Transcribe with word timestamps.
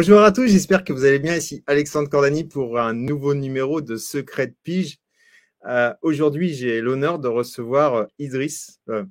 Bonjour 0.00 0.22
à 0.22 0.32
tous, 0.32 0.46
j'espère 0.46 0.82
que 0.82 0.94
vous 0.94 1.04
allez 1.04 1.18
bien. 1.18 1.36
Ici 1.36 1.62
Alexandre 1.66 2.08
Cordani 2.08 2.44
pour 2.44 2.78
un 2.80 2.94
nouveau 2.94 3.34
numéro 3.34 3.82
de 3.82 3.96
Secret 3.96 4.54
Pige. 4.62 4.96
Euh, 5.66 5.92
Aujourd'hui, 6.00 6.54
j'ai 6.54 6.80
l'honneur 6.80 7.18
de 7.18 7.28
recevoir 7.28 7.94
euh, 7.94 8.06
Idriss. 8.18 8.80
Euh, 8.88 9.04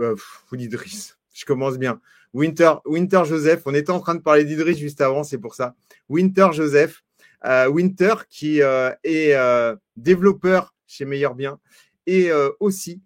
euh, 0.00 0.14
Idriss, 0.52 1.16
je 1.32 1.46
commence 1.46 1.78
bien. 1.78 1.98
Winter, 2.34 2.74
Winter 2.84 3.22
Joseph. 3.24 3.62
On 3.64 3.72
était 3.72 3.90
en 3.90 4.00
train 4.00 4.14
de 4.14 4.20
parler 4.20 4.44
d'Idriss 4.44 4.76
juste 4.76 5.00
avant, 5.00 5.24
c'est 5.24 5.38
pour 5.38 5.54
ça. 5.54 5.74
Winter 6.10 6.48
Joseph. 6.52 7.02
Euh, 7.46 7.68
Winter 7.68 8.16
qui 8.28 8.60
euh, 8.60 8.90
est 9.04 9.34
développeur 9.96 10.74
chez 10.86 11.06
Meilleur 11.06 11.34
Bien 11.34 11.58
et 12.06 12.30
aussi 12.60 13.00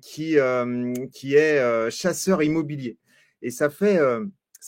qui, 0.00 0.36
qui 1.12 1.34
est 1.34 1.90
chasseur 1.90 2.44
immobilier. 2.44 2.96
Et 3.42 3.50
ça 3.50 3.70
fait 3.70 3.98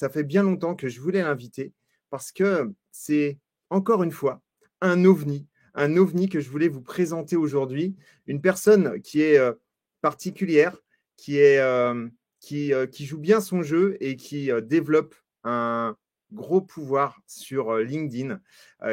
ça 0.00 0.08
fait 0.08 0.24
bien 0.24 0.42
longtemps 0.42 0.74
que 0.74 0.88
je 0.88 0.98
voulais 0.98 1.20
l'inviter 1.20 1.74
parce 2.08 2.32
que 2.32 2.72
c'est 2.90 3.38
encore 3.68 4.02
une 4.02 4.12
fois 4.12 4.40
un 4.80 5.04
ovni, 5.04 5.46
un 5.74 5.94
ovni 5.98 6.30
que 6.30 6.40
je 6.40 6.48
voulais 6.48 6.68
vous 6.68 6.80
présenter 6.80 7.36
aujourd'hui, 7.36 7.96
une 8.26 8.40
personne 8.40 9.02
qui 9.02 9.20
est 9.20 9.36
euh, 9.36 9.52
particulière, 10.00 10.74
qui, 11.18 11.36
est, 11.36 11.58
euh, 11.58 12.08
euh, 12.50 12.86
qui, 12.86 13.04
joue 13.04 13.18
bien 13.18 13.42
son 13.42 13.60
jeu 13.62 13.98
et 14.00 14.16
qui 14.16 14.48
développe 14.62 15.14
un 15.44 15.94
gros 16.32 16.62
pouvoir 16.62 17.20
sur 17.26 17.76
LinkedIn, 17.76 18.40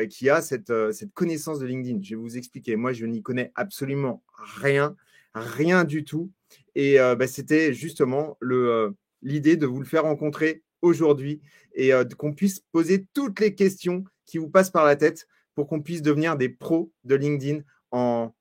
qui 0.10 0.30
a 0.30 0.42
cette, 0.42 0.74
cette 0.92 1.14
connaissance 1.14 1.60
de 1.60 1.68
LinkedIn. 1.68 2.02
Je 2.02 2.16
vais 2.16 2.22
vous 2.22 2.36
expliquer. 2.36 2.76
Moi, 2.76 2.92
je 2.92 3.06
n'y 3.06 3.22
connais 3.22 3.54
absolument 3.56 4.24
rien, 4.60 4.98
rien 5.34 5.86
du 5.86 6.04
tout. 6.04 6.32
Et 6.76 6.98
bah, 6.98 7.28
c'était 7.28 7.74
justement 7.74 8.38
l'idée 9.22 9.56
de 9.56 9.66
vous 9.68 9.80
le 9.80 9.86
faire 9.86 10.04
rencontrer 10.04 10.64
aujourd'hui 10.88 11.42
et 11.74 11.94
euh, 11.94 12.04
qu'on 12.18 12.34
puisse 12.34 12.62
poser 12.72 13.06
toutes 13.14 13.40
les 13.40 13.56
questions 13.56 14.04
qui 14.26 14.38
vous 14.38 14.50
passent 14.50 14.72
par 14.72 14.86
la 14.86 14.96
tête 14.96 15.28
pour 15.56 15.68
qu'on 15.68 15.82
puisse 15.82 16.02
devenir 16.02 16.38
des 16.38 16.50
pros 16.50 16.92
de 17.04 17.16
LinkedIn 17.16 17.62
en 17.92 18.34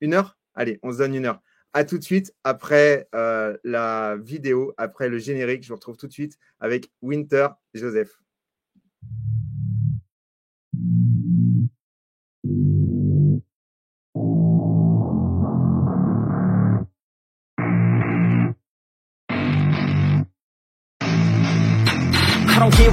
une 0.00 0.14
heure. 0.14 0.38
Allez, 0.54 0.78
on 0.82 0.92
se 0.92 0.98
donne 0.98 1.14
une 1.14 1.26
heure. 1.26 1.40
À 1.72 1.84
tout 1.84 1.98
de 1.98 2.04
suite 2.04 2.34
après 2.44 3.08
euh, 3.14 3.56
la 3.64 4.16
vidéo, 4.16 4.72
après 4.78 5.08
le 5.08 5.18
générique. 5.18 5.62
Je 5.62 5.68
vous 5.68 5.74
retrouve 5.74 5.96
tout 5.96 6.06
de 6.06 6.12
suite 6.12 6.38
avec 6.60 6.90
Winter 7.02 7.48
Joseph. 7.74 8.18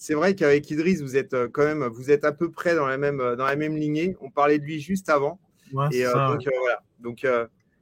c'est 0.00 0.14
vrai 0.14 0.34
qu'avec 0.34 0.68
Idriss, 0.70 1.02
vous 1.02 1.18
êtes 1.18 1.34
euh, 1.34 1.46
quand 1.52 1.62
même, 1.62 1.84
vous 1.84 2.10
êtes 2.10 2.24
à 2.24 2.32
peu 2.32 2.50
près 2.50 2.74
dans 2.74 2.86
la 2.86 2.96
même, 2.96 3.20
euh, 3.20 3.36
dans 3.36 3.44
la 3.44 3.54
même 3.54 3.76
lignée. 3.76 4.16
On 4.22 4.30
parlait 4.30 4.58
de 4.58 4.64
lui 4.64 4.80
juste 4.80 5.10
avant. 5.10 5.38
Ouais, 5.74 5.88
et 5.92 6.06
euh, 6.06 6.12
donc 6.14 6.40
ouais. 6.40 6.52
voilà. 6.58 6.82
Donc 7.00 7.26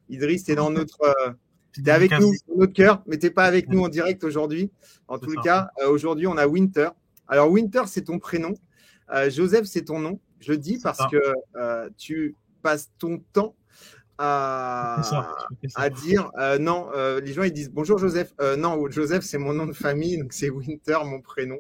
Idriss, 0.08 0.42
t'es 0.42 0.56
dans 0.56 0.70
notre, 0.70 0.98
t'es 1.84 1.90
avec 1.92 2.10
nous, 2.18 2.32
dans 2.48 2.56
notre 2.56 2.72
cœur, 2.72 3.04
mais 3.06 3.18
t'es 3.18 3.30
pas 3.30 3.44
avec 3.44 3.68
nous 3.68 3.84
en 3.84 3.88
direct 3.88 4.24
aujourd'hui. 4.24 4.72
En 5.06 5.20
tout 5.20 5.34
cas, 5.42 5.70
aujourd'hui, 5.88 6.26
on 6.26 6.36
a 6.36 6.46
Winter. 6.48 6.88
Alors 7.28 7.50
Winter, 7.50 7.82
c'est 7.86 8.02
ton 8.02 8.18
prénom. 8.18 8.54
Euh, 9.14 9.30
Joseph, 9.30 9.66
c'est 9.66 9.84
ton 9.84 10.00
nom. 10.00 10.18
Je 10.40 10.52
le 10.52 10.58
dis 10.58 10.80
parce 10.82 10.98
ça. 10.98 11.08
que 11.10 11.22
euh, 11.56 11.88
tu 11.96 12.34
passes 12.62 12.90
ton 12.98 13.22
temps 13.32 13.54
à, 14.18 15.00
ça. 15.04 15.34
à 15.76 15.90
dire 15.90 16.30
euh, 16.38 16.58
non. 16.58 16.88
euh, 16.94 17.20
les 17.20 17.32
gens 17.32 17.44
ils 17.44 17.52
disent 17.52 17.70
bonjour 17.70 17.98
Joseph. 17.98 18.32
Euh, 18.40 18.56
non, 18.56 18.90
Joseph 18.90 19.22
c'est 19.24 19.38
mon 19.38 19.52
nom 19.54 19.66
de 19.66 19.72
famille, 19.72 20.18
donc 20.18 20.32
c'est 20.32 20.50
Winter 20.50 20.98
mon 21.04 21.20
prénom. 21.20 21.58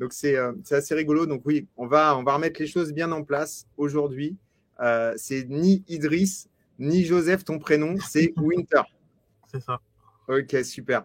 Donc 0.00 0.12
c'est 0.12 0.36
euh, 0.36 0.52
c'est 0.64 0.76
assez 0.76 0.94
rigolo. 0.94 1.26
Donc 1.26 1.42
oui, 1.44 1.66
on 1.76 1.86
va 1.86 2.16
on 2.16 2.22
va 2.22 2.34
remettre 2.34 2.60
les 2.60 2.66
choses 2.66 2.92
bien 2.92 3.10
en 3.12 3.24
place 3.24 3.66
aujourd'hui. 3.76 4.36
Euh, 4.80 5.12
c'est 5.16 5.44
ni 5.48 5.82
Idriss 5.88 6.48
ni 6.78 7.04
Joseph 7.04 7.44
ton 7.44 7.58
prénom, 7.58 7.96
c'est 8.08 8.32
Winter. 8.36 8.82
C'est 9.50 9.60
ça. 9.60 9.80
Ok, 10.28 10.54
super. 10.62 11.04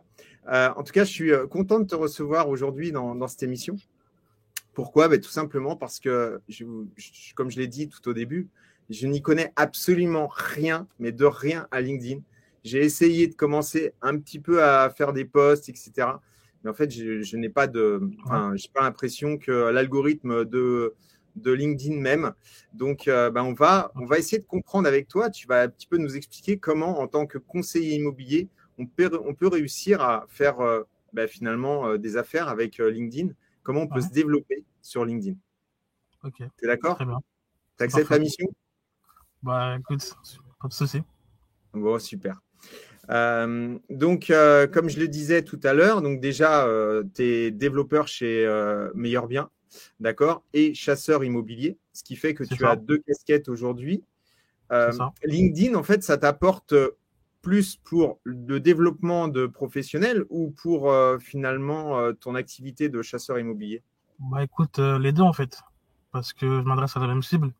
Euh, 0.51 0.69
en 0.75 0.83
tout 0.83 0.91
cas, 0.93 1.03
je 1.05 1.11
suis 1.11 1.31
content 1.49 1.79
de 1.79 1.87
te 1.87 1.95
recevoir 1.95 2.49
aujourd'hui 2.49 2.91
dans, 2.91 3.15
dans 3.15 3.27
cette 3.27 3.41
émission. 3.43 3.75
Pourquoi? 4.73 5.07
Ben, 5.07 5.19
Tout 5.19 5.31
simplement 5.31 5.75
parce 5.75 5.99
que, 5.99 6.41
je, 6.49 6.65
je- 6.97 7.33
comme 7.35 7.49
je 7.49 7.57
l'ai 7.59 7.67
dit 7.67 7.89
tout 7.89 8.07
au 8.07 8.13
début, 8.13 8.49
je 8.89 9.07
n'y 9.07 9.21
connais 9.21 9.51
absolument 9.55 10.27
rien, 10.27 10.87
mais 10.99 11.11
de 11.11 11.25
rien 11.25 11.67
à 11.71 11.79
LinkedIn. 11.81 12.21
J'ai 12.63 12.83
essayé 12.83 13.27
de 13.27 13.33
commencer 13.33 13.93
un 14.01 14.17
petit 14.19 14.39
peu 14.39 14.63
à 14.63 14.89
faire 14.89 15.13
des 15.13 15.25
posts, 15.25 15.69
etc. 15.69 16.07
Mais 16.63 16.69
en 16.69 16.73
fait, 16.73 16.89
je, 16.91 17.21
je 17.21 17.37
n'ai 17.37 17.49
pas 17.49 17.67
de, 17.67 18.01
enfin, 18.23 18.55
j'ai 18.55 18.69
pas 18.73 18.81
l'impression 18.81 19.37
que 19.37 19.51
l'algorithme 19.51 20.45
de, 20.45 20.93
de 21.35 21.51
LinkedIn 21.51 21.97
même. 21.99 22.33
Donc, 22.73 23.07
euh, 23.07 23.29
ben, 23.29 23.43
on 23.43 23.53
va, 23.53 23.91
on 23.95 24.05
va 24.05 24.17
essayer 24.17 24.39
de 24.39 24.45
comprendre 24.47 24.87
avec 24.87 25.07
toi. 25.07 25.29
Tu 25.29 25.45
vas 25.47 25.63
un 25.63 25.69
petit 25.69 25.87
peu 25.87 25.97
nous 25.97 26.15
expliquer 26.15 26.57
comment, 26.57 26.99
en 26.99 27.07
tant 27.07 27.25
que 27.25 27.37
conseiller 27.37 27.95
immobilier, 27.95 28.47
on 28.77 28.85
peut, 28.85 29.11
on 29.25 29.33
peut 29.33 29.47
réussir 29.47 30.01
à 30.01 30.25
faire 30.29 30.61
euh, 30.61 30.83
ben, 31.11 31.27
finalement 31.27 31.87
euh, 31.87 31.97
des 31.97 32.15
affaires 32.17 32.47
avec 32.47 32.77
LinkedIn. 32.77 33.29
Comment 33.61 33.81
on 33.81 33.87
peut 33.87 33.95
Ouais. 33.95 34.01
se 34.07 34.11
développer 34.13 34.63
sur 34.81 35.05
LinkedIn. 35.05 35.35
Ok, 36.23 36.35
Tu 36.37 36.43
es 36.63 36.67
d'accord? 36.67 36.95
Très 36.95 37.05
bien. 37.05 37.19
Tu 37.77 37.83
acceptes 37.83 38.07
Parfait. 38.07 38.19
la 38.19 38.23
mission? 38.23 38.47
Bah 39.41 39.75
écoute, 39.77 40.15
pas 40.61 40.67
de 40.69 40.73
souci. 40.73 41.01
Bon, 41.73 41.99
super. 41.99 42.41
Euh, 43.09 43.77
donc, 43.89 44.29
euh, 44.29 44.67
comme 44.67 44.89
je 44.89 44.99
le 44.99 45.07
disais 45.07 45.43
tout 45.43 45.59
à 45.63 45.73
l'heure, 45.73 46.01
donc 46.01 46.19
déjà, 46.19 46.67
tu 47.15 47.23
es 47.23 47.51
développeur 47.51 48.07
chez 48.07 48.45
euh, 48.45 48.89
Meilleur 48.95 49.27
Bien, 49.27 49.49
d'accord, 49.99 50.43
et 50.53 50.73
chasseur 50.73 51.23
immobilier, 51.23 51.77
ce 51.93 52.03
qui 52.03 52.15
fait 52.15 52.33
que 52.33 52.43
tu 52.43 52.57
ça. 52.57 52.71
as 52.71 52.75
deux 52.75 52.99
casquettes 52.99 53.49
aujourd'hui. 53.49 54.03
Euh. 54.71 54.91
LinkedIn, 55.23 55.75
en 55.75 55.83
fait, 55.83 56.03
ça 56.03 56.17
t'apporte 56.17 56.73
plus 57.43 57.75
pour 57.75 58.19
le 58.23 58.59
développement 58.59 59.27
de 59.27 59.45
professionnels 59.45 60.25
ou 60.29 60.49
pour 60.49 60.89
euh, 60.89 61.19
finalement 61.19 61.99
euh, 61.99 62.13
ton 62.13 62.33
activité 62.33 62.89
de 62.89 63.01
chasseur 63.03 63.37
immobilier? 63.37 63.83
Bah 64.17 64.43
écoute, 64.43 64.79
euh, 64.79 64.97
les 64.97 65.11
deux 65.11 65.21
en 65.21 65.33
fait. 65.33 65.61
Parce 66.11 66.33
que 66.33 66.45
je 66.45 66.65
m'adresse 66.65 66.95
à 66.95 67.01
la 67.01 67.07
même 67.07 67.21
cible. 67.21 67.51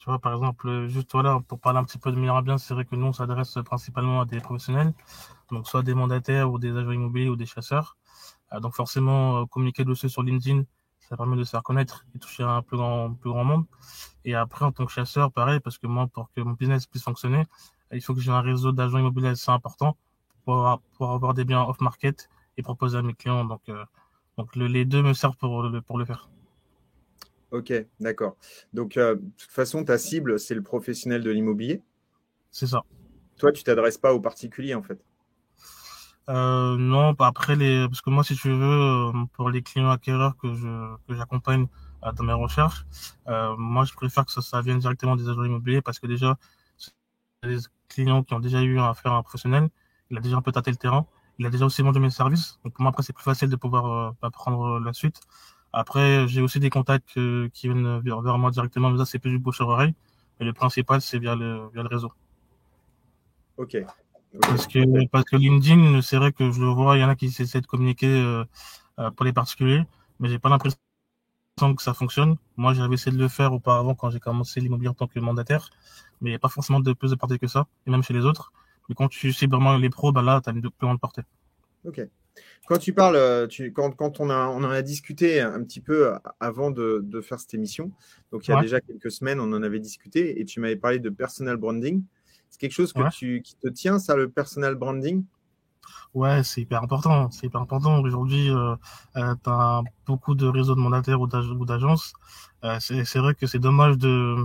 Tu 0.00 0.06
vois, 0.06 0.18
par 0.18 0.32
exemple, 0.32 0.66
euh, 0.68 0.88
juste 0.88 1.12
voilà, 1.12 1.40
pour 1.46 1.60
parler 1.60 1.78
un 1.78 1.84
petit 1.84 1.98
peu 1.98 2.10
de 2.10 2.16
meilleur 2.16 2.42
bien, 2.42 2.56
c'est 2.58 2.72
vrai 2.74 2.86
que 2.86 2.96
nous, 2.96 3.06
on 3.06 3.12
s'adresse 3.12 3.58
principalement 3.64 4.22
à 4.22 4.24
des 4.24 4.40
professionnels. 4.40 4.94
Donc 5.50 5.68
soit 5.68 5.82
des 5.82 5.94
mandataires 5.94 6.50
ou 6.52 6.58
des 6.58 6.72
agents 6.76 6.92
immobiliers 6.92 7.28
ou 7.28 7.36
des 7.36 7.46
chasseurs. 7.46 7.98
Euh, 8.52 8.60
donc 8.60 8.74
forcément, 8.74 9.42
euh, 9.42 9.46
communiquer 9.46 9.84
dessus 9.84 10.08
sur 10.08 10.22
LinkedIn, 10.22 10.64
ça 11.00 11.16
permet 11.18 11.36
de 11.36 11.44
se 11.44 11.50
faire 11.50 11.62
connaître 11.62 12.06
et 12.14 12.18
toucher 12.18 12.44
un 12.44 12.62
plus 12.62 12.78
grand, 12.78 13.14
plus 13.14 13.30
grand 13.30 13.44
monde. 13.44 13.66
Et 14.24 14.34
après, 14.34 14.64
en 14.66 14.72
tant 14.72 14.86
que 14.86 14.92
chasseur, 14.92 15.32
pareil, 15.32 15.60
parce 15.60 15.78
que 15.78 15.86
moi, 15.88 16.06
pour 16.08 16.30
que 16.32 16.40
mon 16.42 16.52
business 16.54 16.86
puisse 16.86 17.04
fonctionner, 17.04 17.46
il 17.92 18.02
faut 18.02 18.14
que 18.14 18.20
j'ai 18.20 18.32
un 18.32 18.42
réseau 18.42 18.72
d'agents 18.72 18.98
immobiliers 18.98 19.30
assez 19.30 19.50
important 19.52 19.96
pour 20.44 20.56
avoir, 20.56 20.80
pour 20.96 21.10
avoir 21.12 21.34
des 21.34 21.44
biens 21.44 21.64
off-market 21.64 22.30
et 22.58 22.62
proposer 22.62 22.98
à 22.98 23.02
mes 23.02 23.14
clients. 23.14 23.44
Donc, 23.44 23.62
donc 24.38 24.56
le- 24.56 24.66
les 24.68 24.84
deux 24.86 25.02
me 25.02 25.14
servent 25.14 25.36
pour 25.36 25.62
le, 25.64 25.82
pour 25.82 25.98
le 25.98 26.04
faire. 26.06 26.30
Ok, 27.52 27.72
d'accord. 27.98 28.36
Donc, 28.72 28.96
euh, 28.96 29.16
de 29.16 29.30
toute 29.36 29.50
façon, 29.50 29.84
ta 29.84 29.98
cible, 29.98 30.38
c'est 30.38 30.54
le 30.54 30.62
professionnel 30.62 31.22
de 31.22 31.30
l'immobilier? 31.30 31.82
C'est 32.50 32.68
ça. 32.68 32.82
Toi, 33.38 33.52
tu 33.52 33.64
t'adresses 33.64 33.98
pas 33.98 34.14
aux 34.14 34.20
particuliers, 34.20 34.74
en 34.74 34.82
fait? 34.82 35.04
Euh, 36.28 36.76
non, 36.76 37.14
pas 37.14 37.26
après 37.26 37.56
les, 37.56 37.88
parce 37.88 38.02
que 38.02 38.10
moi, 38.10 38.22
si 38.22 38.36
tu 38.36 38.50
veux, 38.50 38.62
euh, 38.62 39.12
pour 39.32 39.50
les 39.50 39.62
clients 39.62 39.90
acquéreurs 39.90 40.36
que 40.36 40.54
je, 40.54 40.96
que 41.08 41.14
j'accompagne 41.14 41.66
euh, 42.04 42.12
dans 42.12 42.22
mes 42.22 42.32
recherches, 42.32 42.86
moi, 43.58 43.84
je 43.84 43.94
préfère 43.94 44.24
que 44.24 44.30
ça, 44.30 44.42
ça 44.42 44.60
vienne 44.60 44.78
directement 44.78 45.16
des 45.16 45.28
agents 45.28 45.44
immobiliers 45.44 45.82
parce 45.82 45.98
que 45.98 46.06
déjà, 46.06 46.36
des 47.42 47.58
clients 47.88 48.22
qui 48.22 48.34
ont 48.34 48.40
déjà 48.40 48.62
eu 48.62 48.78
affaire 48.78 49.12
à 49.12 49.16
un 49.16 49.22
professionnel, 49.22 49.70
il 50.10 50.18
a 50.18 50.20
déjà 50.20 50.36
un 50.36 50.42
peu 50.42 50.52
tâté 50.52 50.70
le 50.70 50.76
terrain, 50.76 51.06
il 51.38 51.46
a 51.46 51.50
déjà 51.50 51.64
aussi 51.64 51.82
vendu 51.82 51.98
mes 51.98 52.10
services. 52.10 52.60
Donc, 52.64 52.74
pour 52.74 52.82
moi, 52.82 52.90
après, 52.90 53.02
c'est 53.02 53.12
plus 53.12 53.24
facile 53.24 53.48
de 53.48 53.56
pouvoir 53.56 54.14
bah, 54.22 54.30
prendre 54.30 54.78
la 54.78 54.92
suite. 54.92 55.20
Après, 55.72 56.26
j'ai 56.26 56.42
aussi 56.42 56.58
des 56.58 56.70
contacts 56.70 57.16
euh, 57.16 57.48
qui 57.52 57.68
viennent 57.68 58.00
vers, 58.00 58.20
vers 58.20 58.38
moi 58.38 58.50
directement, 58.50 58.90
mais 58.90 58.98
ça, 58.98 59.04
c'est 59.04 59.18
plus 59.18 59.30
du 59.30 59.38
bouche 59.38 59.60
à 59.60 59.64
oreille. 59.64 59.94
Mais 60.38 60.46
le 60.46 60.52
principal, 60.52 61.00
c'est 61.00 61.18
via 61.18 61.36
le, 61.36 61.68
via 61.72 61.82
le 61.82 61.88
réseau. 61.88 62.12
Ok. 63.56 63.76
Parce 64.40 64.66
que, 64.66 65.06
parce 65.08 65.24
que 65.24 65.36
LinkedIn, 65.36 66.02
c'est 66.02 66.16
vrai 66.16 66.32
que 66.32 66.50
je 66.50 66.60
le 66.60 66.68
vois, 66.68 66.96
il 66.96 67.00
y 67.00 67.04
en 67.04 67.08
a 67.08 67.16
qui 67.16 67.26
essaient 67.26 67.60
de 67.60 67.66
communiquer 67.66 68.06
euh, 68.06 68.44
euh, 68.98 69.10
pour 69.10 69.24
les 69.24 69.32
particuliers, 69.32 69.82
mais 70.18 70.28
j'ai 70.28 70.38
pas 70.38 70.48
l'impression 70.48 70.78
que 71.76 71.82
ça 71.82 71.94
fonctionne. 71.94 72.36
Moi, 72.56 72.72
j'avais 72.74 72.94
essayé 72.94 73.14
de 73.14 73.20
le 73.20 73.28
faire 73.28 73.52
auparavant 73.52 73.94
quand 73.94 74.10
j'ai 74.10 74.20
commencé 74.20 74.60
l'immobilier 74.60 74.88
en 74.88 74.94
tant 74.94 75.08
que 75.08 75.18
mandataire, 75.18 75.70
mais 76.20 76.30
il 76.30 76.32
n'y 76.32 76.36
a 76.36 76.38
pas 76.38 76.48
forcément 76.48 76.80
de 76.80 76.92
plus 76.92 77.10
de 77.10 77.16
portée 77.16 77.38
que 77.38 77.48
ça, 77.48 77.66
et 77.86 77.90
même 77.90 78.02
chez 78.02 78.14
les 78.14 78.24
autres. 78.24 78.52
Mais 78.88 78.94
quand 78.94 79.08
tu 79.08 79.32
sais 79.32 79.46
vraiment 79.46 79.76
les 79.76 79.90
pros, 79.90 80.12
bah 80.12 80.22
là, 80.22 80.40
tu 80.40 80.48
as 80.48 80.52
une 80.52 80.62
plus 80.62 80.72
grande 80.80 81.00
portée. 81.00 81.22
Ok. 81.84 82.00
Quand 82.66 82.78
tu 82.78 82.92
parles, 82.92 83.16
euh, 83.16 83.46
tu, 83.46 83.72
quand, 83.72 83.90
quand 83.92 84.20
on, 84.20 84.30
a, 84.30 84.46
on 84.48 84.58
en 84.64 84.70
a 84.70 84.82
discuté 84.82 85.40
un 85.40 85.62
petit 85.64 85.80
peu 85.80 86.14
avant 86.38 86.70
de, 86.70 87.00
de 87.02 87.20
faire 87.20 87.40
cette 87.40 87.54
émission, 87.54 87.90
donc 88.32 88.46
il 88.46 88.50
y 88.50 88.54
a 88.54 88.56
Ouais. 88.56 88.62
déjà 88.62 88.80
quelques 88.80 89.10
semaines, 89.10 89.40
on 89.40 89.52
en 89.52 89.62
avait 89.62 89.80
discuté 89.80 90.40
et 90.40 90.44
tu 90.44 90.60
m'avais 90.60 90.76
parlé 90.76 90.98
de 90.98 91.10
personal 91.10 91.56
branding. 91.56 92.02
C'est 92.48 92.60
quelque 92.60 92.72
chose 92.72 92.92
que 92.92 93.02
Ouais. 93.02 93.10
tu, 93.10 93.42
qui 93.42 93.56
te 93.56 93.68
tient, 93.68 93.98
ça, 93.98 94.16
le 94.16 94.28
personal 94.28 94.74
branding? 94.76 95.24
Ouais, 96.14 96.42
c'est 96.42 96.60
hyper 96.62 96.82
important. 96.82 97.30
C'est 97.30 97.46
hyper 97.46 97.60
important. 97.60 98.00
Aujourd'hui, 98.02 98.50
euh, 98.50 98.74
euh, 99.16 99.34
tu 99.42 99.50
as 99.50 99.82
beaucoup 100.06 100.34
de 100.34 100.46
réseaux 100.46 100.74
de 100.74 100.80
mandataires 100.80 101.20
ou 101.20 101.26
d'ag- 101.26 101.58
ou 101.60 101.64
d'agences. 101.64 102.12
Euh, 102.64 102.78
c'est 102.80 103.18
vrai 103.18 103.34
que 103.34 103.46
c'est 103.46 103.58
dommage 103.58 103.96
de, 103.98 104.36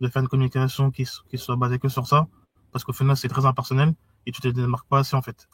de 0.00 0.08
faire 0.08 0.22
une 0.22 0.28
communication 0.28 0.90
qui, 0.90 1.06
qui 1.28 1.38
soit 1.38 1.56
basée 1.56 1.78
que 1.78 1.88
sur 1.88 2.06
ça, 2.06 2.26
parce 2.72 2.84
qu'au 2.84 2.92
final, 2.92 3.16
c'est 3.16 3.28
très 3.28 3.46
impersonnel 3.46 3.94
et 4.26 4.32
tu 4.32 4.40
te 4.40 4.48
démarques 4.48 4.88
pas 4.88 5.00
assez 5.00 5.16
en 5.16 5.22
fait. 5.22 5.48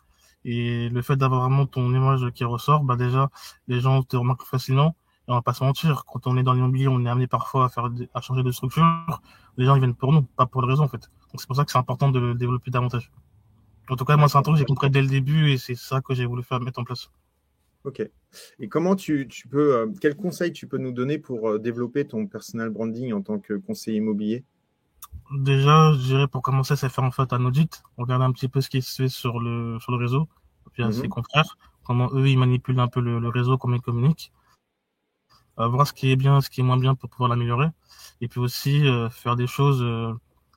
Et 0.45 0.89
le 0.89 1.03
fait 1.03 1.17
d'avoir 1.17 1.43
vraiment 1.43 1.67
ton 1.67 1.93
image 1.95 2.31
qui 2.35 2.45
ressort, 2.45 2.85
bah 2.85 2.97
déjà, 2.97 3.31
les 3.69 3.81
gens 3.81 4.03
te 4.03 4.17
remarquent 4.17 4.45
facilement. 4.45 4.97
Et 5.27 5.33
on 5.33 5.35
va 5.35 5.43
pas 5.43 5.55
se 5.55 5.65
mentir, 5.65 6.05
quand 6.05 6.27
on 6.27 6.37
est 6.37 6.43
dans 6.43 6.53
l'immobilier, 6.53 6.89
on 6.89 7.05
est 7.05 7.09
amené 7.09 7.27
parfois 7.27 7.65
à 7.65 7.69
faire, 7.71 7.91
à 8.13 8.21
changer 8.21 8.43
de 8.43 8.53
structure. 8.53 9.23
Les 9.57 9.65
gens 9.65 9.75
ils 9.75 9.81
viennent 9.81 9.95
pour 9.95 10.13
nous, 10.13 10.23
pas 10.23 10.47
pour 10.47 10.61
le 10.61 10.69
réseau 10.69 10.83
en 10.83 10.89
fait. 10.89 11.11
Donc 11.33 11.41
c'est 11.41 11.47
pour 11.47 11.57
ça 11.57 11.65
que 11.65 11.73
c'est 11.73 11.79
important 11.79 12.11
de 12.11 12.19
le 12.19 12.35
développer 12.35 12.71
davantage. 12.71 13.11
En 13.89 13.97
tout 13.97 14.05
cas, 14.05 14.17
moi, 14.17 14.29
c'est 14.29 14.39
un 14.39 14.43
truc 14.43 14.55
que 14.55 14.59
j'ai 14.61 14.65
compris 14.65 14.91
dès 14.91 15.03
le 15.03 15.09
début 15.09 15.51
et 15.51 15.59
c'est 15.59 15.75
ça 15.75 16.01
que 16.01 16.15
j'ai 16.15 16.27
voulu 16.27 16.43
faire 16.43 16.61
mettre 16.61 16.81
en 16.81 16.85
place. 16.85 17.11
Ok. 17.85 18.03
Et 18.59 18.69
comment 18.69 18.97
tu, 18.97 19.29
tu 19.29 19.47
peux, 19.47 19.77
euh, 19.77 19.87
quel 20.01 20.17
conseil 20.17 20.53
tu 20.53 20.67
peux 20.67 20.79
nous 20.79 20.93
donner 20.93 21.19
pour 21.19 21.49
euh, 21.51 21.59
développer 21.59 22.07
ton 22.07 22.27
personal 22.27 22.71
branding 22.71 23.13
en 23.13 23.21
tant 23.21 23.39
que 23.39 23.55
conseiller 23.55 23.99
immobilier? 23.99 24.45
Déjà, 25.33 25.93
je 25.95 25.99
dirais 25.99 26.29
pour 26.29 26.43
commencer, 26.43 26.77
c'est 26.77 26.89
faire 26.89 27.05
en 27.05 27.11
fait 27.11 27.33
un 27.33 27.45
audit, 27.45 27.83
regarder 27.97 28.25
un 28.25 28.33
petit 28.33 28.49
peu 28.49 28.61
ce 28.61 28.69
qui 28.69 28.83
se 28.83 29.03
fait 29.03 29.09
sur 29.09 29.41
le, 29.41 29.79
sur 29.81 29.93
le 29.93 29.99
réseau, 29.99 30.29
via 30.77 30.87
Mhm. 30.87 30.93
ses 30.93 31.09
confrères, 31.09 31.57
comment 31.85 32.09
eux, 32.13 32.29
ils 32.29 32.39
manipulent 32.39 32.79
un 32.81 32.89
peu 32.89 33.01
le, 33.01 33.19
le 33.19 33.29
réseau, 33.29 33.59
comment 33.59 33.77
ils 33.77 33.83
communiquent, 33.83 34.33
euh, 35.59 35.67
voir 35.67 35.87
ce 35.87 35.93
qui 35.93 36.11
est 36.11 36.17
bien, 36.17 36.41
ce 36.41 36.51
qui 36.51 36.61
est 36.61 36.65
moins 36.65 36.77
bien 36.79 36.95
pour 36.95 37.09
pouvoir 37.11 37.29
l'améliorer, 37.31 37.69
et 38.21 38.29
puis 38.29 38.41
aussi 38.41 38.87
euh, 38.87 39.09
faire 39.11 39.35
des 39.37 39.47
choses 39.47 39.83
euh, 39.83 40.13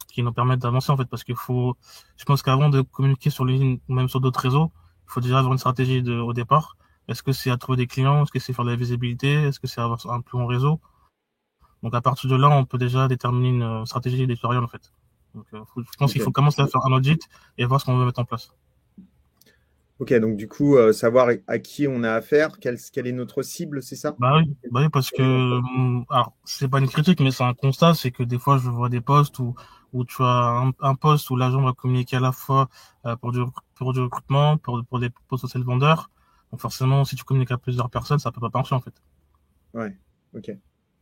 qui 0.09 0.21
nous 0.21 0.33
permettent 0.33 0.59
d'avancer 0.61 0.91
en 0.91 0.97
fait, 0.97 1.05
parce 1.05 1.23
qu'il 1.23 1.35
faut, 1.35 1.75
je 2.17 2.25
pense 2.25 2.41
qu'avant 2.41 2.69
de 2.69 2.81
communiquer 2.81 3.29
sur 3.29 3.45
LinkedIn 3.45 3.77
ou 3.87 3.93
même 3.93 4.09
sur 4.09 4.19
d'autres 4.21 4.41
réseaux, 4.41 4.71
il 5.07 5.11
faut 5.11 5.21
déjà 5.21 5.39
avoir 5.39 5.53
une 5.53 5.59
stratégie 5.59 6.03
de, 6.03 6.19
au 6.19 6.33
départ. 6.33 6.75
Est-ce 7.07 7.23
que 7.23 7.31
c'est 7.31 7.49
à 7.51 7.57
trouver 7.57 7.77
des 7.77 7.87
clients? 7.87 8.23
Est-ce 8.23 8.31
que 8.31 8.39
c'est 8.39 8.51
faire 8.53 8.65
de 8.65 8.71
la 8.71 8.75
visibilité? 8.75 9.31
Est-ce 9.31 9.59
que 9.61 9.67
c'est 9.67 9.79
avoir 9.79 10.05
un 10.07 10.19
plus 10.21 10.37
bon 10.37 10.45
réseau? 10.45 10.81
Donc 11.83 11.93
à 11.95 12.01
partir 12.01 12.29
de 12.29 12.35
là, 12.35 12.49
on 12.49 12.65
peut 12.65 12.77
déjà 12.77 13.07
déterminer 13.07 13.49
une 13.49 13.63
euh, 13.63 13.85
stratégie 13.85 14.23
éditoriale 14.23 14.63
en 14.63 14.67
fait. 14.67 14.91
Donc, 15.35 15.45
euh, 15.53 15.63
faut- 15.73 15.81
je 15.83 15.97
pense 15.97 16.11
qu'il 16.13 16.21
faut 16.21 16.31
commencer 16.31 16.61
à 16.61 16.67
faire 16.67 16.85
un 16.85 16.91
audit 16.93 17.21
et 17.57 17.65
voir 17.65 17.79
ce 17.81 17.85
qu'on 17.85 17.97
veut 17.97 18.05
mettre 18.05 18.19
en 18.21 18.25
place. 18.25 18.51
Ok, 19.99 20.13
donc 20.13 20.37
du 20.37 20.47
coup, 20.47 20.75
euh, 20.77 20.93
savoir 20.93 21.29
à 21.47 21.59
qui 21.59 21.87
on 21.87 22.03
a 22.03 22.13
affaire, 22.13 22.59
quelle, 22.59 22.77
quelle 22.91 23.07
est 23.07 23.11
notre 23.11 23.41
cible, 23.41 23.81
c'est 23.81 23.95
ça? 23.95 24.19
Bah 24.19 24.35
oui, 24.37 24.55
bah 24.71 24.81
oui 24.81 24.89
parce 24.89 25.11
que 25.11 25.21
hum, 25.21 26.03
alors 26.09 26.35
c'est 26.43 26.67
pas 26.67 26.79
une 26.79 26.87
critique, 26.89 27.19
mais 27.19 27.29
c'est 27.31 27.43
un 27.43 27.53
constat, 27.53 27.93
c'est 27.93 28.09
que 28.11 28.23
des 28.23 28.39
fois 28.39 28.57
je 28.57 28.67
vois 28.69 28.89
des 28.89 29.01
postes 29.01 29.37
où 29.39 29.53
où 29.93 30.03
tu 30.05 30.23
as 30.23 30.25
un, 30.65 30.71
un 30.81 30.95
poste 30.95 31.29
où 31.29 31.35
l'agent 31.35 31.61
va 31.61 31.73
communiquer 31.73 32.17
à 32.17 32.19
la 32.19 32.31
fois 32.31 32.67
euh, 33.05 33.15
pour 33.15 33.31
du 33.31 33.41
pour 33.75 33.93
du 33.93 33.99
recrutement, 34.01 34.57
pour 34.57 34.83
pour 34.85 34.99
des 34.99 35.09
postes 35.27 35.55
de 35.57 35.63
vendeurs. 35.63 36.09
Donc 36.51 36.61
forcément, 36.61 37.05
si 37.05 37.15
tu 37.15 37.23
communiques 37.23 37.51
à 37.51 37.57
plusieurs 37.59 37.89
personnes, 37.91 38.19
ça 38.19 38.31
peut 38.31 38.41
pas 38.41 38.49
marcher 38.53 38.73
en 38.75 38.81
fait. 38.81 38.93
Ouais, 39.73 39.97
ok. 40.33 40.49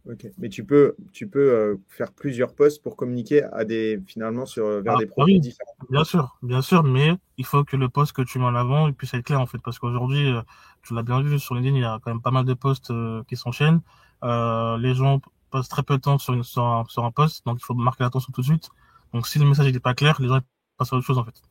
Ok. 0.07 0.27
Mais 0.37 0.49
tu 0.49 0.63
peux, 0.63 0.95
tu 1.11 1.27
peux 1.27 1.51
euh, 1.51 1.75
faire 1.89 2.11
plusieurs 2.11 2.53
posts 2.53 2.81
pour 2.83 2.95
communiquer 2.95 3.43
à 3.43 3.65
des, 3.65 3.99
finalement 4.05 4.45
sur, 4.45 4.81
vers 4.81 4.95
Ah, 4.97 4.99
des 4.99 5.09
oui. 5.17 5.39
différents. 5.39 5.73
Bien 5.89 6.03
sûr, 6.03 6.37
bien 6.43 6.61
sûr, 6.61 6.83
mais 6.83 7.15
il 7.37 7.45
faut 7.45 7.63
que 7.63 7.75
le 7.75 7.89
poste 7.89 8.13
que 8.13 8.21
tu 8.21 8.37
mets 8.37 8.45
en 8.45 8.55
avant 8.55 8.87
il 8.87 8.93
puisse 8.93 9.13
être 9.15 9.25
clair 9.25 9.41
en 9.41 9.47
fait, 9.47 9.57
parce 9.63 9.79
qu'aujourd'hui, 9.79 10.31
euh, 10.31 10.41
tu 10.83 10.93
l'as 10.93 11.01
bien 11.01 11.21
vu 11.21 11.39
sur 11.39 11.55
LinkedIn, 11.55 11.75
il 11.75 11.81
y 11.81 11.85
a 11.85 11.99
quand 12.03 12.11
même 12.11 12.21
pas 12.21 12.31
mal 12.31 12.45
de 12.45 12.53
posts 12.53 12.91
euh, 12.91 13.23
qui 13.27 13.35
s'enchaînent. 13.35 13.81
Euh, 14.23 14.77
les 14.77 14.93
gens 14.93 15.21
passent 15.49 15.69
très 15.69 15.81
peu 15.83 15.95
de 15.97 16.01
temps 16.01 16.17
sur, 16.19 16.33
une, 16.33 16.43
sur, 16.43 16.63
un, 16.63 16.83
sur 16.87 17.03
un 17.03 17.11
post, 17.11 17.43
donc 17.45 17.57
il 17.59 17.65
faut 17.65 17.73
marquer 17.73 18.03
l'attention 18.03 18.31
tout 18.31 18.41
de 18.41 18.45
suite. 18.45 18.69
Donc 19.13 19.27
si 19.27 19.39
le 19.39 19.45
message 19.45 19.71
n'est 19.73 19.79
pas 19.79 19.95
clair, 19.95 20.21
les 20.21 20.27
gens 20.27 20.39
passent 20.77 20.93
à 20.93 20.97
autre 20.97 21.05
chose 21.05 21.17
en 21.17 21.23
fait. 21.23 21.41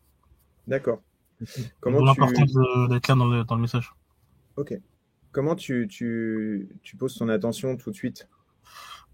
D'accord. 0.68 1.02
D'où 1.40 1.46
Comment 1.80 1.98
tu, 1.98 2.04
l'importance 2.04 2.52
d'être 2.88 3.02
clair 3.02 3.16
dans 3.16 3.26
le, 3.26 3.42
dans 3.42 3.56
le 3.56 3.62
message. 3.62 3.92
ok. 4.56 4.78
Comment 5.32 5.56
tu, 5.56 5.88
tu, 5.88 6.68
tu 6.84 6.96
poses 6.96 7.16
ton 7.16 7.28
attention 7.28 7.76
tout 7.76 7.90
de 7.90 7.96
suite? 7.96 8.28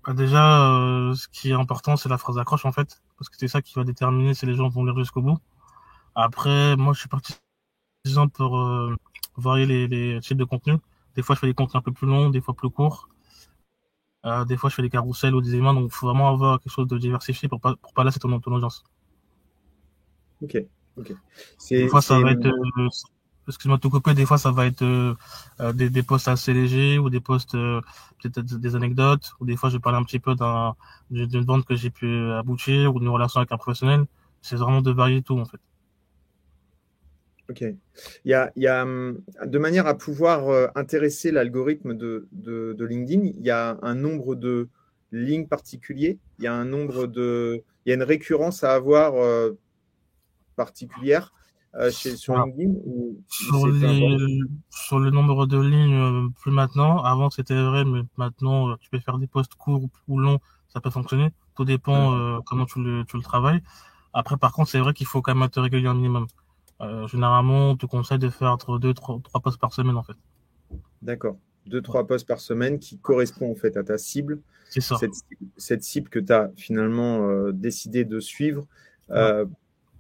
Bah, 0.05 0.15
déjà, 0.15 0.73
euh, 0.73 1.15
ce 1.15 1.29
qui 1.29 1.51
est 1.51 1.55
important, 1.55 1.97
c'est 1.97 2.09
la 2.09 2.19
phrase 2.19 2.37
d'accroche 2.37 2.65
en 2.65 2.73
fait, 2.73 3.03
parce 3.19 3.29
que 3.29 3.37
c'est 3.39 3.49
ça 3.49 3.61
qui 3.63 3.75
va 3.75 3.85
déterminer 3.85 4.35
si 4.35 4.47
les 4.47 4.55
gens 4.55 4.69
vont 4.69 4.85
lire 4.85 4.97
jusqu'au 4.97 5.23
bout. 5.23 5.39
Après, 6.15 6.77
moi, 6.77 6.93
je 6.95 7.01
suis 7.01 7.09
partisan 7.09 8.29
pour 8.33 8.59
euh, 8.59 8.97
varier 9.37 9.67
les, 9.67 9.89
les 9.89 10.21
types 10.21 10.39
de 10.39 10.45
contenus. 10.45 10.79
Des 11.17 11.23
fois, 11.23 11.35
je 11.35 11.41
fais 11.41 11.47
des 11.47 11.55
contenus 11.55 11.77
un 11.77 11.83
peu 11.83 11.93
plus 11.93 12.07
longs, 12.07 12.31
des 12.31 12.41
fois 12.41 12.55
plus 12.55 12.71
courts. 12.71 13.09
Euh, 14.27 14.45
des 14.45 14.57
fois, 14.57 14.69
je 14.71 14.75
fais 14.75 14.83
des 14.83 14.91
carousels 14.91 15.35
ou 15.35 15.41
des 15.41 15.55
éléments, 15.55 15.75
donc 15.75 15.87
il 15.87 15.95
faut 15.95 16.07
vraiment 16.07 16.29
avoir 16.29 16.61
quelque 16.61 16.73
chose 16.73 16.87
de 16.87 16.99
diversifié 16.99 17.49
pour 17.49 17.61
pas, 17.61 17.77
pour 17.77 17.93
pas 17.93 18.05
lasser 18.05 18.21
ton, 18.21 18.39
ton 18.41 18.53
audience. 18.53 18.85
Ok. 20.43 20.57
Ok. 20.97 21.13
Des 21.71 21.89
fois, 21.89 22.03
ça 22.03 22.21
va 22.21 22.33
être, 22.33 22.51
excuse-moi 23.51 23.79
de 23.79 23.89
te 23.89 24.11
des 24.13 24.27
fois, 24.27 24.39
ça 24.39 24.51
va 24.51 24.67
être 24.67 24.83
euh, 24.83 25.15
euh, 25.61 25.73
des, 25.73 26.03
posts 26.03 26.29
assez 26.29 26.53
légers 26.53 26.99
ou 26.99 27.11
des 27.11 27.21
posts, 27.21 27.55
euh, 27.55 27.81
peut-être 28.23 28.41
des, 28.41 28.77
anecdotes, 28.77 29.33
ou 29.41 29.45
des 29.47 29.57
fois, 29.57 29.69
je 29.69 29.77
vais 29.77 29.81
parler 29.81 29.99
un 29.99 30.05
petit 30.05 30.19
peu 30.19 30.35
d'un, 30.35 30.75
d'une 31.11 31.45
vente 31.45 31.65
que 31.65 31.77
j'ai 31.77 31.91
pu 31.91 32.31
aboutir 32.33 32.95
ou 32.95 33.01
d'une 33.01 33.09
relation 33.09 33.41
avec 33.41 33.53
un 33.53 33.57
professionnel. 33.57 34.05
C'est 34.43 34.57
vraiment 34.57 34.83
de 34.83 34.91
varier 34.91 35.23
tout, 35.23 35.39
en 35.39 35.45
fait. 35.45 35.61
Ok. 37.51 37.63
Il 38.25 38.31
y 38.31 38.35
a, 38.35 38.53
il 38.57 38.63
y 38.63 38.69
a, 38.69 38.85
de 38.85 39.59
manière 39.59 39.87
à 39.87 39.99
pouvoir 39.99 40.71
intéresser 40.77 41.33
l'algorithme 41.33 41.95
de, 41.95 42.29
de, 42.33 42.85
LinkedIn, 42.85 43.25
il 43.25 43.45
y 43.45 43.51
a 43.51 43.79
un 43.83 43.95
nombre 43.97 44.37
de 44.37 44.69
lignes 45.13 45.49
particuliers, 45.49 46.19
il 46.39 46.45
y 46.45 46.47
a 46.47 46.55
un 46.55 46.65
nombre 46.65 47.07
de, 47.07 47.63
il 47.85 47.91
y 47.91 47.93
a 47.93 47.97
une 47.97 48.05
récurrence 48.05 48.63
à 48.63 48.73
avoir 48.73 49.15
particulière 50.55 51.33
euh, 51.77 51.91
chez, 51.91 52.17
sur 52.17 52.37
Ah. 52.39 52.45
LinkedIn 52.47 52.71
ou, 52.85 53.17
ou 53.17 53.23
Sur, 53.29 53.67
les, 53.67 53.79
le 55.05 55.11
nombre 55.11 55.47
de 55.47 55.59
lignes, 55.61 55.95
euh, 55.95 56.29
plus 56.41 56.51
maintenant. 56.53 57.03
Avant, 57.03 57.31
c'était 57.31 57.61
vrai, 57.63 57.85
mais 57.85 58.03
maintenant, 58.17 58.71
euh, 58.71 58.75
tu 58.81 58.91
peux 58.91 58.99
faire 58.99 59.19
des 59.19 59.27
posts 59.27 59.55
courts 59.55 59.89
ou 60.09 60.19
longs, 60.19 60.39
ça 60.69 60.81
peut 60.81 60.91
fonctionner. 60.91 61.31
Tout 61.57 61.65
dépend 61.65 62.15
euh, 62.15 62.39
comment 62.47 62.67
tu 62.67 62.83
le, 62.83 63.05
tu 63.05 63.17
le 63.17 63.23
travailles. 63.23 63.63
Après, 64.13 64.37
par 64.37 64.53
contre, 64.53 64.71
c'est 64.71 64.81
vrai 64.81 64.93
qu'il 64.95 65.07
faut 65.07 65.23
quand 65.23 65.35
même 65.35 65.45
être 65.45 65.61
régulier 65.61 65.87
un 65.87 65.95
minimum. 65.95 66.27
Euh, 66.81 67.07
généralement, 67.07 67.71
on 67.71 67.77
te 67.77 67.87
conseille 67.87 68.19
de 68.19 68.31
faire 68.31 68.51
entre 68.51 68.79
deux, 68.79 68.95
trois, 68.95 69.21
trois 69.23 69.41
posts 69.41 69.61
par 69.61 69.73
semaine, 69.73 69.97
en 69.97 70.03
fait. 70.03 70.17
D'accord. 71.03 71.37
Deux, 71.67 71.83
trois 71.83 72.07
posts 72.07 72.27
par 72.27 72.41
semaine 72.41 72.79
qui 72.79 72.99
correspondent 72.99 73.53
en 73.53 73.55
fait 73.55 73.77
à 73.77 73.85
ta 73.85 73.99
cible, 73.99 74.41
C'est 74.71 74.81
ça. 74.81 74.97
cette, 74.97 75.13
cette 75.59 75.83
cible 75.85 76.09
que 76.09 76.19
tu 76.19 76.33
as 76.33 76.51
finalement 76.57 77.29
euh, 77.29 77.53
décidé 77.53 78.05
de 78.05 78.19
suivre. 78.19 78.67
Euh, 79.11 79.45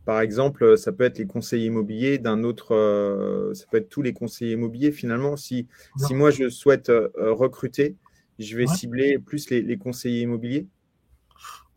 par 0.04 0.20
exemple, 0.20 0.76
ça 0.78 0.92
peut 0.92 1.04
être 1.04 1.18
les 1.18 1.26
conseillers 1.26 1.66
immobiliers 1.66 2.18
d'un 2.18 2.42
autre, 2.42 2.74
euh, 2.74 3.54
ça 3.54 3.66
peut 3.70 3.78
être 3.78 3.88
tous 3.88 4.02
les 4.02 4.12
conseillers 4.12 4.52
immobiliers 4.52 4.92
finalement. 4.92 5.36
Si, 5.36 5.66
si 5.96 6.14
moi 6.14 6.30
je 6.30 6.48
souhaite 6.48 6.88
euh, 6.88 7.10
recruter, 7.16 7.96
je 8.38 8.56
vais 8.56 8.66
Ouais. 8.66 8.74
cibler 8.74 9.18
plus 9.18 9.50
les, 9.50 9.62
les 9.62 9.76
conseillers 9.76 10.22
immobiliers, 10.22 10.66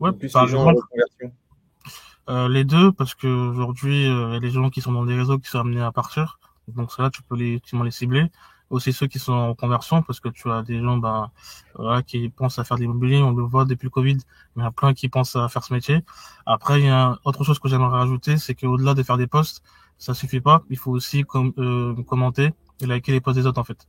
Ouais, 0.00 0.12
plus 0.12 0.32
par 0.32 0.46
les 0.46 0.52
gens 0.52 0.66
en. 0.66 0.74
Euh, 2.30 2.48
les 2.48 2.64
deux, 2.64 2.90
parce 2.90 3.14
que 3.14 3.26
aujourd'hui, 3.26 4.06
euh, 4.06 4.30
il 4.30 4.34
y 4.34 4.36
a 4.36 4.40
des 4.40 4.50
gens 4.50 4.70
qui 4.70 4.80
sont 4.80 4.92
dans 4.92 5.04
des 5.04 5.14
réseaux 5.14 5.38
qui 5.38 5.50
sont 5.50 5.58
amenés 5.58 5.82
à 5.82 5.92
partir. 5.92 6.38
Donc 6.68 6.90
ça, 6.90 7.10
tu 7.10 7.22
peux 7.22 7.36
les, 7.36 7.60
tu 7.60 7.76
les 7.82 7.90
cibler. 7.90 8.24
Aussi 8.74 8.92
ceux 8.92 9.08
qui 9.12 9.20
sont 9.26 9.32
en 9.32 9.54
conversion, 9.54 10.02
parce 10.02 10.18
que 10.18 10.28
tu 10.28 10.50
as 10.50 10.62
des 10.70 10.80
gens 10.84 10.98
ben, 10.98 11.30
qui 12.08 12.28
pensent 12.28 12.58
à 12.58 12.64
faire 12.64 12.76
de 12.76 12.82
l'immobilier. 12.82 13.18
On 13.18 13.30
le 13.30 13.44
voit 13.44 13.64
depuis 13.72 13.86
le 13.86 13.90
Covid, 13.98 14.18
il 14.56 14.62
y 14.62 14.66
a 14.66 14.72
plein 14.80 14.92
qui 14.98 15.08
pensent 15.08 15.36
à 15.36 15.48
faire 15.48 15.62
ce 15.62 15.72
métier. 15.72 15.98
Après, 16.44 16.80
il 16.80 16.86
y 16.86 16.94
a 17.00 17.18
autre 17.24 17.42
chose 17.44 17.58
que 17.60 17.68
j'aimerais 17.68 17.98
rajouter, 18.02 18.36
c'est 18.44 18.56
qu'au-delà 18.58 18.92
de 18.94 19.02
faire 19.08 19.18
des 19.24 19.28
posts, 19.36 19.62
ça 19.96 20.12
suffit 20.12 20.40
pas. 20.48 20.64
Il 20.70 20.78
faut 20.82 20.90
aussi 20.90 21.22
com 21.22 21.52
euh, 21.58 22.02
commenter 22.02 22.46
et 22.80 22.86
liker 22.86 23.12
les 23.12 23.20
posts 23.20 23.38
des 23.38 23.46
autres, 23.46 23.60
en 23.60 23.64
fait, 23.64 23.80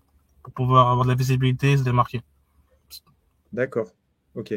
pour 0.44 0.54
pouvoir 0.54 0.90
avoir 0.92 1.06
de 1.06 1.12
la 1.14 1.16
visibilité 1.16 1.72
et 1.72 1.78
se 1.78 1.84
démarquer. 1.84 2.22
D'accord. 3.52 3.90
Ok. 4.36 4.54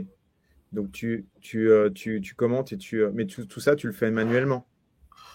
Donc 0.72 0.92
tu, 0.92 1.26
tu, 1.40 1.70
euh, 1.70 1.88
tu, 1.90 2.20
tu 2.20 2.34
commentes 2.34 2.72
et 2.74 2.76
tu, 2.76 3.02
euh, 3.02 3.10
mais 3.14 3.26
tout, 3.26 3.46
tout 3.46 3.60
ça, 3.60 3.76
tu 3.76 3.86
le 3.86 3.94
fais 3.94 4.10
manuellement. 4.10 4.66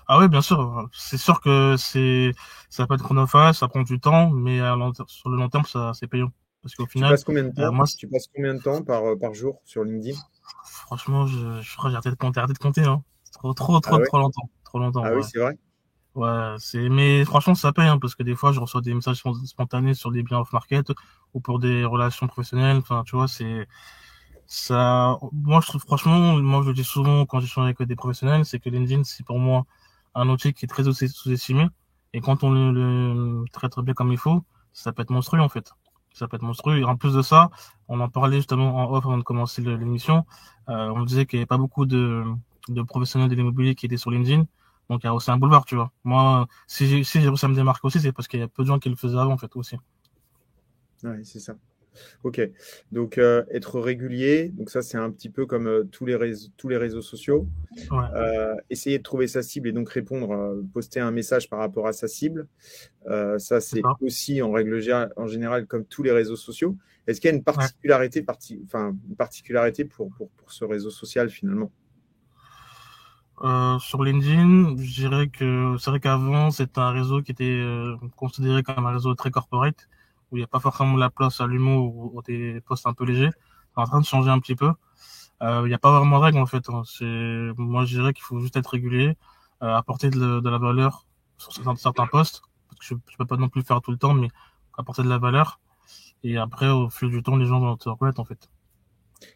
Ah 0.07 0.19
oui, 0.19 0.27
bien 0.27 0.41
sûr. 0.41 0.89
C'est 0.93 1.17
sûr 1.17 1.41
que 1.41 1.75
c'est, 1.77 2.31
ça 2.69 2.87
peut 2.87 2.95
être 2.95 3.03
chronophage, 3.03 3.55
ça 3.55 3.67
prend 3.67 3.83
du 3.83 3.99
temps, 3.99 4.29
mais 4.31 4.59
à 4.59 4.75
long- 4.75 4.93
sur 5.07 5.29
le 5.29 5.37
long 5.37 5.49
terme, 5.49 5.65
ça, 5.65 5.93
c'est 5.93 6.07
payant. 6.07 6.31
Parce 6.61 6.75
qu'au 6.75 6.87
Tu 6.95 7.05
final, 7.05 7.05
passes 7.05 7.23
combien 7.23 7.43
de 7.43 7.51
temps, 7.51 7.67
euh, 7.67 7.71
moi, 7.71 7.85
tu 7.95 8.07
passes 8.07 8.27
combien 8.33 8.55
de 8.55 8.59
temps 8.59 8.81
par, 8.83 9.03
euh, 9.05 9.15
par 9.15 9.35
jour 9.35 9.61
sur 9.63 9.83
LinkedIn? 9.83 10.17
franchement, 10.65 11.27
je, 11.27 11.61
je 11.61 11.75
crois 11.77 11.85
que 11.85 11.91
j'ai 11.91 11.95
arrêté 11.97 12.09
de 12.11 12.15
compter, 12.15 12.39
arrêté 12.39 12.53
de 12.53 12.57
compter, 12.59 12.83
hein. 12.83 13.03
Trop, 13.31 13.53
trop, 13.53 13.79
trop, 13.79 13.97
Ah 13.97 13.99
ouais? 13.99 14.09
trop 14.09 14.17
longtemps. 14.19 14.49
Trop 14.65 14.79
longtemps, 14.79 15.07
Ah 15.07 15.13
ouais. 15.13 15.15
oui, 15.15 15.23
c'est 15.23 15.39
vrai? 15.39 15.55
Ouais, 16.15 16.55
c'est, 16.59 16.89
mais 16.89 17.25
franchement, 17.25 17.55
ça 17.55 17.73
paye, 17.73 17.87
hein, 17.87 17.99
parce 17.99 18.15
que 18.15 18.23
des 18.23 18.35
fois, 18.35 18.51
je 18.53 18.59
reçois 18.59 18.81
des 18.81 18.93
messages 18.93 19.23
spontanés 19.45 19.93
sur 19.95 20.11
des 20.11 20.23
biens 20.23 20.39
off-market 20.39 20.91
ou 21.33 21.41
pour 21.41 21.59
des 21.59 21.85
relations 21.85 22.27
professionnelles. 22.27 22.77
Enfin, 22.77 23.03
tu 23.05 23.15
vois, 23.15 23.27
c'est, 23.27 23.67
ça, 24.53 25.17
moi, 25.31 25.61
je 25.61 25.67
trouve, 25.67 25.81
franchement, 25.81 26.37
moi, 26.37 26.61
je 26.61 26.67
le 26.67 26.73
dis 26.75 26.83
souvent 26.83 27.25
quand 27.25 27.39
j'échange 27.39 27.65
avec 27.65 27.81
des 27.81 27.95
professionnels, 27.95 28.45
c'est 28.45 28.59
que 28.59 28.69
LinkedIn, 28.69 29.03
c'est 29.03 29.25
pour 29.25 29.39
moi 29.39 29.65
un 30.13 30.29
outil 30.29 30.53
qui 30.53 30.65
est 30.65 30.67
très 30.67 30.83
sous-estimé. 30.83 31.67
Et 32.13 32.21
quand 32.21 32.43
on 32.43 32.51
le, 32.51 32.71
le 32.71 33.45
traite 33.51 33.79
bien 33.79 33.95
comme 33.95 34.11
il 34.11 34.17
faut, 34.19 34.43
ça 34.71 34.91
peut 34.93 35.01
être 35.01 35.09
monstrueux, 35.09 35.41
en 35.41 35.49
fait. 35.49 35.73
Ça 36.13 36.27
peut 36.27 36.35
être 36.35 36.43
monstrueux. 36.43 36.77
Et 36.77 36.83
en 36.83 36.95
plus 36.97 37.15
de 37.15 37.23
ça, 37.23 37.49
on 37.87 37.99
en 37.99 38.09
parlait 38.09 38.37
justement 38.37 38.75
en 38.77 38.95
off 38.95 39.03
avant 39.05 39.17
de 39.17 39.23
commencer 39.23 39.63
l'émission. 39.63 40.23
Euh, 40.69 40.89
on 40.89 41.03
disait 41.03 41.25
qu'il 41.25 41.39
n'y 41.39 41.41
avait 41.41 41.47
pas 41.47 41.57
beaucoup 41.57 41.87
de, 41.87 42.23
de 42.69 42.81
professionnels 42.83 43.29
de 43.29 43.35
l'immobilier 43.35 43.73
qui 43.73 43.87
étaient 43.87 43.97
sur 43.97 44.11
LinkedIn. 44.11 44.45
Donc 44.87 45.01
il 45.03 45.07
y 45.07 45.09
a 45.09 45.15
aussi 45.15 45.31
un 45.31 45.37
boulevard, 45.37 45.65
tu 45.65 45.75
vois. 45.75 45.91
Moi, 46.03 46.47
si 46.67 46.85
j'ai 46.85 47.03
si 47.03 47.17
réussi 47.17 47.45
à 47.45 47.47
me 47.47 47.55
démarquer 47.55 47.87
aussi, 47.87 47.99
c'est 47.99 48.11
parce 48.11 48.27
qu'il 48.27 48.39
y 48.39 48.43
a 48.43 48.47
peu 48.47 48.61
de 48.61 48.67
gens 48.67 48.77
qui 48.77 48.89
le 48.89 48.95
faisaient 48.95 49.17
avant, 49.17 49.33
en 49.33 49.37
fait, 49.39 49.55
aussi. 49.55 49.77
Oui, 51.03 51.25
c'est 51.25 51.39
ça. 51.39 51.55
Ok. 52.23 52.41
Donc 52.91 53.17
euh, 53.17 53.43
être 53.51 53.79
régulier, 53.79 54.49
donc 54.49 54.69
ça 54.69 54.81
c'est 54.81 54.97
un 54.97 55.11
petit 55.11 55.29
peu 55.29 55.45
comme 55.45 55.67
euh, 55.67 55.83
tous, 55.83 56.05
les 56.05 56.15
réseaux, 56.15 56.49
tous 56.57 56.69
les 56.69 56.77
réseaux 56.77 57.01
sociaux. 57.01 57.47
Ouais. 57.91 58.05
Euh, 58.15 58.55
essayer 58.69 58.97
de 58.97 59.03
trouver 59.03 59.27
sa 59.27 59.41
cible 59.41 59.67
et 59.67 59.71
donc 59.71 59.89
répondre, 59.89 60.61
poster 60.73 60.99
un 60.99 61.11
message 61.11 61.49
par 61.49 61.59
rapport 61.59 61.87
à 61.87 61.93
sa 61.93 62.07
cible. 62.07 62.47
Ça 63.37 63.59
c'est 63.59 63.81
aussi 64.01 64.41
en 64.41 64.51
règle 64.51 64.79
en 65.17 65.27
général 65.27 65.65
comme 65.67 65.85
tous 65.85 66.03
les 66.03 66.11
réseaux 66.11 66.35
sociaux. 66.35 66.77
Est-ce 67.05 67.19
qu'il 67.19 67.29
y 67.29 67.33
a 67.33 67.35
une 67.35 67.43
particularité, 67.43 68.21
parti, 68.21 68.61
enfin, 68.65 68.95
une 69.09 69.15
particularité 69.15 69.83
pour, 69.83 70.09
pour, 70.11 70.29
pour 70.29 70.51
ce 70.53 70.63
réseau 70.63 70.89
social 70.89 71.29
finalement? 71.29 71.71
Sur 73.79 74.03
LinkedIn, 74.03 74.77
je 74.77 75.01
dirais 75.01 75.27
que 75.27 75.75
c'est 75.77 75.89
vrai 75.89 75.99
qu'avant, 75.99 76.49
c'était 76.51 76.79
un 76.79 76.91
réseau 76.91 77.21
qui 77.21 77.33
était 77.33 77.61
considéré 78.15 78.63
comme 78.63 78.85
un 78.85 78.93
réseau 78.93 79.15
très 79.15 79.31
corporate, 79.31 79.89
où 80.33 80.37
il 80.37 80.41
n'y 80.41 80.45
a 80.45 80.47
pas 80.47 80.61
forcément 80.61 80.97
la 80.97 81.11
place 81.11 81.41
à 81.41 81.47
l'humour 81.47 81.95
ou, 81.95 82.19
ou 82.19 82.23
des 82.23 82.61
posts 82.67 82.87
un 82.87 82.93
peu 82.95 83.05
légers. 83.05 83.31
C'est 83.75 83.81
en 83.81 83.85
train 83.85 84.01
de 84.01 84.07
changer 84.07 84.31
un 84.31 84.39
petit 84.41 84.55
peu. 84.57 84.71
Euh, 85.43 85.61
Il 85.65 85.69
n'y 85.69 85.73
a 85.73 85.79
pas 85.79 85.97
vraiment 85.99 86.19
de 86.19 86.23
règle 86.25 86.39
en 86.39 86.45
fait. 86.45 86.69
hein. 86.69 86.83
C'est, 86.85 87.05
moi, 87.57 87.85
je 87.85 87.95
dirais 87.97 88.13
qu'il 88.13 88.23
faut 88.23 88.39
juste 88.39 88.57
être 88.57 88.67
régulier, 88.69 89.17
euh, 89.63 89.75
apporter 89.75 90.09
de, 90.09 90.19
la- 90.19 90.41
de 90.41 90.49
la 90.49 90.57
valeur 90.57 91.05
sur 91.37 91.53
certains, 91.53 91.75
certains 91.75 92.07
posts, 92.07 92.41
parce 92.69 92.79
que 92.79 92.85
je 92.87 92.93
ne 92.95 92.99
peux 93.17 93.25
pas 93.25 93.37
non 93.37 93.49
plus 93.49 93.63
faire 93.63 93.81
tout 93.81 93.91
le 93.91 93.97
temps, 93.97 94.13
mais 94.13 94.29
apporter 94.77 95.03
de 95.03 95.09
la 95.09 95.17
valeur. 95.19 95.59
Et 96.23 96.37
après, 96.37 96.69
au 96.69 96.89
fil 96.89 97.09
du 97.11 97.23
temps, 97.23 97.37
les 97.37 97.45
gens 97.47 97.59
vont 97.61 97.77
te 97.77 97.89
reconnaître 97.89 98.19
en 98.21 98.25
fait. 98.25 98.49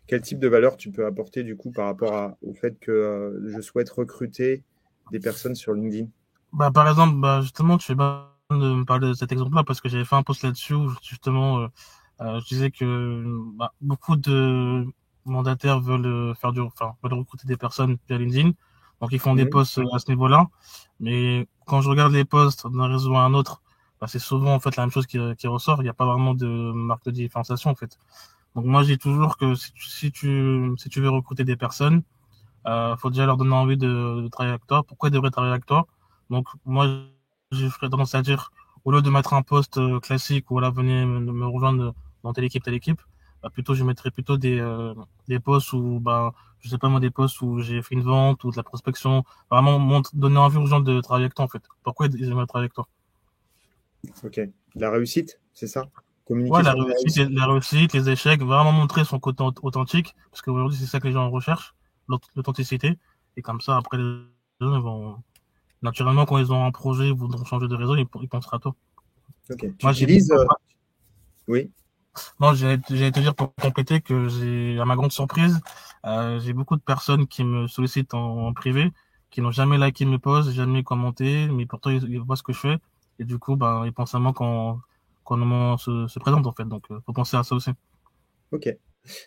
Quel 0.08 0.22
type 0.22 0.40
de 0.40 0.48
valeur 0.48 0.76
tu 0.76 0.92
peux 0.92 1.06
apporter 1.06 1.44
du 1.44 1.56
coup 1.56 1.72
par 1.72 1.86
rapport 1.86 2.16
à- 2.16 2.38
au 2.42 2.54
fait 2.54 2.80
que 2.80 2.92
euh, 2.92 3.52
je 3.52 3.62
souhaite 3.62 3.90
recruter 3.90 4.64
des 5.12 5.20
personnes 5.20 5.56
sur 5.56 5.74
LinkedIn? 5.74 6.08
Bah, 6.54 6.72
par 6.72 6.88
exemple, 6.90 7.16
bah, 7.20 7.42
justement, 7.42 7.78
tu 7.78 7.86
fais 7.86 7.96
bien 7.96 8.28
de 8.50 8.56
me 8.74 8.86
parler 8.86 9.10
de 9.10 9.14
cet 9.14 9.32
exemple-là 9.32 9.64
parce 9.64 9.82
que 9.82 9.90
j'avais 9.90 10.06
fait 10.06 10.16
un 10.16 10.24
post 10.24 10.44
là-dessus 10.44 10.74
où 10.74 10.90
justement, 11.02 11.60
euh, 11.60 11.68
euh, 12.22 12.40
je 12.40 12.46
disais 12.48 12.72
que 12.72 13.26
bah, 13.58 13.74
beaucoup 13.82 14.16
de 14.16 14.86
mandataires 15.26 15.82
veulent 15.82 16.06
euh, 16.06 16.34
faire 16.36 16.54
du, 16.54 16.62
enfin, 16.62 16.94
veulent 17.04 17.14
recruter 17.14 17.46
des 17.48 17.58
personnes 17.58 17.98
via 18.08 18.18
LinkedIn, 18.18 18.52
donc 19.02 19.12
ils 19.12 19.20
font 19.20 19.36
des 19.36 19.46
posts 19.46 19.80
euh, 19.80 19.86
à 19.94 20.00
ce 20.00 20.10
niveau-là. 20.10 20.48
Mais 21.00 21.48
quand 21.66 21.82
je 21.82 21.90
regarde 21.90 22.14
les 22.14 22.24
posts 22.26 22.68
d'un 22.72 22.88
réseau 22.88 23.16
à 23.16 23.22
un 23.24 23.34
autre, 23.34 23.62
bah, 24.00 24.08
c'est 24.08 24.20
souvent 24.20 24.54
en 24.56 24.60
fait 24.60 24.76
la 24.78 24.84
même 24.84 24.92
chose 24.92 25.08
qui, 25.08 25.20
qui 25.38 25.48
ressort. 25.48 25.82
Il 25.82 25.84
n'y 25.84 25.90
a 25.90 25.94
pas 25.94 26.06
vraiment 26.06 26.34
de 26.34 26.48
marque 26.48 27.06
de 27.06 27.12
différenciation 27.12 27.72
en 27.72 27.76
fait. 27.76 27.98
Donc 28.56 28.66
moi, 28.66 28.84
dis 28.84 28.98
toujours 28.98 29.38
que 29.38 29.56
si 29.56 29.72
tu, 29.74 29.88
si 29.90 30.12
tu, 30.12 30.72
si 30.78 30.90
tu 30.90 31.02
veux 31.02 31.10
recruter 31.10 31.44
des 31.44 31.58
personnes, 31.58 32.04
euh, 32.68 32.96
faut 32.98 33.10
déjà 33.10 33.26
leur 33.26 33.38
donner 33.38 33.54
envie 33.56 33.78
de, 33.78 34.22
de 34.22 34.28
travailler 34.30 34.54
avec 34.54 34.68
toi. 34.68 34.84
Pourquoi 34.84 35.10
ils 35.10 35.14
devraient 35.14 35.32
travailler 35.32 35.54
avec 35.54 35.66
toi? 35.66 35.88
Donc 36.30 36.48
moi, 36.66 36.88
je 37.52 37.68
ferais 37.70 37.90
tendance 37.90 38.16
à 38.16 38.22
dire, 38.22 38.52
au 38.86 38.92
lieu 38.92 39.02
de 39.02 39.10
mettre 39.10 39.34
un 39.34 39.42
poste 39.42 39.78
euh, 39.78 40.00
classique, 40.00 40.46
voilà, 40.50 40.70
venez 40.70 41.06
me, 41.06 41.20
me 41.20 41.46
rejoindre 41.48 41.94
dans 42.24 42.34
telle 42.34 42.46
équipe, 42.46 42.64
telle 42.64 42.74
équipe, 42.74 43.02
bah, 43.42 43.50
plutôt 43.50 43.74
je 43.76 43.84
mettrais 43.84 44.12
plutôt 44.12 44.38
des, 44.38 44.60
euh, 44.60 44.94
des 45.28 45.40
postes 45.40 45.74
où, 45.74 46.00
bah, 46.00 46.34
je 46.60 46.70
sais 46.70 46.78
pas 46.78 46.90
moi, 46.90 47.00
des 47.00 47.12
postes 47.12 47.42
où 47.42 47.60
j'ai 47.62 47.82
fait 47.82 47.96
une 47.96 48.02
vente 48.04 48.44
ou 48.44 48.52
de 48.52 48.58
la 48.58 48.64
prospection, 48.64 49.24
vraiment 49.52 49.80
montre, 49.80 50.12
donner 50.16 50.38
envie 50.38 50.58
aux 50.58 50.66
gens 50.66 50.80
de 50.82 51.02
travailler 51.02 51.26
avec 51.26 51.36
toi 51.36 51.46
en 51.46 51.48
fait. 51.48 51.64
Pourquoi 51.84 52.08
ils 52.08 52.24
aimeraient 52.30 52.48
travailler 52.48 52.66
avec 52.66 52.74
toi? 52.74 52.88
Ok. 54.24 54.40
La 54.76 54.92
réussite, 54.92 55.40
c'est 55.54 55.68
ça? 55.68 55.86
Communiquer 56.26 56.54
Ouais, 56.56 56.64
la 56.64 56.72
sur 56.72 56.84
réussite, 56.86 57.16
les- 57.18 57.30
la 57.36 57.46
réussite, 57.48 57.94
les 57.94 58.10
échecs, 58.10 58.42
vraiment 58.42 58.72
montrer 58.72 59.04
son 59.06 59.20
côté 59.20 59.44
aut- 59.44 59.54
authentique, 59.64 60.16
parce 60.32 60.42
qu'aujourd'hui 60.42 60.78
c'est 60.78 60.86
ça 60.86 61.00
que 61.00 61.08
les 61.08 61.14
gens 61.14 61.30
recherchent, 61.30 61.74
l'aut- 62.08 62.20
l'authenticité, 62.36 62.98
et 63.36 63.42
comme 63.42 63.62
ça 63.62 63.78
après 63.78 63.98
les 63.98 64.22
gens 64.62 64.80
vont 64.82 65.24
naturellement 65.82 66.26
quand 66.26 66.38
ils 66.38 66.52
ont 66.52 66.66
un 66.66 66.72
projet, 66.72 67.08
ils 67.08 67.14
voudront 67.14 67.46
changer 67.46 67.68
de 67.68 67.76
réseau, 67.76 67.96
ils, 67.96 68.06
ils 68.22 68.30
penseront 68.30 68.58
à 68.58 68.60
toi. 68.60 68.76
Ok. 69.50 69.60
Tu 69.60 69.74
Moi, 69.84 69.92
j'ai 69.94 70.04
utilises. 70.04 70.32
euh, 70.32 70.46
Oui. 71.48 71.72
Non, 72.40 72.54
j'ai 72.54 72.80
te 72.80 73.20
dire 73.20 73.36
pour 73.36 73.54
compléter 73.56 74.02
que 74.02 74.28
j'ai, 74.28 74.80
à 74.80 74.86
ma 74.86 74.96
grande 74.96 75.12
surprise, 75.12 75.60
euh, 76.06 76.40
j'ai 76.40 76.54
beaucoup 76.54 76.76
de 76.76 76.82
personnes 76.82 77.28
qui 77.28 77.44
me 77.44 77.68
sollicitent 77.68 78.14
en, 78.14 78.48
en 78.48 78.54
privé, 78.54 78.92
qui 79.30 79.42
n'ont 79.42 79.52
jamais 79.52 79.78
liké 79.78 80.06
mes 80.06 80.18
posts, 80.18 80.50
jamais 80.52 80.84
commenté, 80.84 81.48
mais 81.48 81.66
pourtant 81.68 81.92
ils, 81.92 82.04
ils 82.10 82.20
voient 82.20 82.36
ce 82.36 82.44
que 82.44 82.54
je 82.54 82.60
fais, 82.60 82.78
et 83.20 83.24
du 83.24 83.38
coup, 83.38 83.56
ben, 83.56 83.86
ils 83.86 83.94
pensent 83.94 84.16
à 84.16 84.20
moi 84.20 84.34
quand, 84.34 84.80
quand 85.24 85.36
le 85.36 85.46
moment 85.46 85.78
se, 85.78 86.08
se 86.08 86.18
présente 86.18 86.48
en 86.48 86.54
fait. 86.54 86.66
Donc, 86.66 86.86
euh, 86.90 87.00
faut 87.06 87.14
penser 87.14 87.38
à 87.38 87.44
ça 87.44 87.54
aussi. 87.54 87.70
Ok. 88.52 88.76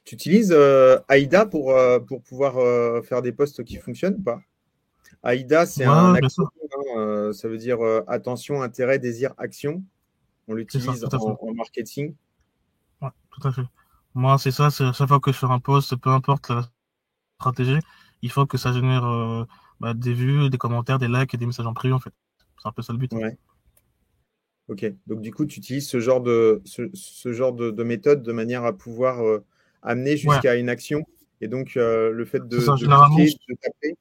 Tu 0.05 0.15
utilises 0.17 0.53
euh, 0.53 0.99
AIDA 1.09 1.47
pour, 1.47 1.73
pour 2.09 2.23
pouvoir 2.23 2.55
faire 3.05 3.23
des 3.23 3.33
posts 3.33 3.65
qui 3.65 3.77
fonctionnent 3.77 4.17
ou 4.19 4.23
pas? 4.23 4.41
AIDA, 5.23 5.67
c'est 5.67 5.87
Ouais, 5.87 5.93
un 5.93 6.15
acronyme, 6.15 6.49
hein, 6.63 6.99
euh, 6.99 7.33
ça 7.33 7.49
veut 7.49 7.59
dire 7.59 7.81
euh, 7.85 8.03
attention, 8.09 8.63
intérêt, 8.63 8.99
désir, 8.99 9.35
action. 9.37 9.83
On 10.49 10.55
l'utilise 10.55 11.05
en, 11.05 11.39
en 11.41 11.55
marketing. 11.55 12.15
Ouais, 13.03 13.11
tout 13.31 13.47
à 13.47 13.53
fait. 13.53 13.63
Moi, 14.15 14.39
c'est 14.39 14.51
ça, 14.51 14.71
c'est 14.71 14.85
à 14.85 14.93
chaque 14.93 15.09
fois 15.09 15.21
que 15.21 15.31
je 15.31 15.39
fais 15.39 15.47
un 15.47 15.61
post, 15.61 15.95
peu 15.97 16.11
importe 16.11 16.49
la 16.51 16.69
stratégie, 17.39 17.79
il 18.23 18.31
faut 18.31 18.47
que 18.47 18.59
ça 18.59 18.73
génère 18.73 19.05
euh, 19.05 19.45
bah, 19.79 19.95
des 19.95 20.13
vues, 20.13 20.51
des 20.51 20.59
commentaires, 20.59 20.99
des 20.99 21.09
likes 21.09 21.35
et 21.35 21.37
des 21.37 21.47
messages 21.47 21.67
en 21.67 21.75
privé 21.75 21.95
en 21.95 22.01
fait. 22.01 22.13
C'est 22.61 22.69
un 22.69 22.73
peu 22.73 22.83
ça 22.83 22.93
le 22.93 22.99
but. 22.99 23.13
Ouais. 23.13 23.39
Ok. 24.69 24.93
Donc 25.07 25.21
du 25.21 25.33
coup, 25.33 25.47
tu 25.47 25.59
utilises 25.59 25.89
ce 25.89 26.01
genre 26.01 26.21
de, 26.21 26.63
ce, 26.65 26.91
ce 26.95 27.33
genre 27.33 27.53
de, 27.53 27.71
de 27.71 27.83
méthode 27.83 28.23
de 28.23 28.33
manière 28.33 28.65
à 28.65 28.73
pouvoir 28.73 29.25
euh, 29.25 29.45
amener 29.83 30.17
jusqu'à 30.17 30.57
une 30.57 30.69
action. 30.69 31.03
Et 31.41 31.49
donc 31.49 31.77
euh, 31.77 32.11
le 32.11 32.25
fait 32.25 32.47
de, 32.47 32.61
ça, 32.61 32.73
de 32.73 33.15
cliquer, 33.15 33.39
de 33.49 33.55
taper. 33.61 33.97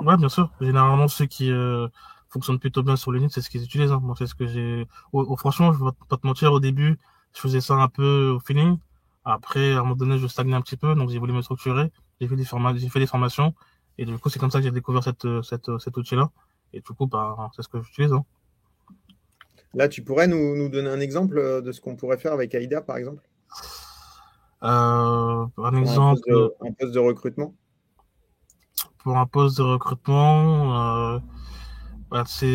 Ouais, 0.00 0.16
bien 0.16 0.28
sûr. 0.28 0.50
Généralement, 0.60 1.08
ceux 1.08 1.26
qui 1.26 1.50
euh, 1.50 1.88
fonctionnent 2.28 2.58
plutôt 2.58 2.82
bien 2.82 2.96
sur 2.96 3.12
LinkedIn, 3.12 3.32
c'est 3.32 3.40
ce 3.40 3.50
qu'ils 3.50 3.62
utilisent. 3.62 3.92
Hein. 3.92 4.00
Moi, 4.02 4.14
c'est 4.18 4.26
ce 4.26 4.34
que 4.34 4.46
j'ai. 4.46 4.86
Oh, 5.12 5.24
oh, 5.28 5.36
franchement, 5.36 5.72
je 5.72 5.84
vais 5.84 5.90
pas 6.08 6.16
te 6.16 6.26
mentir, 6.26 6.52
au 6.52 6.60
début, 6.60 6.98
je 7.34 7.40
faisais 7.40 7.60
ça 7.60 7.74
un 7.74 7.88
peu 7.88 8.30
au 8.30 8.40
feeling. 8.40 8.78
Après, 9.24 9.72
à 9.72 9.78
un 9.78 9.82
moment 9.82 9.96
donné, 9.96 10.18
je 10.18 10.26
stagnais 10.26 10.54
un 10.54 10.60
petit 10.60 10.76
peu, 10.76 10.94
donc 10.94 11.10
j'ai 11.10 11.18
voulu 11.18 11.32
me 11.32 11.42
structurer. 11.42 11.90
J'ai 12.20 12.28
fait 12.28 12.36
des 12.36 12.44
forma... 12.44 12.76
j'ai 12.76 12.88
fait 12.88 13.00
des 13.00 13.06
formations, 13.06 13.54
et 13.98 14.04
du 14.04 14.18
coup, 14.18 14.28
c'est 14.28 14.38
comme 14.38 14.50
ça 14.50 14.58
que 14.58 14.64
j'ai 14.64 14.70
découvert 14.70 15.02
cette, 15.02 15.26
cette, 15.42 15.78
cet 15.78 15.96
outil-là. 15.96 16.30
Et 16.72 16.80
du 16.80 16.92
coup, 16.92 17.06
bah, 17.06 17.50
c'est 17.54 17.62
ce 17.62 17.68
que 17.68 17.80
j'utilise. 17.80 18.12
Hein. 18.12 18.24
Là, 19.74 19.88
tu 19.88 20.02
pourrais 20.02 20.28
nous, 20.28 20.56
nous 20.56 20.68
donner 20.68 20.88
un 20.88 21.00
exemple 21.00 21.38
euh, 21.38 21.60
de 21.60 21.72
ce 21.72 21.80
qu'on 21.80 21.96
pourrait 21.96 22.18
faire 22.18 22.32
avec 22.32 22.54
AIDA, 22.54 22.80
par 22.80 22.96
exemple? 22.96 23.22
Euh, 24.62 24.66
un 24.66 25.50
un 25.56 25.76
exemple, 25.76 26.20
poste 26.24 26.28
de, 26.28 26.54
un 26.68 26.72
poste 26.72 26.92
de 26.92 26.98
recrutement? 26.98 27.54
Pour 29.04 29.18
un 29.18 29.26
poste 29.26 29.58
de 29.58 29.62
recrutement, 29.62 31.14
euh, 31.14 31.18
bah, 32.10 32.24
c'est, 32.26 32.48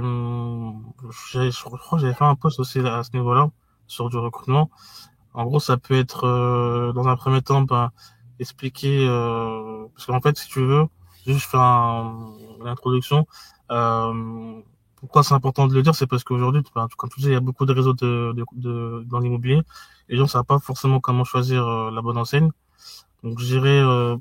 je 0.00 1.62
crois 1.64 1.98
que 1.98 2.02
j'avais 2.02 2.14
fait 2.14 2.24
un 2.24 2.36
poste 2.36 2.60
aussi 2.60 2.78
à 2.78 3.02
ce 3.02 3.10
niveau-là, 3.14 3.50
sur 3.88 4.08
du 4.08 4.16
recrutement. 4.16 4.70
En 5.34 5.44
gros, 5.44 5.58
ça 5.60 5.76
peut 5.76 5.94
être, 5.98 6.24
euh, 6.24 6.92
dans 6.92 7.08
un 7.08 7.16
premier 7.16 7.42
temps, 7.42 7.62
bah, 7.62 7.92
expliquer, 8.38 9.06
euh, 9.08 9.86
parce 9.94 10.06
qu'en 10.06 10.20
fait, 10.20 10.38
si 10.38 10.48
tu 10.48 10.60
veux, 10.64 10.86
juste 11.26 11.50
faire 11.50 12.14
l'introduction, 12.64 13.26
pourquoi 15.00 15.22
c'est 15.24 15.34
important 15.34 15.66
de 15.66 15.74
le 15.74 15.82
dire, 15.82 15.94
c'est 15.96 16.06
parce 16.06 16.22
qu'aujourd'hui, 16.22 16.62
bah, 16.74 16.86
comme 16.96 17.10
tu 17.10 17.20
disais, 17.20 17.32
il 17.32 17.34
y 17.34 17.36
a 17.36 17.40
beaucoup 17.40 17.66
de 17.66 17.72
réseaux 17.72 17.92
de, 17.92 18.34
de, 18.52 19.04
dans 19.06 19.18
l'immobilier. 19.18 19.62
Les 20.08 20.16
gens 20.16 20.24
ne 20.24 20.28
savent 20.28 20.44
pas 20.44 20.60
forcément 20.60 21.00
comment 21.00 21.24
choisir 21.24 21.66
la 21.90 22.02
bonne 22.02 22.18
enseigne. 22.18 22.50
Donc, 23.24 23.40
je 23.40 23.46
dirais, 23.46 23.80
euh, 23.80 24.16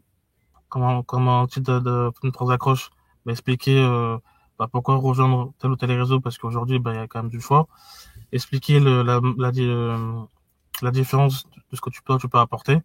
comment, 0.70 1.04
comment 1.04 1.42
un 1.42 1.48
titre 1.48 1.80
de, 1.80 2.12
une 2.24 2.34
phrase 2.34 2.50
d'accroche, 2.50 2.90
bah, 3.26 3.32
expliquer 3.32 3.78
euh, 3.80 4.18
bah, 4.60 4.68
pourquoi 4.72 4.96
rejoindre 4.98 5.54
tel 5.60 5.72
ou 5.72 5.76
tel 5.76 5.92
réseau, 5.92 6.20
parce 6.20 6.38
qu'aujourd'hui, 6.38 6.80
bah, 6.80 6.94
il 6.94 6.98
y 6.98 7.00
a 7.00 7.08
quand 7.08 7.22
même 7.24 7.32
du 7.32 7.42
choix. 7.42 7.68
Expliquer 8.32 8.80
le, 8.80 9.04
la, 9.04 9.22
la, 9.38 9.52
la, 9.52 10.28
la 10.82 10.92
différence 10.92 11.46
de 11.72 11.76
ce 11.76 11.82
que 11.82 11.90
tu 11.90 12.02
peux, 12.02 12.18
tu 12.18 12.28
peux 12.30 12.40
apporter, 12.40 12.80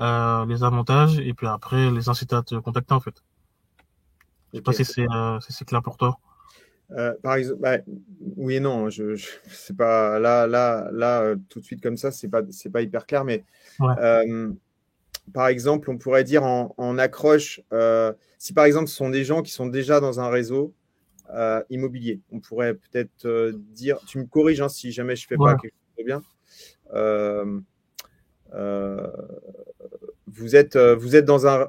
euh, 0.00 0.46
les 0.46 0.64
avantages, 0.64 1.18
et 1.18 1.34
puis 1.34 1.46
après, 1.46 1.90
les 1.90 2.08
inciter 2.08 2.36
à 2.36 2.42
te 2.42 2.54
contacter, 2.56 2.94
en 2.94 3.00
fait. 3.00 3.22
Je 4.52 4.58
sais 4.58 4.62
pas 4.62 4.72
si 4.72 4.84
c'est 4.84 5.06
euh, 5.10 5.38
si 5.40 5.64
clair 5.64 5.82
pour 5.82 5.96
toi. 5.96 6.18
Euh, 6.92 7.12
par 7.22 7.34
exemple, 7.34 7.60
bah, 7.60 7.76
oui 8.36 8.54
et 8.54 8.60
non. 8.60 8.88
Je, 8.88 9.14
je 9.14 9.28
c'est 9.46 9.76
pas 9.76 10.18
là, 10.18 10.46
là, 10.46 10.88
là, 10.90 11.20
euh, 11.20 11.36
tout 11.50 11.60
de 11.60 11.64
suite 11.64 11.82
comme 11.82 11.98
ça, 11.98 12.10
c'est 12.10 12.28
pas, 12.28 12.40
c'est 12.50 12.70
pas 12.70 12.80
hyper 12.80 13.06
clair. 13.06 13.24
Mais 13.24 13.44
Ouais. 13.78 13.94
euh, 13.98 14.52
par 15.32 15.48
exemple, 15.48 15.90
on 15.90 15.98
pourrait 15.98 16.24
dire 16.24 16.44
en, 16.44 16.74
en 16.76 16.98
accroche, 16.98 17.60
euh, 17.72 18.12
si 18.38 18.52
par 18.52 18.64
exemple 18.64 18.88
ce 18.88 18.96
sont 18.96 19.10
des 19.10 19.24
gens 19.24 19.42
qui 19.42 19.52
sont 19.52 19.66
déjà 19.66 20.00
dans 20.00 20.20
un 20.20 20.28
réseau, 20.28 20.74
euh, 21.30 21.62
immobilier. 21.70 22.20
On 22.32 22.40
pourrait 22.40 22.74
peut-être 22.74 23.26
euh, 23.26 23.52
dire, 23.72 23.98
tu 24.06 24.18
me 24.18 24.24
corriges 24.24 24.60
hein, 24.60 24.68
si 24.68 24.92
jamais 24.92 25.16
je 25.16 25.26
fais 25.26 25.36
pas 25.36 25.56
quelque 25.56 25.74
chose 25.74 25.98
de 25.98 26.04
bien. 26.04 26.22
Vous 30.30 30.56
êtes, 30.56 30.76
vous 30.76 31.16
êtes 31.16 31.24
dans 31.24 31.46
un, 31.46 31.68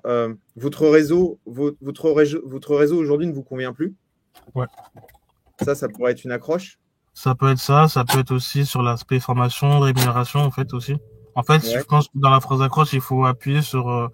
votre 0.55 0.87
réseau, 0.87 1.39
votre, 1.45 2.11
réseau, 2.11 2.41
votre 2.45 2.75
réseau 2.75 2.97
aujourd'hui 2.97 3.27
ne 3.27 3.33
vous 3.33 3.43
convient 3.43 3.73
plus? 3.73 3.95
Ouais. 4.55 4.67
Ça, 5.61 5.75
ça 5.75 5.89
pourrait 5.89 6.13
être 6.13 6.23
une 6.23 6.31
accroche? 6.31 6.79
Ça 7.13 7.35
peut 7.35 7.51
être 7.51 7.59
ça, 7.59 7.89
ça 7.89 8.05
peut 8.05 8.19
être 8.19 8.31
aussi 8.31 8.65
sur 8.65 8.81
l'aspect 8.81 9.19
formation, 9.19 9.79
rémunération 9.79 10.39
en 10.39 10.51
fait 10.51 10.73
aussi. 10.73 10.95
En 11.39 11.43
fait, 11.43 11.61
je 11.61 11.81
pense 11.83 12.09
que 12.09 12.17
dans 12.17 12.31
la 12.31 12.41
phrase 12.41 12.59
d'accroche, 12.59 12.91
il 12.91 12.99
faut 12.99 13.23
appuyer 13.23 13.61
sur 13.61 14.11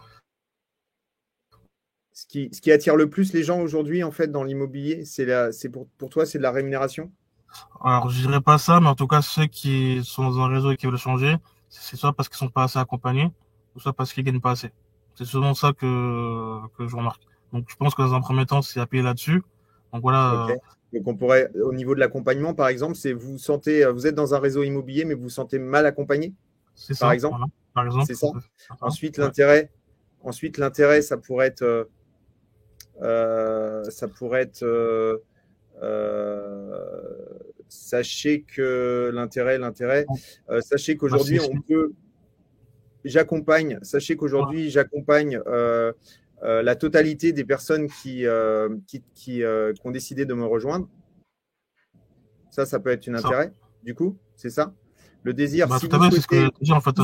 ce 2.13 2.27
qui, 2.27 2.49
ce 2.53 2.61
qui, 2.61 2.71
attire 2.71 2.95
le 2.95 3.09
plus 3.09 3.33
les 3.33 3.41
gens 3.41 3.61
aujourd'hui, 3.61 4.03
en 4.03 4.11
fait, 4.11 4.27
dans 4.31 4.43
l'immobilier, 4.43 5.05
c'est 5.05 5.51
c'est 5.51 5.69
pour, 5.69 5.87
pour 5.97 6.09
toi, 6.11 6.27
c'est 6.27 6.37
de 6.37 6.43
la 6.43 6.51
rémunération? 6.51 7.11
Alors, 7.83 8.11
je 8.11 8.21
dirais 8.21 8.41
pas 8.41 8.59
ça, 8.59 8.79
mais 8.79 8.89
en 8.89 8.93
tout 8.93 9.07
cas, 9.07 9.23
ceux 9.23 9.47
qui 9.47 10.01
sont 10.03 10.29
dans 10.29 10.39
un 10.39 10.49
réseau 10.49 10.69
et 10.69 10.77
qui 10.77 10.85
veulent 10.85 10.97
changer, 10.97 11.35
c'est 11.67 11.95
soit 11.95 12.13
parce 12.13 12.29
qu'ils 12.29 12.37
sont 12.37 12.49
pas 12.49 12.65
assez 12.65 12.77
accompagnés, 12.77 13.31
ou 13.75 13.79
soit 13.79 13.93
parce 13.93 14.13
qu'ils 14.13 14.23
gagnent 14.23 14.39
pas 14.39 14.51
assez. 14.51 14.71
C'est 15.15 15.25
souvent 15.25 15.55
ça 15.55 15.73
que, 15.73 16.59
que 16.77 16.87
je 16.87 16.95
remarque. 16.95 17.23
Donc, 17.53 17.65
je 17.69 17.75
pense 17.75 17.95
que 17.95 18.03
dans 18.03 18.13
un 18.13 18.21
premier 18.21 18.45
temps, 18.45 18.61
c'est 18.61 18.79
appuyer 18.79 19.03
là-dessus. 19.03 19.41
Donc 19.91 20.03
voilà. 20.03 20.45
Donc, 20.93 21.07
on 21.07 21.15
pourrait, 21.15 21.49
au 21.55 21.73
niveau 21.73 21.95
de 21.95 21.99
l'accompagnement, 21.99 22.53
par 22.53 22.67
exemple, 22.67 22.93
c'est 22.93 23.13
vous 23.13 23.39
sentez, 23.39 23.83
vous 23.91 24.05
êtes 24.05 24.15
dans 24.15 24.35
un 24.35 24.39
réseau 24.39 24.61
immobilier, 24.61 25.05
mais 25.05 25.15
vous 25.15 25.23
vous 25.23 25.29
sentez 25.29 25.57
mal 25.57 25.87
accompagné? 25.87 26.35
C'est 26.75 26.93
ça. 26.93 27.05
Par 27.05 27.11
exemple. 27.13 27.39
Par 27.73 27.85
exemple. 27.85 28.05
C'est 28.07 28.15
ça. 28.15 28.27
Ensuite, 28.81 29.17
l'intérêt. 29.17 29.71
Ensuite, 30.23 30.57
l'intérêt, 30.57 31.01
ça 31.01 31.17
pourrait 31.17 31.47
être 31.47 31.61
euh, 31.61 31.83
euh, 33.01 33.83
ça 33.89 34.07
pourrait 34.07 34.43
être. 34.43 34.63
Euh, 34.63 35.17
euh, 35.81 36.79
sachez 37.67 38.43
que 38.43 39.11
l'intérêt, 39.13 39.57
l'intérêt. 39.57 40.05
sachez 40.61 40.97
qu'aujourd'hui, 40.97 41.39
on 41.39 41.61
peut. 41.61 41.93
J'accompagne. 43.03 43.79
Sachez 43.81 44.15
qu'aujourd'hui, 44.15 44.69
j'accompagne. 44.69 45.39
la 46.41 46.75
totalité 46.75 47.33
des 47.33 47.45
personnes 47.45 47.87
qui, 47.87 48.25
qui, 48.87 49.03
qui, 49.13 49.43
ont 49.83 49.91
décidé 49.91 50.25
de 50.25 50.33
me 50.33 50.45
rejoindre. 50.45 50.87
Ça, 52.51 52.65
ça 52.65 52.79
peut 52.79 52.89
être 52.91 53.09
un 53.09 53.15
intérêt, 53.15 53.51
du 53.83 53.93
coup, 53.93 54.17
c'est 54.37 54.49
ça? 54.49 54.73
Le 55.25 55.33
désir, 55.33 55.67
bah, 55.67 55.79
si 55.79 55.87
vous 55.87 56.11
souhaitez, 56.11 56.71
en 56.71 56.81
fait, 56.81 56.95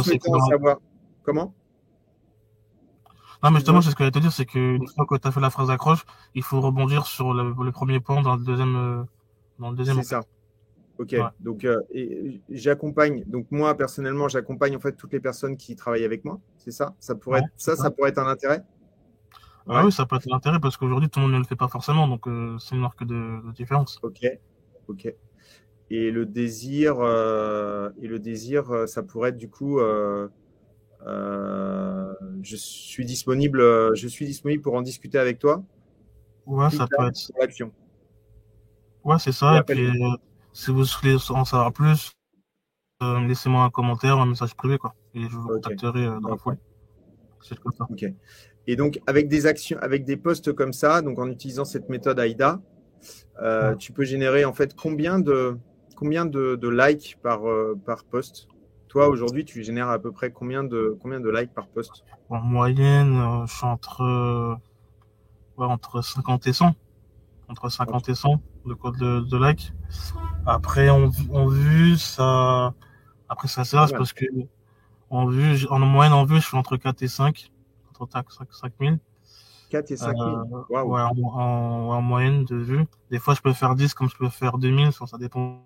savoir. 0.50 0.78
Comment? 1.24 1.56
Non, 3.44 3.50
mais 3.50 3.58
justement, 3.58 3.82
c'est 3.82 3.90
ce 3.90 3.96
que 3.96 4.04
j'allais 4.04 4.12
te 4.12 4.20
dire, 4.20 4.32
c'est 4.32 4.46
qu'une 4.46 4.88
fois 4.88 5.08
que 5.08 5.16
tu 5.16 5.28
as 5.28 5.32
fait 5.32 5.40
la 5.40 5.50
phrase 5.50 5.70
d'accroche, 5.70 6.06
il 6.36 6.44
faut 6.44 6.62
rebondir 6.62 7.08
sur 7.08 7.34
le, 7.34 7.72
premier 7.72 8.00
point 8.00 8.22
dans 8.22 8.36
le 8.36 8.44
deuxième. 8.44 8.76
Euh, 8.76 9.04
dans 9.58 9.72
le 9.72 9.76
deuxième. 9.76 9.98
C'est 9.98 10.10
ça. 10.10 10.24
Ok. 11.00 11.16
Donc, 11.40 11.66
euh, 11.66 11.80
j'accompagne. 12.50 13.24
Donc, 13.26 13.48
moi, 13.50 13.76
personnellement, 13.76 14.28
j'accompagne 14.28 14.76
en 14.76 14.80
fait 14.80 14.94
toutes 14.94 15.14
les 15.14 15.20
personnes 15.20 15.58
qui 15.58 15.76
travaillent 15.76 16.06
avec 16.06 16.24
moi. 16.24 16.40
C'est 16.58 16.70
ça? 16.70 16.94
Ça 17.00 17.16
pourrait 17.16 17.40
être, 17.40 17.50
ça, 17.58 17.76
ça, 17.76 17.90
pourrait 17.90 18.10
être 18.10 18.20
un 18.20 18.28
intérêt? 18.28 18.64
Ah 19.68 19.84
oui, 19.84 19.92
ça 19.92 20.06
peut 20.06 20.18
être 20.18 20.32
un 20.32 20.36
intérêt 20.36 20.60
parce 20.60 20.78
qu'aujourd'hui, 20.78 21.10
tout 21.10 21.20
le 21.20 21.26
monde 21.26 21.34
ne 21.34 21.40
le 21.40 21.46
fait 21.46 21.56
pas 21.56 21.68
forcément. 21.68 22.08
Donc, 22.08 22.28
euh, 22.28 22.56
c'est 22.60 22.76
une 22.76 22.82
marque 22.82 23.04
de, 23.04 23.52
différence. 23.54 24.00
Ok. 24.04 24.28
Ok. 24.88 25.12
Et 25.94 26.10
le 26.10 26.26
désir, 26.26 27.02
et 28.02 28.08
le 28.08 28.18
désir, 28.18 28.88
ça 28.88 29.04
pourrait 29.04 29.30
être 29.30 29.38
du 29.38 29.50
coup 29.50 29.80
euh, 31.08 32.14
je 32.44 32.56
suis 32.56 33.06
disponible, 33.06 33.62
euh, 33.62 33.92
je 33.96 34.08
suis 34.08 34.26
disponible 34.26 34.62
pour 34.62 34.76
en 34.76 34.82
discuter 34.82 35.18
avec 35.18 35.40
toi. 35.40 35.64
Ouais, 36.46 36.70
ça 36.70 36.88
peut 36.88 37.08
être. 37.08 37.72
Ouais, 39.04 39.18
c'est 39.20 39.32
ça. 39.32 39.58
Et, 39.58 39.64
puis, 39.64 39.86
euh, 39.86 40.16
si 40.54 40.70
vous 40.72 40.84
voulez 41.02 41.16
en 41.30 41.46
savoir 41.46 41.74
plus, 41.74 42.12
laissez-moi 43.02 43.64
un 43.64 43.70
commentaire, 43.70 44.18
un 44.18 44.28
message 44.28 44.54
privé, 44.56 44.78
quoi. 44.78 44.94
Et 45.16 45.22
je 45.22 45.36
vous 45.36 45.48
contacterai 45.48 46.06
dans 46.06 46.30
la 46.30 46.38
foulée. 46.38 46.58
C'est 47.42 47.60
comme 47.60 47.74
ça. 47.74 47.88
Ok. 47.90 48.06
Et 48.68 48.76
donc, 48.76 49.00
avec 49.08 49.28
des 49.28 49.48
actions, 49.48 49.80
avec 49.82 50.06
des 50.06 50.18
posts 50.18 50.54
comme 50.54 50.74
ça, 50.74 51.02
donc 51.02 51.18
en 51.18 51.28
utilisant 51.28 51.66
cette 51.66 51.90
méthode 51.90 52.20
AIDA, 52.20 52.62
tu 53.80 53.92
peux 53.92 54.04
générer 54.04 54.46
en 54.46 54.54
fait 54.54 54.76
combien 54.76 55.20
de, 55.20 55.58
combien 56.02 56.26
de, 56.26 56.56
de 56.56 56.68
likes 56.68 57.18
par, 57.22 57.42
par 57.86 58.04
post? 58.04 58.48
Toi, 58.92 59.08
aujourd'hui, 59.08 59.46
tu 59.46 59.64
génères 59.64 59.88
à 59.88 60.00
peu 60.00 60.12
près 60.12 60.32
combien 60.32 60.66
de, 60.66 60.98
combien 61.02 61.22
de 61.22 61.30
likes 61.30 61.54
par 61.54 61.68
post? 61.68 62.04
En 62.28 62.42
moyenne, 62.42 63.16
euh, 63.16 63.46
je 63.46 63.56
suis 63.56 63.66
entre, 63.66 64.02
euh, 64.02 64.54
entre 65.58 66.02
50 66.02 66.46
et 66.48 66.52
100. 66.52 66.76
Entre 67.48 67.70
50 67.70 68.10
et 68.10 68.16
100 68.16 68.42
de 68.66 68.74
code 68.74 68.98
de, 68.98 69.38
likes. 69.48 69.72
Après, 70.46 70.90
en, 70.90 71.08
vue, 71.48 71.96
ça, 71.96 72.74
après, 73.30 73.48
ça 73.48 73.64
c'est 73.64 73.78
parce 73.96 74.12
que 74.12 74.26
en 75.10 75.26
vue, 75.26 75.66
en 75.70 75.80
moyenne, 75.80 76.12
en 76.12 76.26
vue, 76.26 76.42
je 76.42 76.48
suis 76.48 76.58
entre 76.58 76.76
4 76.76 77.02
et 77.02 77.08
5. 77.08 77.50
Entre 77.92 78.12
5, 78.12 78.26
5 78.52 78.74
000. 78.78 78.96
4 79.70 79.92
et 79.92 79.96
5 79.96 80.18
000. 80.18 80.30
Euh, 80.30 80.84
ouais, 80.84 81.02
en, 81.02 82.02
moyenne 82.02 82.44
de 82.44 82.58
vue. 82.58 82.86
Des 83.10 83.20
fois, 83.20 83.36
je 83.36 83.42
peux 83.42 83.54
faire 83.54 83.76
10 83.76 83.94
comme 83.94 84.10
je 84.10 84.18
peux 84.18 84.28
faire 84.28 84.58
2000. 84.58 84.92
Ça, 84.92 85.06
ça 85.06 85.18
dépend 85.18 85.62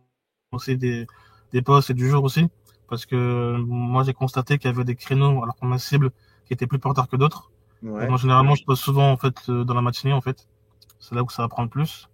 aussi 0.56 0.78
des, 0.78 1.08
des 1.54 1.62
posts 1.62 1.90
et 1.92 1.94
du 1.94 2.10
jour 2.10 2.24
aussi 2.24 2.50
parce 2.90 3.06
que 3.06 3.58
moi 3.58 4.04
j'ai 4.04 4.14
constaté 4.14 4.58
qu'il 4.58 4.70
y 4.70 4.74
avait 4.74 4.84
des 4.84 4.96
créneaux 4.96 5.44
alors 5.44 5.56
qu'on 5.56 5.72
a 5.72 5.80
cible 5.80 6.12
qui 6.46 6.54
étaient 6.54 6.68
plus 6.68 6.80
porteurs 6.80 7.08
que 7.08 7.16
d'autres. 7.16 7.52
Ouais. 7.84 8.08
Donc, 8.08 8.20
généralement, 8.20 8.56
je 8.56 8.64
pose 8.64 8.80
souvent 8.80 9.12
en 9.12 9.18
fait 9.18 9.36
euh, 9.50 9.64
dans 9.64 9.74
la 9.74 9.82
matinée 9.82 10.14
en 10.14 10.22
fait. 10.22 10.48
C'est 11.00 11.16
là 11.16 11.24
où 11.24 11.30
ça 11.30 11.44
va 11.44 11.50
prendre 11.50 11.70
plus. 11.70 12.10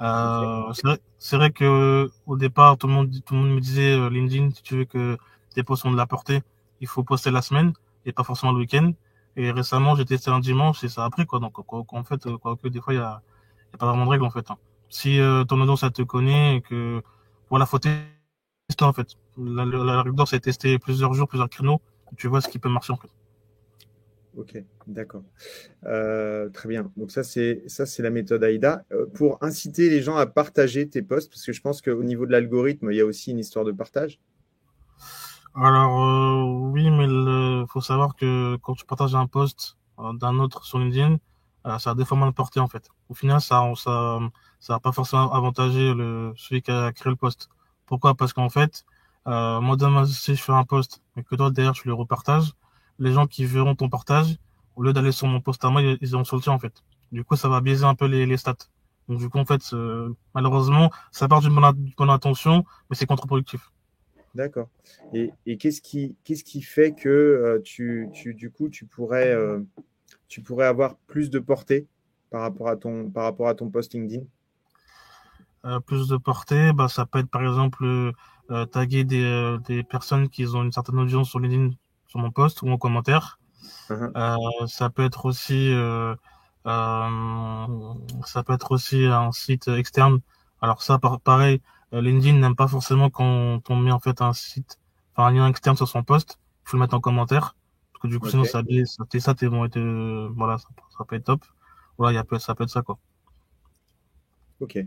Euh, 0.00 0.72
c'est 1.18 1.36
vrai, 1.36 1.50
que 1.50 2.10
au 2.26 2.36
départ, 2.36 2.76
tout 2.76 2.86
le 2.86 2.92
monde, 2.92 3.10
tout 3.24 3.34
le 3.34 3.40
monde 3.40 3.54
me 3.54 3.60
disait 3.60 3.92
euh, 3.92 4.10
LinkedIn, 4.10 4.50
si 4.50 4.62
tu 4.62 4.76
veux 4.76 4.84
que 4.84 5.16
tes 5.54 5.62
posts 5.62 5.86
ont 5.86 5.90
de 5.90 5.96
la 5.96 6.06
portée, 6.06 6.42
il 6.80 6.86
faut 6.86 7.02
poster 7.02 7.30
la 7.30 7.40
semaine 7.40 7.72
et 8.04 8.12
pas 8.12 8.24
forcément 8.24 8.52
le 8.52 8.58
week-end. 8.58 8.92
Et 9.36 9.50
récemment, 9.50 9.94
j'ai 9.96 10.04
testé 10.04 10.30
un 10.30 10.40
dimanche 10.40 10.82
et 10.84 10.88
ça 10.88 11.04
a 11.04 11.10
pris 11.10 11.26
quoi. 11.26 11.40
Donc 11.40 11.54
en 11.72 12.04
fait, 12.04 12.28
quoi 12.36 12.56
que 12.56 12.68
des 12.68 12.80
fois, 12.80 12.94
il 12.94 12.98
y 12.98 13.00
a, 13.00 13.22
y 13.72 13.74
a, 13.74 13.78
pas 13.78 13.86
vraiment 13.86 14.04
de 14.04 14.10
règle 14.10 14.24
en 14.24 14.30
fait. 14.30 14.50
Hein. 14.50 14.56
Si 14.88 15.18
euh, 15.18 15.44
ton 15.44 15.60
audience 15.60 15.80
ça 15.80 15.90
te 15.90 16.02
connaît 16.02 16.56
et 16.56 16.60
que 16.60 17.02
voilà, 17.50 17.66
faut 17.66 17.78
en 18.80 18.92
fait. 18.92 19.08
La, 19.38 19.64
la, 19.64 20.04
la 20.04 20.26
c'est 20.26 20.40
tester 20.40 20.78
plusieurs 20.78 21.14
jours, 21.14 21.28
plusieurs 21.28 21.48
créneaux. 21.48 21.80
Tu 22.16 22.28
vois 22.28 22.40
ce 22.40 22.48
qui 22.48 22.58
peut 22.58 22.68
marcher 22.68 22.92
en 22.92 22.96
fait. 22.96 23.10
Ok, 24.36 24.62
d'accord. 24.86 25.22
Euh, 25.86 26.50
très 26.50 26.68
bien. 26.68 26.90
Donc 26.96 27.10
ça, 27.10 27.24
c'est 27.24 27.62
ça, 27.68 27.86
c'est 27.86 28.02
la 28.02 28.10
méthode 28.10 28.44
AIDA. 28.44 28.84
Euh, 28.92 29.06
pour 29.06 29.38
inciter 29.42 29.88
les 29.88 30.02
gens 30.02 30.16
à 30.16 30.26
partager 30.26 30.88
tes 30.88 31.02
posts, 31.02 31.30
parce 31.30 31.44
que 31.44 31.52
je 31.52 31.60
pense 31.62 31.80
qu'au 31.80 32.02
niveau 32.02 32.26
de 32.26 32.32
l'algorithme, 32.32 32.90
il 32.90 32.96
y 32.96 33.00
a 33.00 33.06
aussi 33.06 33.30
une 33.30 33.38
histoire 33.38 33.64
de 33.64 33.72
partage. 33.72 34.20
Alors 35.54 36.04
euh, 36.04 36.70
oui, 36.70 36.90
mais 36.90 37.06
il 37.06 37.64
faut 37.70 37.80
savoir 37.80 38.14
que 38.14 38.56
quand 38.56 38.74
tu 38.74 38.84
partages 38.84 39.14
un 39.14 39.26
post 39.26 39.78
d'un 40.20 40.38
autre 40.38 40.64
sur 40.66 40.78
LinkedIn, 40.78 41.16
ça 41.78 41.90
a 41.90 41.94
des 41.94 42.04
fois 42.04 42.18
mal 42.18 42.32
porté 42.34 42.60
en 42.60 42.68
fait. 42.68 42.90
Au 43.08 43.14
final, 43.14 43.40
ça, 43.40 43.64
ça, 43.74 44.18
ça 44.60 44.74
va 44.74 44.80
pas 44.80 44.92
forcément 44.92 45.32
avantager 45.32 45.94
le 45.94 46.32
celui 46.36 46.62
qui 46.62 46.70
a 46.70 46.92
créé 46.92 47.10
le 47.10 47.16
post. 47.16 47.48
Pourquoi? 47.86 48.14
Parce 48.14 48.32
qu'en 48.32 48.48
fait, 48.48 48.84
euh, 49.26 49.60
moi 49.60 49.76
demain 49.76 50.06
si 50.06 50.34
je 50.34 50.42
fais 50.42 50.52
un 50.52 50.64
post 50.64 51.02
et 51.16 51.22
que 51.22 51.34
toi 51.34 51.50
derrière 51.50 51.74
je 51.74 51.82
le 51.84 51.94
repartage, 51.94 52.52
les 52.98 53.12
gens 53.12 53.26
qui 53.26 53.44
verront 53.44 53.74
ton 53.74 53.88
partage, 53.88 54.36
au 54.76 54.82
lieu 54.82 54.92
d'aller 54.92 55.12
sur 55.12 55.26
mon 55.26 55.40
post 55.40 55.64
à 55.64 55.70
moi, 55.70 55.82
ils 55.82 56.10
iront 56.10 56.24
sur 56.24 56.36
le 56.36 56.42
tien 56.42 56.52
en 56.52 56.58
fait. 56.58 56.82
Du 57.12 57.24
coup, 57.24 57.36
ça 57.36 57.48
va 57.48 57.60
biaiser 57.60 57.84
un 57.84 57.94
peu 57.94 58.06
les, 58.06 58.26
les 58.26 58.36
stats. 58.36 58.56
Donc 59.08 59.18
du 59.18 59.28
coup, 59.28 59.38
en 59.38 59.44
fait, 59.44 59.62
malheureusement, 60.34 60.90
ça 61.12 61.28
part 61.28 61.40
d'une 61.40 61.54
bonne, 61.54 61.92
bonne, 61.96 62.10
intention, 62.10 62.64
mais 62.90 62.96
c'est 62.96 63.06
contre-productif. 63.06 63.70
D'accord. 64.36 64.68
Et, 65.14 65.32
et 65.46 65.56
qu'est-ce 65.56 65.80
qui, 65.80 66.14
qu'est-ce 66.22 66.44
qui 66.44 66.60
fait 66.60 66.92
que 66.92 67.08
euh, 67.08 67.58
tu, 67.64 68.10
tu, 68.12 68.34
du 68.34 68.50
coup, 68.50 68.68
tu 68.68 68.84
pourrais, 68.84 69.30
euh, 69.30 69.60
tu 70.28 70.42
pourrais 70.42 70.66
avoir 70.66 70.96
plus 71.06 71.30
de 71.30 71.38
portée 71.38 71.86
par 72.28 72.42
rapport 72.42 72.68
à 72.68 72.76
ton, 72.76 73.10
par 73.10 73.24
rapport 73.24 73.48
à 73.48 73.54
ton 73.54 73.70
post 73.70 73.94
LinkedIn? 73.94 74.24
Plus 75.86 76.08
de 76.08 76.16
portée, 76.16 76.72
bah, 76.72 76.88
ça 76.88 77.06
peut 77.06 77.18
être 77.18 77.30
par 77.30 77.42
exemple 77.42 78.12
euh, 78.50 78.64
taguer 78.66 79.04
des, 79.04 79.24
euh, 79.24 79.58
des 79.58 79.82
personnes 79.82 80.28
qui 80.28 80.46
ont 80.46 80.62
une 80.62 80.72
certaine 80.72 80.98
audience 80.98 81.30
sur 81.30 81.40
LinkedIn 81.40 81.70
sur 82.06 82.20
mon 82.20 82.30
post 82.30 82.62
ou 82.62 82.68
en 82.70 82.78
commentaire. 82.78 83.38
Euh, 83.90 84.36
ça 84.66 84.90
peut 84.90 85.04
être 85.04 85.26
aussi 85.26 85.72
euh, 85.72 86.14
ça 86.64 88.42
peut 88.44 88.52
être 88.52 88.72
aussi 88.72 89.04
un 89.06 89.32
site 89.32 89.68
externe. 89.68 90.20
Alors 90.60 90.82
ça, 90.82 90.98
pareil, 90.98 91.60
LinkedIn 91.92 92.38
n'aime 92.38 92.56
pas 92.56 92.68
forcément 92.68 93.10
quand 93.10 93.60
on 93.68 93.76
met 93.76 93.92
en 93.92 94.00
fait 94.00 94.20
un 94.22 94.32
site, 94.32 94.78
enfin 95.14 95.28
un 95.28 95.32
lien 95.32 95.48
externe 95.48 95.76
sur 95.76 95.88
son 95.88 96.02
post. 96.02 96.38
Il 96.64 96.70
faut 96.70 96.76
le 96.76 96.82
mettre 96.82 96.94
en 96.94 97.00
commentaire 97.00 97.56
parce 97.92 98.02
que 98.02 98.08
du 98.08 98.18
coup 98.18 98.28
sinon 98.28 98.44
ça 98.44 98.62
ça, 98.84 99.20
ça 99.20 99.34
t'es 99.34 99.48
bon, 99.48 99.68
voilà, 100.36 100.58
ça, 100.58 100.68
ça 100.96 101.04
peut 101.04 101.16
être 101.16 101.24
top. 101.24 101.44
Voilà, 101.98 102.12
il 102.12 102.16
y 102.16 102.18
a 102.18 102.38
ça 102.38 102.54
peut 102.54 102.64
être 102.64 102.70
ça 102.70 102.82
quoi. 102.82 102.98
Ok. 104.60 104.78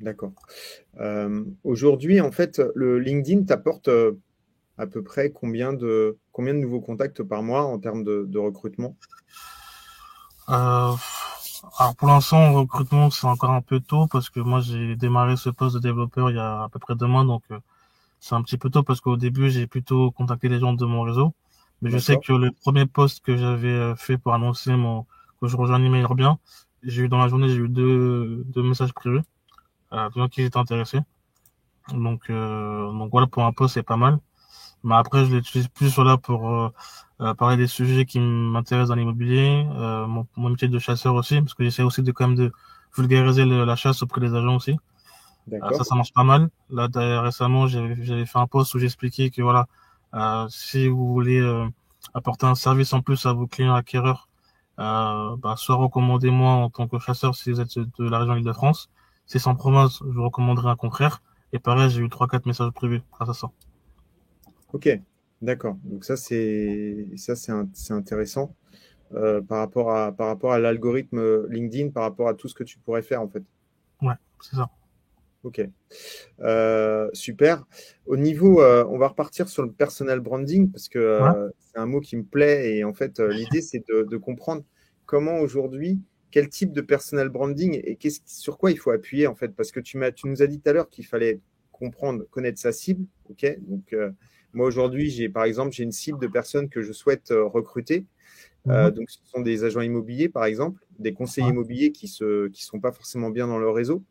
D'accord. 0.00 0.32
Euh, 1.00 1.44
aujourd'hui, 1.64 2.20
en 2.20 2.30
fait, 2.30 2.62
le 2.74 2.98
LinkedIn 2.98 3.44
t'apporte 3.44 3.88
euh, 3.88 4.12
à 4.78 4.86
peu 4.86 5.02
près 5.02 5.30
combien 5.30 5.72
de, 5.72 6.16
combien 6.32 6.54
de 6.54 6.60
nouveaux 6.60 6.80
contacts 6.80 7.22
par 7.22 7.42
mois 7.42 7.64
en 7.64 7.78
termes 7.78 8.04
de, 8.04 8.38
recrutement? 8.38 8.96
Euh, 10.48 10.94
Alors 11.78 11.96
pour 11.96 12.08
l'instant, 12.08 12.54
recrutement, 12.54 13.10
c'est 13.10 13.26
encore 13.26 13.50
un 13.50 13.60
peu 13.60 13.80
tôt 13.80 14.06
parce 14.06 14.30
que 14.30 14.40
moi 14.40 14.60
j'ai 14.60 14.96
démarré 14.96 15.36
ce 15.36 15.50
poste 15.50 15.74
de 15.74 15.80
développeur 15.80 16.30
il 16.30 16.36
y 16.36 16.38
a 16.38 16.62
à 16.62 16.68
peu 16.68 16.78
près 16.78 16.94
deux 16.94 17.06
mois, 17.06 17.24
donc 17.24 17.42
euh, 17.50 17.58
c'est 18.20 18.34
un 18.34 18.42
petit 18.42 18.56
peu 18.56 18.70
tôt 18.70 18.84
parce 18.84 19.00
qu'au 19.00 19.16
début 19.16 19.50
j'ai 19.50 19.66
plutôt 19.66 20.12
contacté 20.12 20.48
les 20.48 20.60
gens 20.60 20.72
de 20.72 20.86
mon 20.86 21.02
réseau. 21.02 21.34
Mais 21.82 21.90
je 21.90 21.98
sais 21.98 22.16
que 22.16 22.32
le 22.32 22.50
premier 22.50 22.86
poste 22.86 23.24
que 23.24 23.36
j'avais 23.36 23.94
fait 23.96 24.18
pour 24.18 24.34
annoncer 24.34 24.74
mon 24.74 25.06
que 25.40 25.46
je 25.46 25.56
rejoins 25.56 25.82
Email 25.82 26.06
bien, 26.16 26.38
j'ai 26.82 27.02
eu 27.02 27.08
dans 27.08 27.18
la 27.18 27.28
journée 27.28 27.48
j'ai 27.48 27.58
eu 27.58 27.68
deux, 27.68 28.42
deux 28.46 28.62
messages 28.62 28.92
privés, 28.92 29.20
euh, 29.92 30.08
de 30.08 30.14
gens 30.14 30.28
qui 30.28 30.42
étaient 30.42 30.58
intéressés. 30.58 31.00
Donc 31.92 32.30
euh, 32.30 32.92
donc 32.92 33.10
voilà 33.10 33.26
pour 33.26 33.44
un 33.44 33.52
poste 33.52 33.74
c'est 33.74 33.82
pas 33.82 33.96
mal. 33.96 34.18
Mais 34.84 34.94
après 34.94 35.24
je 35.24 35.34
l'utilise 35.34 35.68
plus 35.68 35.96
là 35.98 36.16
pour 36.18 36.50
euh, 36.50 36.68
euh, 37.20 37.34
parler 37.34 37.56
des 37.56 37.66
sujets 37.66 38.04
qui 38.04 38.20
m'intéressent 38.20 38.90
dans 38.90 38.94
l'immobilier, 38.94 39.66
euh, 39.76 40.06
mon, 40.06 40.26
mon, 40.36 40.50
métier 40.50 40.68
de 40.68 40.78
chasseur 40.78 41.14
aussi, 41.14 41.40
parce 41.40 41.54
que 41.54 41.64
j'essaie 41.64 41.82
aussi 41.82 42.02
de 42.02 42.12
quand 42.12 42.28
même 42.28 42.36
de 42.36 42.52
vulgariser 42.96 43.44
le, 43.44 43.64
la 43.64 43.76
chasse 43.76 44.02
auprès 44.02 44.20
des 44.20 44.34
agents 44.34 44.56
aussi. 44.56 44.76
Euh, 45.52 45.58
ça, 45.76 45.84
ça 45.84 45.94
marche 45.94 46.12
pas 46.12 46.24
mal. 46.24 46.48
Là, 46.70 46.88
récemment, 47.22 47.66
j'avais 47.66 48.26
fait 48.26 48.38
un 48.38 48.46
post 48.46 48.74
où 48.74 48.78
j'expliquais 48.78 49.30
que 49.30 49.42
voilà, 49.42 49.66
euh, 50.14 50.46
si 50.48 50.88
vous 50.88 51.12
voulez 51.12 51.40
euh, 51.40 51.66
apporter 52.14 52.46
un 52.46 52.54
service 52.54 52.92
en 52.92 53.00
plus 53.00 53.26
à 53.26 53.32
vos 53.32 53.46
clients 53.46 53.74
acquéreurs, 53.74 54.28
bah, 54.76 55.54
soit 55.56 55.76
recommandez-moi 55.76 56.50
en 56.50 56.70
tant 56.70 56.86
que 56.86 56.98
chasseur 56.98 57.34
si 57.34 57.50
vous 57.50 57.60
êtes 57.60 57.78
de 57.78 58.08
la 58.08 58.20
région 58.20 58.36
Île-de-France. 58.36 58.90
Si 59.28 59.38
c'est 59.38 59.48
en 59.48 59.54
province, 59.54 60.00
je 60.00 60.10
vous 60.10 60.24
recommanderai 60.24 60.70
un 60.70 60.76
confrère. 60.76 61.22
Et 61.52 61.60
pareil, 61.60 61.90
j'ai 61.90 62.00
eu 62.00 62.08
trois 62.08 62.26
quatre 62.26 62.46
messages 62.46 62.72
privés 62.72 63.02
grâce 63.12 63.28
à 63.28 63.34
ça. 63.34 63.50
Ok, 64.72 64.88
D'accord. 65.40 65.76
Donc 65.84 66.04
ça 66.04 66.16
c'est 66.16 67.06
ça 67.16 67.36
c'est 67.36 67.92
intéressant 67.92 68.54
euh, 69.14 69.40
par 69.40 69.58
rapport 69.58 69.94
à 69.94 70.12
par 70.12 70.26
rapport 70.26 70.52
à 70.52 70.58
l'algorithme 70.58 71.46
LinkedIn, 71.48 71.90
par 71.90 72.02
rapport 72.02 72.28
à 72.28 72.34
tout 72.34 72.48
ce 72.48 72.54
que 72.54 72.64
tu 72.64 72.78
pourrais 72.78 73.02
faire 73.02 73.22
en 73.22 73.28
fait. 73.28 73.42
Ouais, 74.02 74.14
c'est 74.40 74.56
ça. 74.56 74.70
Ok, 75.44 75.60
euh, 76.40 77.08
super. 77.12 77.64
Au 78.06 78.16
niveau, 78.16 78.60
euh, 78.60 78.84
on 78.90 78.98
va 78.98 79.08
repartir 79.08 79.48
sur 79.48 79.62
le 79.62 79.70
personal 79.70 80.18
branding 80.18 80.72
parce 80.72 80.88
que 80.88 80.98
euh, 80.98 81.46
ouais. 81.46 81.52
c'est 81.60 81.78
un 81.78 81.86
mot 81.86 82.00
qui 82.00 82.16
me 82.16 82.24
plaît 82.24 82.76
et 82.76 82.82
en 82.82 82.92
fait 82.92 83.20
euh, 83.20 83.32
l'idée 83.32 83.62
c'est 83.62 83.86
de, 83.88 84.02
de, 84.02 84.16
comprendre 84.16 84.64
comment 85.06 85.38
aujourd'hui, 85.38 86.00
quel 86.30 86.48
type 86.48 86.72
de 86.72 86.80
personal 86.80 87.28
branding 87.28 87.80
et 87.82 87.98
sur 88.26 88.58
quoi 88.58 88.70
il 88.70 88.78
faut 88.78 88.90
appuyer 88.90 89.26
en 89.26 89.34
fait? 89.34 89.48
Parce 89.48 89.72
que 89.72 89.80
tu 89.80 89.98
nous 90.24 90.42
as 90.42 90.46
dit 90.46 90.60
tout 90.60 90.68
à 90.70 90.72
l'heure 90.72 90.90
qu'il 90.90 91.06
fallait 91.06 91.40
comprendre, 91.72 92.24
connaître 92.30 92.58
sa 92.58 92.72
cible, 92.72 93.06
ok? 93.30 93.58
Donc 93.60 93.94
moi, 94.54 94.66
aujourd'hui, 94.66 95.10
j'ai 95.10 95.28
par 95.28 95.44
exemple, 95.44 95.72
j'ai 95.72 95.84
une 95.84 95.92
cible 95.92 96.18
de 96.18 96.26
personnes 96.26 96.68
que 96.68 96.82
je 96.82 96.92
souhaite 96.92 97.30
euh, 97.30 97.44
recruter. 97.44 98.06
Mmh. 98.64 98.70
Euh, 98.70 98.90
donc, 98.90 99.10
ce 99.10 99.18
sont 99.24 99.40
des 99.40 99.64
agents 99.64 99.80
immobiliers, 99.80 100.28
par 100.28 100.44
exemple, 100.44 100.84
des 100.98 101.12
conseillers 101.12 101.46
ouais. 101.46 101.52
immobiliers 101.52 101.92
qui 101.92 102.12
ne 102.20 102.48
qui 102.48 102.64
sont 102.64 102.80
pas 102.80 102.92
forcément 102.92 103.30
bien 103.30 103.46
dans 103.46 103.58
leur 103.58 103.74
réseau. 103.74 104.02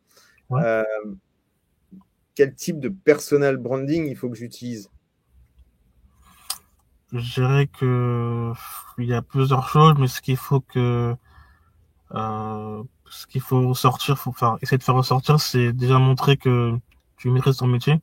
Ouais. 0.50 0.62
Euh, 0.64 0.84
quel 2.34 2.54
type 2.54 2.78
de 2.78 2.88
personal 2.88 3.56
branding 3.56 4.06
il 4.06 4.16
faut 4.16 4.30
que 4.30 4.36
j'utilise? 4.36 4.90
Je 7.12 7.40
dirais 7.40 7.66
que 7.66 8.52
il 8.98 9.06
y 9.06 9.14
a 9.14 9.22
plusieurs 9.22 9.68
choses, 9.68 9.94
mais 9.98 10.08
ce 10.08 10.20
qu'il 10.20 10.36
faut 10.36 10.60
que 10.60 11.14
euh, 12.14 12.82
ce 13.10 13.26
qu'il 13.26 13.40
faut 13.40 13.74
sortir, 13.74 14.18
faut 14.18 14.30
enfin, 14.30 14.58
essayer 14.62 14.78
de 14.78 14.82
faire 14.82 14.94
ressortir, 14.94 15.40
c'est 15.40 15.72
déjà 15.72 15.98
montrer 15.98 16.36
que 16.36 16.78
tu 17.16 17.30
maîtrises 17.30 17.58
ton 17.58 17.66
métier. 17.66 18.00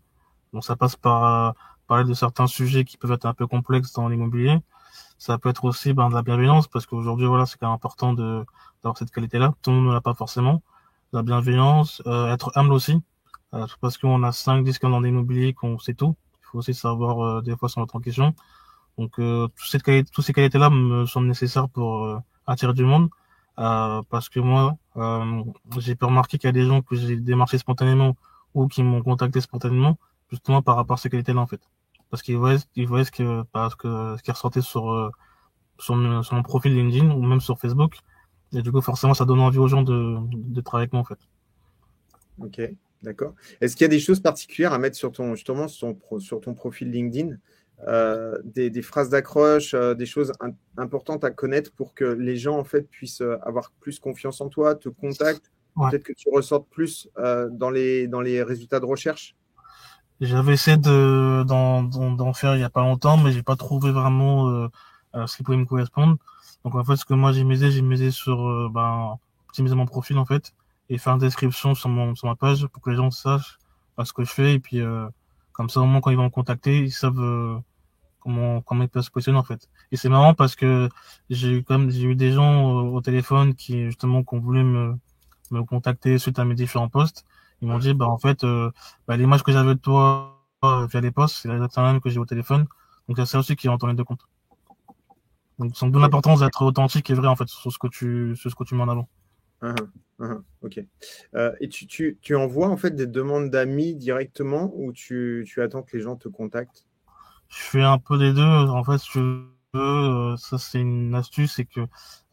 Donc 0.54 0.64
ça 0.64 0.76
passe 0.76 0.96
par 0.96 1.56
parler 1.88 2.04
de 2.06 2.14
certains 2.14 2.48
sujets 2.48 2.84
qui 2.86 2.98
peuvent 2.98 3.12
être 3.12 3.26
un 3.26 3.34
peu 3.34 3.48
complexes 3.48 3.94
dans 3.94 4.08
l'immobilier. 4.10 4.60
Ça 5.18 5.38
peut 5.38 5.50
être 5.50 5.66
aussi 5.66 5.94
ben, 5.94 6.10
de 6.10 6.14
la 6.16 6.22
bienveillance, 6.24 6.68
parce 6.68 6.86
qu'aujourd'hui, 6.86 7.28
voilà, 7.28 7.46
c'est 7.46 7.58
quand 7.58 7.68
même 7.68 7.76
important 7.76 8.14
de 8.14 8.46
d'avoir 8.84 8.98
cette 8.98 9.12
qualité-là. 9.12 9.54
Tout 9.62 9.72
le 9.72 9.78
monde 9.78 9.88
ne 9.88 9.94
l'a 9.94 10.02
pas 10.02 10.14
forcément. 10.14 10.62
La 11.14 11.24
bienveillance, 11.24 12.02
euh, 12.08 12.34
être 12.34 12.52
humble 12.56 12.74
aussi, 12.74 13.02
euh, 13.54 13.66
parce 13.82 13.98
qu'on 13.98 14.24
a 14.24 14.32
5, 14.32 14.64
10 14.64 14.80
ans 14.84 14.90
dans 14.90 15.00
l'immobilier 15.00 15.54
qu'on 15.54 15.80
sait 15.80 15.94
tout. 15.94 16.16
Il 16.42 16.46
faut 16.52 16.58
aussi 16.60 16.74
savoir 16.74 17.20
euh, 17.22 17.42
des 17.42 17.56
fois 17.56 17.70
se 17.70 17.80
mettre 17.80 17.96
en 17.96 18.00
question. 18.00 18.36
Donc, 18.98 19.20
euh, 19.20 19.48
toutes 19.48 19.68
ces 19.70 20.04
toutes 20.06 20.26
ces 20.26 20.34
qualités-là 20.34 20.70
me 20.70 21.06
semblent 21.06 21.28
nécessaires 21.28 21.70
pour 21.70 22.06
euh, 22.06 22.20
attirer 22.48 22.74
du 22.74 22.84
monde. 22.86 23.10
Euh, 23.60 24.02
parce 24.10 24.30
que 24.30 24.40
moi, 24.40 24.78
j'ai 25.78 25.96
pu 25.96 26.06
remarquer 26.06 26.38
qu'il 26.38 26.48
y 26.48 26.50
a 26.50 26.54
des 26.54 26.66
gens 26.66 26.82
que 26.82 26.96
j'ai 26.96 27.16
démarché 27.18 27.58
spontanément 27.58 28.16
ou 28.54 28.68
qui 28.68 28.84
m'ont 28.84 29.02
contacté 29.02 29.42
spontanément, 29.42 29.98
justement 30.32 30.62
par 30.62 30.76
rapport 30.76 30.96
à 30.96 30.98
ces 30.98 31.10
qualités-là 31.10 31.42
en 31.42 31.48
fait 31.48 31.62
parce 32.10 32.24
qu'ils 32.24 32.38
voyaient, 32.38 32.60
ils 32.76 32.88
voyaient 32.88 33.06
ce 33.06 33.12
que, 33.12 33.44
parce 33.52 33.76
que, 33.76 34.16
ce 34.18 34.24
qui 34.24 34.32
ressortait 34.32 34.62
sur, 34.62 34.92
euh, 34.92 35.10
sur, 35.80 35.96
mon, 35.96 36.24
sur 36.24 36.36
mon 36.36 36.44
profil 36.44 36.74
LinkedIn 36.74 37.12
ou 37.12 37.22
même 37.22 37.42
sur 37.42 37.60
Facebook. 37.60 37.98
Et 38.54 38.62
du 38.62 38.72
coup, 38.72 38.82
forcément, 38.82 39.14
ça 39.14 39.26
donne 39.26 39.40
envie 39.40 39.58
aux 39.58 39.68
gens 39.68 39.82
de, 39.82 40.18
de 40.32 40.62
travailler 40.62 40.84
avec 40.84 40.94
moi, 40.94 41.02
en 41.02 41.06
fait. 41.06 41.20
Ok, 42.40 42.62
d'accord. 43.02 43.34
Est-ce 43.60 43.76
qu'il 43.76 43.84
y 43.84 43.86
a 43.86 43.90
des 43.90 44.00
choses 44.00 44.20
particulières 44.20 44.72
à 44.72 44.78
mettre 44.78 44.96
sur 44.96 45.12
ton, 45.12 45.36
justement, 45.36 45.68
sur 45.68 45.94
ton, 45.98 46.20
sur 46.20 46.40
ton 46.40 46.54
profil 46.54 46.92
LinkedIn 46.92 47.36
euh, 47.88 48.38
des, 48.44 48.70
des, 48.70 48.82
phrases 48.82 49.10
d'accroche, 49.10 49.74
euh, 49.74 49.94
des 49.94 50.06
choses 50.06 50.32
importantes 50.78 51.24
à 51.24 51.32
connaître 51.32 51.72
pour 51.74 51.94
que 51.94 52.06
les 52.06 52.38
gens, 52.38 52.58
en 52.58 52.64
fait, 52.64 52.90
puissent 52.90 53.22
euh, 53.22 53.38
avoir 53.44 53.72
plus 53.82 54.00
confiance 54.00 54.40
en 54.42 54.48
toi, 54.48 54.76
te 54.76 54.90
contactent, 54.90 55.52
ouais. 55.76 55.90
peut-être 55.90 56.04
que 56.04 56.14
tu 56.14 56.30
ressortes 56.30 56.68
plus 56.70 57.10
euh, 57.18 57.50
dans, 57.52 57.70
les, 57.70 58.08
dans 58.08 58.22
les 58.22 58.42
résultats 58.44 58.80
de 58.80 58.86
recherche 58.86 59.36
j'avais 60.22 60.54
essayé 60.54 60.78
de 60.78 61.44
d'en, 61.44 61.84
d'en 61.84 62.34
faire 62.34 62.56
il 62.56 62.62
y 62.62 62.64
a 62.64 62.70
pas 62.70 62.84
longtemps, 62.84 63.18
mais 63.18 63.34
j'ai 63.34 63.44
pas 63.44 63.58
trouvé 63.58 63.92
vraiment 63.92 64.70
ce 65.14 65.36
qui 65.36 65.44
pouvait 65.44 65.58
me 65.58 65.66
correspondre. 65.66 66.16
Donc 66.64 66.74
en 66.76 66.86
fait, 66.86 66.96
ce 66.96 67.04
que 67.04 67.14
moi 67.14 67.34
j'ai 67.34 67.44
misé, 67.44 67.70
j'ai 67.70 67.82
misé 67.82 68.12
sur 68.12 68.70
ben, 68.72 69.18
optimiser 69.50 69.76
mon 69.76 69.86
profil 69.86 70.18
en 70.18 70.24
fait 70.24 70.54
et 70.88 70.98
faire 70.98 71.16
une 71.16 71.20
description 71.20 71.76
sur 71.76 71.90
mon 71.90 72.16
sur 72.16 72.30
ma 72.30 72.36
page 72.36 72.66
pour 72.68 72.82
que 72.82 72.92
les 72.92 72.96
gens 72.96 73.12
sachent 73.12 73.60
ce 74.02 74.14
que 74.14 74.24
je 74.24 74.32
fais 74.32 74.54
et 74.54 74.60
puis 74.60 74.82
comme 75.56 75.70
ça 75.70 75.82
au 75.82 75.86
moment 75.86 76.02
quand 76.02 76.12
ils 76.12 76.18
vont 76.18 76.26
me 76.26 76.30
contacter, 76.30 76.80
ils 76.80 76.92
savent 76.92 77.20
euh, 77.20 77.58
comment 78.20 78.62
comment 78.62 78.84
ils 78.84 78.90
peuvent 78.90 79.04
se 79.04 79.12
positionner 79.12 79.40
en 79.40 79.44
fait. 79.44 79.70
Et 79.92 79.98
c'est 79.98 80.10
marrant 80.10 80.34
parce 80.34 80.56
que 80.56 80.90
j'ai 81.30 81.52
eu 81.52 81.64
comme 81.64 81.92
j'ai 81.92 82.04
eu 82.04 82.16
des 82.16 82.32
gens 82.32 82.72
au 82.72 83.02
téléphone 83.02 83.56
qui 83.56 83.86
justement 83.86 84.24
qui 84.24 84.36
ont 84.36 84.40
voulu 84.40 84.64
me 84.64 84.96
me 85.52 85.64
contacter 85.64 86.18
suite 86.18 86.40
à 86.40 86.46
mes 86.46 86.56
différents 86.56 86.90
posts 86.90 87.26
ils 87.62 87.68
m'ont 87.68 87.80
dit, 87.80 87.94
bah, 87.94 88.08
en 88.08 88.18
fait, 88.18 88.44
euh, 88.44 88.72
bah, 89.08 89.18
l'image 89.18 89.44
que 89.44 89.52
j'avais 89.52 89.76
de 89.76 89.80
toi 89.80 90.40
euh, 90.64 90.88
via 90.88 91.02
les 91.02 91.12
posts, 91.12 91.38
c'est 91.42 91.48
la 91.48 91.68
même 91.78 92.02
que 92.02 92.10
j'ai 92.10 92.20
au 92.20 92.26
téléphone. 92.26 92.68
Donc, 93.08 93.18
c'est 93.18 93.26
ça 93.26 93.40
aussi 93.40 93.56
qui 93.56 93.68
rentre 93.68 93.88
en 93.88 93.94
de 93.94 94.04
compte. 94.04 94.22
Donc, 95.60 95.72
c'est 95.76 95.90
d'où 95.90 96.00
l'importance 96.00 96.42
d'être 96.42 96.62
authentique 96.64 97.10
et 97.10 97.14
vrai, 97.14 97.28
en 97.28 97.36
fait, 97.36 97.48
sur 97.48 97.72
ce 97.72 97.78
que 97.78 97.88
tu, 97.88 98.36
sur 98.36 98.52
ce 98.52 98.56
que 98.56 98.64
tu 98.64 98.76
mets 98.76 98.84
en 98.84 98.90
avant. 98.90 99.08
Uh 99.62 99.68
-huh, 99.68 99.88
uh 100.20 100.26
-huh, 100.26 100.42
ok. 100.62 100.80
Euh, 101.36 101.52
et 101.60 101.70
tu, 101.70 101.88
tu, 101.88 102.18
tu, 102.22 102.36
envoies, 102.36 102.68
en 102.68 102.78
fait, 102.78 102.92
des 102.92 103.08
demandes 103.08 103.50
d'amis 103.50 103.96
directement 103.96 104.72
ou 104.76 104.92
tu, 104.92 105.46
tu 105.48 105.62
attends 105.62 105.84
que 105.84 105.96
les 105.98 106.04
gens 106.04 106.16
te 106.16 106.28
contactent? 106.30 106.86
Je 107.50 107.58
fais 107.58 107.84
un 107.84 107.98
peu 107.98 108.18
des 108.18 108.34
deux. 108.34 108.42
En 108.42 108.84
fait, 108.84 109.02
je 109.12 109.20
veux, 109.74 110.36
ça, 110.38 110.58
c'est 110.58 110.80
une 110.80 111.16
astuce, 111.16 111.54
c'est 111.56 111.66
que, 111.66 111.82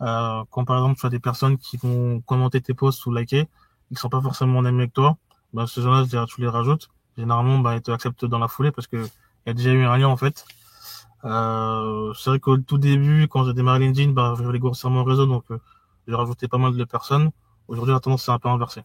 euh, 0.01 0.45
quand 0.51 0.65
par 0.65 0.77
exemple, 0.79 0.99
tu 1.01 1.07
as 1.07 1.11
des 1.11 1.21
personnes 1.21 1.59
qui 1.59 1.77
vont 1.77 2.21
commenter 2.23 2.61
tes 2.61 2.75
posts 2.75 3.05
ou 3.07 3.13
liker, 3.13 3.49
ils 3.91 3.99
sont 3.99 4.09
pas 4.09 4.21
forcément 4.21 4.59
en 4.59 4.65
amis 4.65 4.81
avec 4.81 4.93
toi, 4.93 5.17
bah, 5.53 5.67
ces 5.67 5.83
gens-là, 5.83 6.27
tu 6.27 6.41
les 6.41 6.49
rajoutes. 6.49 6.89
Généralement, 7.17 7.59
bah, 7.59 7.77
ils 7.77 7.83
te 7.83 7.91
acceptent 7.91 8.25
dans 8.25 8.39
la 8.39 8.49
foulée 8.49 8.73
parce 8.73 8.87
que 8.87 8.97
il 8.97 9.49
y 9.49 9.51
a 9.51 9.55
déjà 9.55 9.73
eu 9.73 9.85
un 9.85 9.97
lien, 9.99 10.09
en 10.09 10.17
fait. 10.17 10.45
Euh, 11.25 12.13
c'est 12.15 12.31
vrai 12.31 12.41
qu'au 12.41 12.57
tout 12.59 12.79
début, 12.79 13.29
quand 13.29 13.45
j'ai 13.45 13.55
démarré 13.55 13.81
LinkedIn, 13.81 14.13
bah, 14.13 14.35
je 14.37 14.43
voulais 14.43 14.59
grossir 14.59 14.91
mon 14.91 15.05
réseau, 15.05 15.27
donc 15.27 15.45
euh, 15.51 15.59
j'ai 16.07 16.15
rajouté 16.15 16.49
pas 16.49 16.59
mal 16.59 16.77
de 16.77 16.85
personnes. 16.85 17.31
Aujourd'hui, 17.69 17.95
la 17.95 18.01
tendance 18.01 18.25
c'est 18.25 18.33
un 18.33 18.39
peu 18.39 18.49
inversée. 18.49 18.83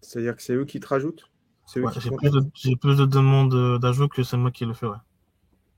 C'est-à-dire 0.00 0.36
que 0.36 0.42
c'est 0.42 0.54
eux 0.54 0.64
qui 0.64 0.80
te 0.80 0.88
rajoutent? 0.88 1.30
Ouais, 1.76 1.92
J'ai 1.98 2.10
plus, 2.10 2.30
de, 2.30 2.74
plus 2.76 2.96
de 2.96 3.04
demandes 3.04 3.78
d'ajout 3.78 4.08
que 4.08 4.22
c'est 4.22 4.38
moi 4.38 4.50
qui 4.50 4.64
le 4.64 4.72
fais, 4.72 4.86
ouais. 4.86 4.96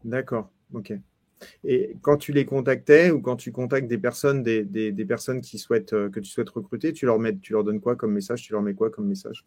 D'accord, 0.05 0.49
ok. 0.73 0.93
Et 1.65 1.97
quand 2.03 2.17
tu 2.17 2.33
les 2.33 2.45
contactais 2.45 3.11
ou 3.11 3.21
quand 3.21 3.37
tu 3.37 3.51
contactes 3.51 3.89
des 3.89 3.99
personnes, 3.99 4.43
des, 4.43 4.65
des, 4.65 4.93
des 4.93 5.05
personnes 5.05 5.41
qui 5.41 5.59
souhaitent, 5.59 5.95
euh, 5.95 6.11
que 6.11 6.21
tu 6.21 6.31
souhaites 6.31 6.51
recruter, 6.51 6.93
tu 6.93 7.07
leur, 7.07 7.19
mets, 7.19 7.37
tu 7.39 7.53
leur 7.55 7.65
donnes 7.65 7.81
quoi 7.81 7.97
comme 7.97 8.13
message? 8.13 8.43
Tu 8.43 8.53
leur 8.53 8.63
mets 8.63 8.75
quoi 8.75 8.91
comme 8.91 9.07
message? 9.07 9.45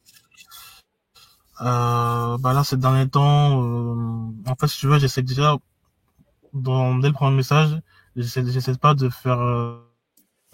Euh, 1.62 2.38
bah 2.40 2.54
Là, 2.54 2.64
ces 2.64 2.78
derniers 2.78 3.10
temps, 3.10 3.62
euh, 3.64 4.32
en 4.48 4.56
fait, 4.60 4.68
si 4.68 4.80
tu 4.80 4.88
veux, 4.88 5.00
j'essaie 5.00 5.22
déjà, 5.22 5.56
dans, 6.52 6.98
dès 6.98 7.08
le 7.08 7.14
premier 7.14 7.38
message, 7.38 7.80
j'essaie 8.16 8.78
pas 8.78 8.94
de 8.94 9.10
faire, 9.10 9.40
euh, 9.42 9.78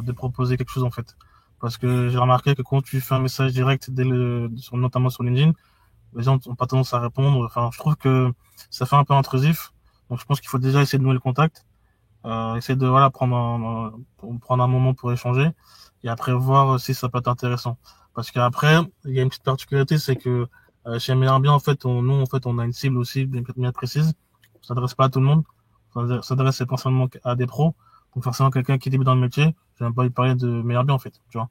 de 0.01 0.11
proposer 0.11 0.57
quelque 0.57 0.71
chose 0.71 0.83
en 0.83 0.91
fait. 0.91 1.15
Parce 1.59 1.77
que 1.77 2.09
j'ai 2.09 2.17
remarqué 2.17 2.55
que 2.55 2.61
quand 2.61 2.81
tu 2.81 3.01
fais 3.01 3.15
un 3.15 3.19
message 3.19 3.53
direct, 3.53 3.89
notamment 3.89 5.09
sur 5.09 5.23
LinkedIn, 5.23 5.53
les 6.15 6.23
gens 6.23 6.39
n'ont 6.45 6.55
pas 6.55 6.67
tendance 6.67 6.93
à 6.93 6.99
répondre. 6.99 7.45
Enfin, 7.45 7.69
je 7.73 7.79
trouve 7.79 7.95
que 7.97 8.31
ça 8.69 8.85
fait 8.85 8.95
un 8.95 9.03
peu 9.03 9.13
intrusif 9.13 9.71
donc 10.09 10.19
je 10.19 10.25
pense 10.25 10.39
qu'il 10.39 10.49
faut 10.49 10.59
déjà 10.59 10.81
essayer 10.81 10.97
de 10.99 11.03
nouer 11.03 11.13
le 11.13 11.19
contact, 11.19 11.65
euh, 12.25 12.55
essayer 12.55 12.75
de 12.75 12.87
voilà 12.87 13.09
prendre 13.09 13.35
un, 13.35 14.37
prendre 14.39 14.63
un 14.63 14.67
moment 14.67 14.93
pour 14.93 15.11
échanger 15.11 15.49
et 16.03 16.09
après 16.09 16.33
voir 16.33 16.79
si 16.79 16.93
ça 16.93 17.09
peut 17.09 17.19
être 17.19 17.27
intéressant. 17.27 17.77
Parce 18.15 18.31
qu'après 18.31 18.79
il 19.05 19.13
y 19.13 19.19
a 19.19 19.23
une 19.23 19.29
petite 19.29 19.43
particularité, 19.43 19.97
c'est 19.97 20.15
que 20.15 20.47
euh, 20.87 20.99
chez 20.99 21.13
Mélar 21.15 21.39
bien 21.39 21.53
en 21.53 21.59
fait 21.59 21.85
on, 21.85 22.01
nous 22.01 22.15
en 22.21 22.25
fait 22.25 22.45
on 22.45 22.57
a 22.57 22.65
une 22.65 22.73
cible 22.73 22.97
aussi 22.97 23.25
bien, 23.25 23.43
bien 23.55 23.71
précise. 23.71 24.13
Ça 24.61 24.69
s'adresse 24.69 24.95
pas 24.95 25.05
à 25.05 25.09
tout 25.09 25.19
le 25.19 25.25
monde, 25.25 25.43
ça 26.07 26.21
s'adresse 26.21 26.61
essentiellement 26.61 27.07
à 27.23 27.35
des 27.35 27.47
pros. 27.47 27.75
Donc 28.15 28.23
forcément 28.23 28.49
quelqu'un 28.49 28.77
qui 28.77 28.89
débute 28.89 29.05
dans 29.05 29.15
le 29.15 29.21
métier, 29.21 29.55
je 29.75 29.79
vais 29.79 29.85
même 29.85 29.93
pas 29.93 30.03
lui 30.03 30.09
parler 30.09 30.35
de 30.35 30.47
meilleur 30.47 30.83
bien, 30.83 30.95
en 30.95 30.99
fait, 30.99 31.13
tu 31.29 31.37
vois. 31.37 31.49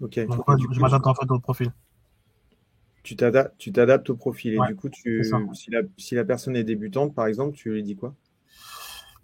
Ok. 0.00 0.26
Donc, 0.26 0.48
ouais, 0.48 0.56
je 0.70 0.80
m'adapte 0.80 1.06
en 1.06 1.14
fait 1.14 1.30
au 1.30 1.38
profil. 1.38 1.72
Tu 3.02 3.16
t'adaptes, 3.16 4.10
au 4.10 4.16
profil. 4.16 4.54
Et 4.54 4.58
Ouais, 4.58 4.68
du 4.68 4.76
coup, 4.76 4.88
tu, 4.88 5.22
si, 5.54 5.70
la, 5.70 5.82
si 5.96 6.14
la 6.14 6.24
personne 6.24 6.56
est 6.56 6.64
débutante, 6.64 7.14
par 7.14 7.26
exemple, 7.26 7.56
tu 7.56 7.72
lui 7.72 7.82
dis 7.82 7.96
quoi? 7.96 8.14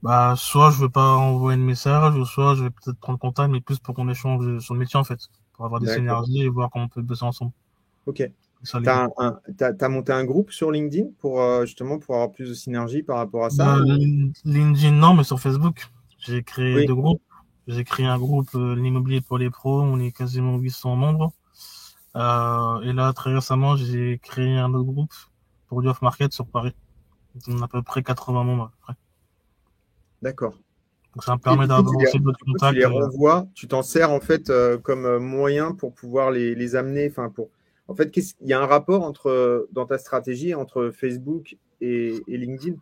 Bah, 0.03 0.35
soit 0.37 0.71
je 0.71 0.81
vais 0.83 0.89
pas 0.89 1.15
envoyer 1.15 1.59
de 1.59 1.63
message, 1.65 2.17
ou 2.17 2.25
soit 2.25 2.55
je 2.55 2.65
vais 2.65 2.71
peut-être 2.71 2.99
prendre 2.99 3.19
contact, 3.19 3.51
mais 3.51 3.61
plus 3.61 3.79
pour 3.79 3.95
qu'on 3.95 4.09
échange 4.09 4.59
sur 4.61 4.75
le 4.75 4.81
métier, 4.81 4.99
en 4.99 5.05
fait. 5.05 5.21
Pour 5.55 5.65
avoir 5.65 5.81
des 5.81 5.89
synergies 5.89 6.43
et 6.43 6.49
voir 6.49 6.71
comment 6.71 6.85
on 6.85 6.89
peut 6.89 7.03
bosser 7.03 7.25
ensemble. 7.25 7.53
Ok. 8.07 8.23
Tu 8.65 8.89
as, 8.89 9.89
monté 9.89 10.13
un 10.13 10.25
groupe 10.25 10.51
sur 10.51 10.71
LinkedIn 10.71 11.11
pour 11.21 11.41
euh, 11.41 11.65
justement 11.65 11.99
pour 11.99 12.17
avoir 12.17 12.33
plus 12.33 12.49
de 12.49 12.55
synergie 12.55 13.03
par 13.03 13.19
rapport 13.19 13.45
à 13.45 13.51
ça? 13.51 13.65
Bah, 13.65 13.79
Lin- 13.85 14.33
LinkedIn, 14.45 14.93
non, 14.93 15.15
mais 15.15 15.25
sur 15.25 15.39
Facebook. 15.41 15.87
J'ai 16.19 16.43
créé 16.43 16.75
Oui. 16.75 16.87
deux 16.87 16.95
groupes. 16.95 17.23
J'ai 17.69 17.85
créé 17.85 18.07
un 18.07 18.19
groupe, 18.19 18.49
euh, 18.55 18.75
l'immobilier 18.75 19.21
pour 19.21 19.39
les 19.39 19.51
pros. 19.51 19.81
On 19.83 20.01
est 20.01 20.11
quasiment 20.11 20.57
800 20.57 20.97
membres. 20.97 21.33
Euh, 22.17 22.81
et 22.83 22.93
là, 22.93 23.13
très 23.13 23.33
récemment, 23.33 23.77
j'ai 23.77 24.19
créé 24.23 24.57
un 24.57 24.73
autre 24.75 24.91
groupe 24.91 25.13
pour 25.69 25.83
du 25.83 25.89
off-market 25.89 26.33
sur 26.33 26.47
Paris. 26.47 26.75
On 27.47 27.61
a 27.61 27.67
à 27.67 27.69
peu 27.69 27.83
près 27.83 28.03
80 28.03 28.43
membres. 28.43 28.73
D'accord. 30.23 30.55
Donc, 31.15 31.25
ça 31.25 31.33
me 31.35 31.39
Et 31.39 31.43
permet 31.43 31.67
aussi 31.73 32.19
d'autres 32.21 32.39
coup, 32.39 32.45
tu 32.47 32.53
contacts. 32.53 32.77
les 32.77 32.85
renvoies, 32.87 33.47
tu 33.55 33.69
t'en 33.69 33.83
sers 33.83 34.11
en 34.11 34.21
fait 34.21 34.51
euh, 34.51 34.79
comme 34.79 35.19
moyen 35.19 35.73
pour 35.73 35.95
pouvoir 35.95 36.31
les, 36.31 36.55
les 36.55 36.75
amener. 36.75 37.09
Enfin, 37.09 37.29
pour. 37.29 37.51
En 37.89 37.97
fait, 37.97 38.17
il 38.17 38.49
y 38.49 38.53
a 38.53 38.61
un 38.61 38.67
rapport 38.67 39.03
entre 39.03 39.27
euh, 39.29 39.69
dans 39.73 39.85
ta 39.87 39.99
stratégie 39.99 40.55
entre 40.55 40.91
Facebook 40.91 41.57
et, 41.81 42.25
et 42.29 42.37
LinkedIn? 42.37 42.77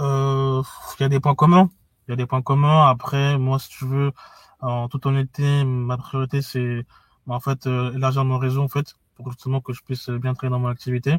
Euh, 0.00 0.62
il 0.98 1.02
y 1.02 1.04
a 1.06 1.08
des 1.08 1.20
points 1.20 1.34
communs. 1.34 1.70
Il 2.08 2.12
y 2.12 2.14
a 2.14 2.16
des 2.16 2.26
points 2.26 2.42
communs. 2.42 2.88
Après, 2.88 3.38
moi, 3.38 3.58
si 3.58 3.68
tu 3.68 3.84
veux, 3.86 4.12
en 4.60 4.88
toute 4.88 5.06
honnêteté, 5.06 5.64
ma 5.64 5.96
priorité, 5.98 6.42
c'est 6.42 6.84
bah, 7.26 7.34
en 7.34 7.40
fait 7.40 7.66
euh, 7.66 7.92
élargir 7.94 8.24
mon 8.24 8.38
réseau, 8.38 8.62
en 8.62 8.68
fait, 8.68 8.94
pour 9.14 9.30
justement 9.30 9.60
que 9.60 9.72
je 9.72 9.82
puisse 9.82 10.08
bien 10.10 10.34
travailler 10.34 10.52
dans 10.52 10.58
mon 10.60 10.68
activité. 10.68 11.16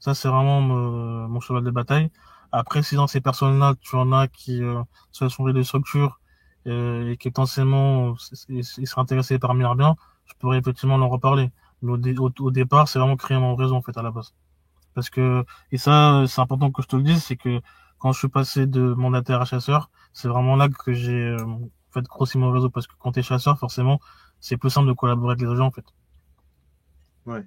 Ça, 0.00 0.14
c'est 0.14 0.28
vraiment 0.28 0.62
me- 0.62 1.28
mon 1.28 1.40
cheval 1.40 1.64
de 1.64 1.70
bataille. 1.72 2.10
Après, 2.52 2.82
si 2.82 2.96
dans 2.96 3.08
ces 3.08 3.20
personnes-là, 3.20 3.74
tu 3.80 3.96
en 3.96 4.12
as 4.12 4.28
qui 4.28 4.62
euh, 4.62 4.82
se 5.12 5.28
sont 5.28 5.48
des 5.50 5.64
structures 5.64 6.20
euh, 6.68 7.12
et 7.12 7.16
qui 7.16 7.30
potentiellement 7.30 8.12
euh, 8.12 8.14
ils 8.50 8.64
seraient 8.64 9.02
intéressés 9.02 9.38
par 9.38 9.54
Bien, 9.54 9.96
je 10.26 10.34
pourrais 10.38 10.58
effectivement 10.58 10.98
leur 10.98 11.10
reparler. 11.10 11.50
Mais 11.82 11.92
au, 11.92 11.96
dé- 11.98 12.16
au, 12.18 12.30
au 12.40 12.50
départ, 12.50 12.88
c'est 12.88 12.98
vraiment 12.98 13.16
créer 13.16 13.38
mon 13.38 13.54
réseau, 13.56 13.74
en 13.74 13.82
fait, 13.82 13.96
à 13.98 14.02
la 14.02 14.10
base. 14.10 14.34
Parce 14.94 15.10
que, 15.10 15.44
et 15.72 15.78
ça, 15.78 16.24
c'est 16.28 16.40
important 16.40 16.70
que 16.72 16.82
je 16.82 16.88
te 16.88 16.96
le 16.96 17.02
dise, 17.02 17.22
c'est 17.24 17.36
que 17.36 17.60
quand 17.98 18.12
je 18.12 18.18
suis 18.20 18.28
passé 18.28 18.66
de 18.66 18.94
mandataire 18.94 19.40
à 19.40 19.44
chasseur, 19.46 19.90
c'est 20.12 20.28
vraiment 20.28 20.56
là 20.56 20.68
que 20.68 20.92
j'ai 20.92 21.12
euh, 21.30 21.44
en 21.46 21.70
fait 21.92 22.02
grossi 22.04 22.38
mon 22.38 22.50
réseau. 22.52 22.70
Parce 22.70 22.86
que 22.86 22.94
quand 22.98 23.12
tu 23.12 23.20
es 23.20 23.22
chasseur, 23.22 23.58
forcément, 23.58 24.00
c'est 24.40 24.56
plus 24.58 24.70
simple 24.70 24.88
de 24.88 24.92
collaborer 24.94 25.32
avec 25.32 25.42
les 25.42 25.48
agents, 25.52 25.66
en 25.66 25.70
fait. 25.72 25.84
Ouais. 27.26 27.44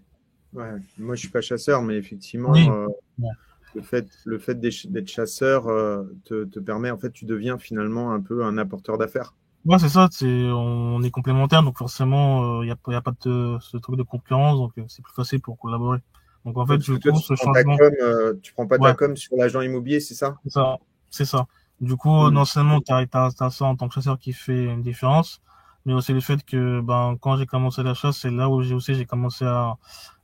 Moi, 0.98 1.16
je 1.16 1.22
suis 1.22 1.30
pas 1.30 1.42
chasseur, 1.42 1.82
mais 1.82 1.98
effectivement, 1.98 2.52
Oui. 2.52 2.70
euh, 2.70 2.88
Ouais. 3.20 3.30
le 3.76 3.82
fait, 3.84 4.08
le 4.26 4.40
fait 4.40 4.56
d'être 4.60 4.88
d'être 4.88 5.10
chasseur 5.10 5.68
euh, 5.68 6.04
te, 6.26 6.46
te 6.46 6.60
permet, 6.60 6.92
en 6.92 6.98
fait, 6.98 7.12
tu 7.12 7.26
deviens 7.26 7.58
finalement 7.58 8.14
un 8.14 8.22
peu 8.22 8.46
un 8.46 8.58
apporteur 8.58 8.98
d'affaires. 8.98 9.36
Ouais, 9.66 9.80
c'est 9.80 9.90
ça, 9.90 10.08
c'est, 10.12 10.28
on 10.52 11.02
est 11.02 11.10
complémentaires, 11.10 11.64
donc 11.64 11.78
forcément, 11.78 12.62
il 12.62 12.68
n'y 12.68 12.72
a, 12.72 12.78
y 12.88 12.96
a 12.96 13.02
pas 13.02 13.14
de, 13.26 13.58
ce 13.60 13.78
truc 13.78 13.98
de 13.98 14.04
concurrence, 14.04 14.58
donc 14.58 14.74
euh, 14.78 14.84
c'est 14.88 15.02
plus 15.02 15.14
facile 15.14 15.42
pour 15.42 15.58
collaborer. 15.58 16.00
Donc 16.46 16.58
en 16.58 16.66
fait, 16.68 16.78
coup, 16.78 16.98
tu 17.00 17.16
ce 17.16 17.36
changement, 17.36 17.76
com, 17.76 17.92
euh, 18.02 18.36
tu 18.44 18.54
prends 18.54 18.68
pas 18.68 18.78
ta 18.78 18.84
Ouais. 18.84 18.96
com 18.96 19.18
sur 19.18 19.36
l'agent 19.36 19.62
immobilier, 19.62 20.00
c'est 20.00 20.14
ça? 20.14 20.38
C'est 20.44 20.52
ça, 20.52 20.78
c'est 21.10 21.26
ça. 21.26 21.48
Du 21.82 21.96
coup, 21.96 22.30
Mm. 22.30 22.34
non 22.34 22.46
seulement 22.46 22.80
tu 22.80 22.94
as, 22.94 23.32
ça 23.50 23.66
en 23.66 23.76
tant 23.76 23.88
que 23.88 23.96
chasseur 23.96 24.20
qui 24.20 24.34
fait 24.34 24.66
une 24.66 24.84
différence, 24.84 25.42
mais 25.86 25.94
aussi 25.94 26.14
le 26.14 26.20
fait 26.22 26.44
que 26.46 26.82
ben, 26.82 27.18
quand 27.20 27.38
j'ai 27.38 27.48
commencé 27.48 27.82
la 27.82 27.96
chasse, 27.96 28.18
c'est 28.18 28.30
là 28.32 28.50
où 28.50 28.62
j'ai 28.62 28.76
aussi 28.76 28.94
j'ai 28.94 29.06
commencé 29.06 29.46
à, 29.46 29.78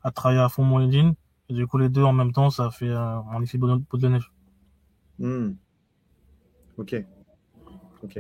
à 0.04 0.12
travailler 0.12 0.42
à 0.42 0.50
fond 0.50 0.64
mon 0.64 0.78
LinkedIn. 0.78 1.14
Et 1.50 1.54
du 1.54 1.66
coup, 1.66 1.80
les 1.80 1.90
deux 1.90 2.04
en 2.04 2.14
même 2.14 2.32
temps, 2.32 2.50
ça 2.52 2.70
fait 2.70 2.88
euh, 2.88 3.20
un 3.34 3.42
effet 3.42 3.58
boule 3.58 3.82
de 3.92 4.08
neige. 4.08 4.32
Hmm. 5.20 5.54
Ok. 6.78 7.04
Ok. 8.04 8.20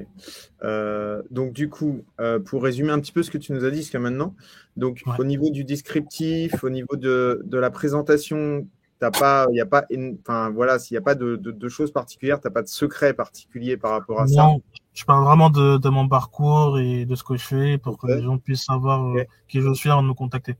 Euh, 0.63 1.21
donc 1.31 1.53
du 1.53 1.69
coup, 1.69 2.03
euh, 2.19 2.39
pour 2.39 2.63
résumer 2.63 2.91
un 2.91 2.99
petit 2.99 3.11
peu 3.11 3.23
ce 3.23 3.31
que 3.31 3.37
tu 3.37 3.51
nous 3.53 3.65
as 3.65 3.71
dit 3.71 3.77
jusqu'à 3.77 3.99
maintenant, 3.99 4.35
donc 4.77 5.01
Ouais. 5.07 5.13
au 5.19 5.23
niveau 5.23 5.49
du 5.49 5.63
descriptif, 5.63 6.63
au 6.63 6.69
niveau 6.69 6.95
de, 6.95 7.41
de 7.43 7.57
la 7.57 7.71
présentation, 7.71 8.67
t'as 8.99 9.09
pas, 9.09 9.47
il 9.49 9.53
n'y 9.53 9.59
a 9.61 9.65
pas, 9.65 9.85
enfin 10.21 10.51
voilà, 10.51 10.77
s'il 10.77 10.93
n'y 10.93 10.99
a 10.99 11.01
pas 11.01 11.15
de, 11.15 11.35
de- 11.35 11.51
de 11.51 11.69
choses 11.69 11.91
particulières, 11.91 12.39
t'as 12.39 12.51
pas 12.51 12.61
de 12.61 12.67
secret 12.67 13.13
particulier 13.15 13.75
par 13.75 13.91
rapport 13.91 14.21
à 14.21 14.27
ça? 14.27 14.43
Non, 14.43 14.61
je 14.93 15.03
parle 15.05 15.25
vraiment 15.25 15.49
de, 15.49 15.77
de 15.77 15.89
mon 15.89 16.07
parcours 16.07 16.77
et 16.77 17.05
de 17.05 17.15
ce 17.15 17.23
que 17.23 17.35
je 17.35 17.43
fais 17.43 17.77
pour 17.79 17.97
que 17.97 18.05
les 18.07 18.21
gens 18.21 18.37
puissent 18.37 18.65
savoir 18.65 19.03
euh, 19.17 19.23
qui 19.47 19.61
je 19.61 19.73
suis 19.73 19.89
avant 19.89 20.03
de 20.03 20.07
me 20.09 20.13
contacter. 20.13 20.55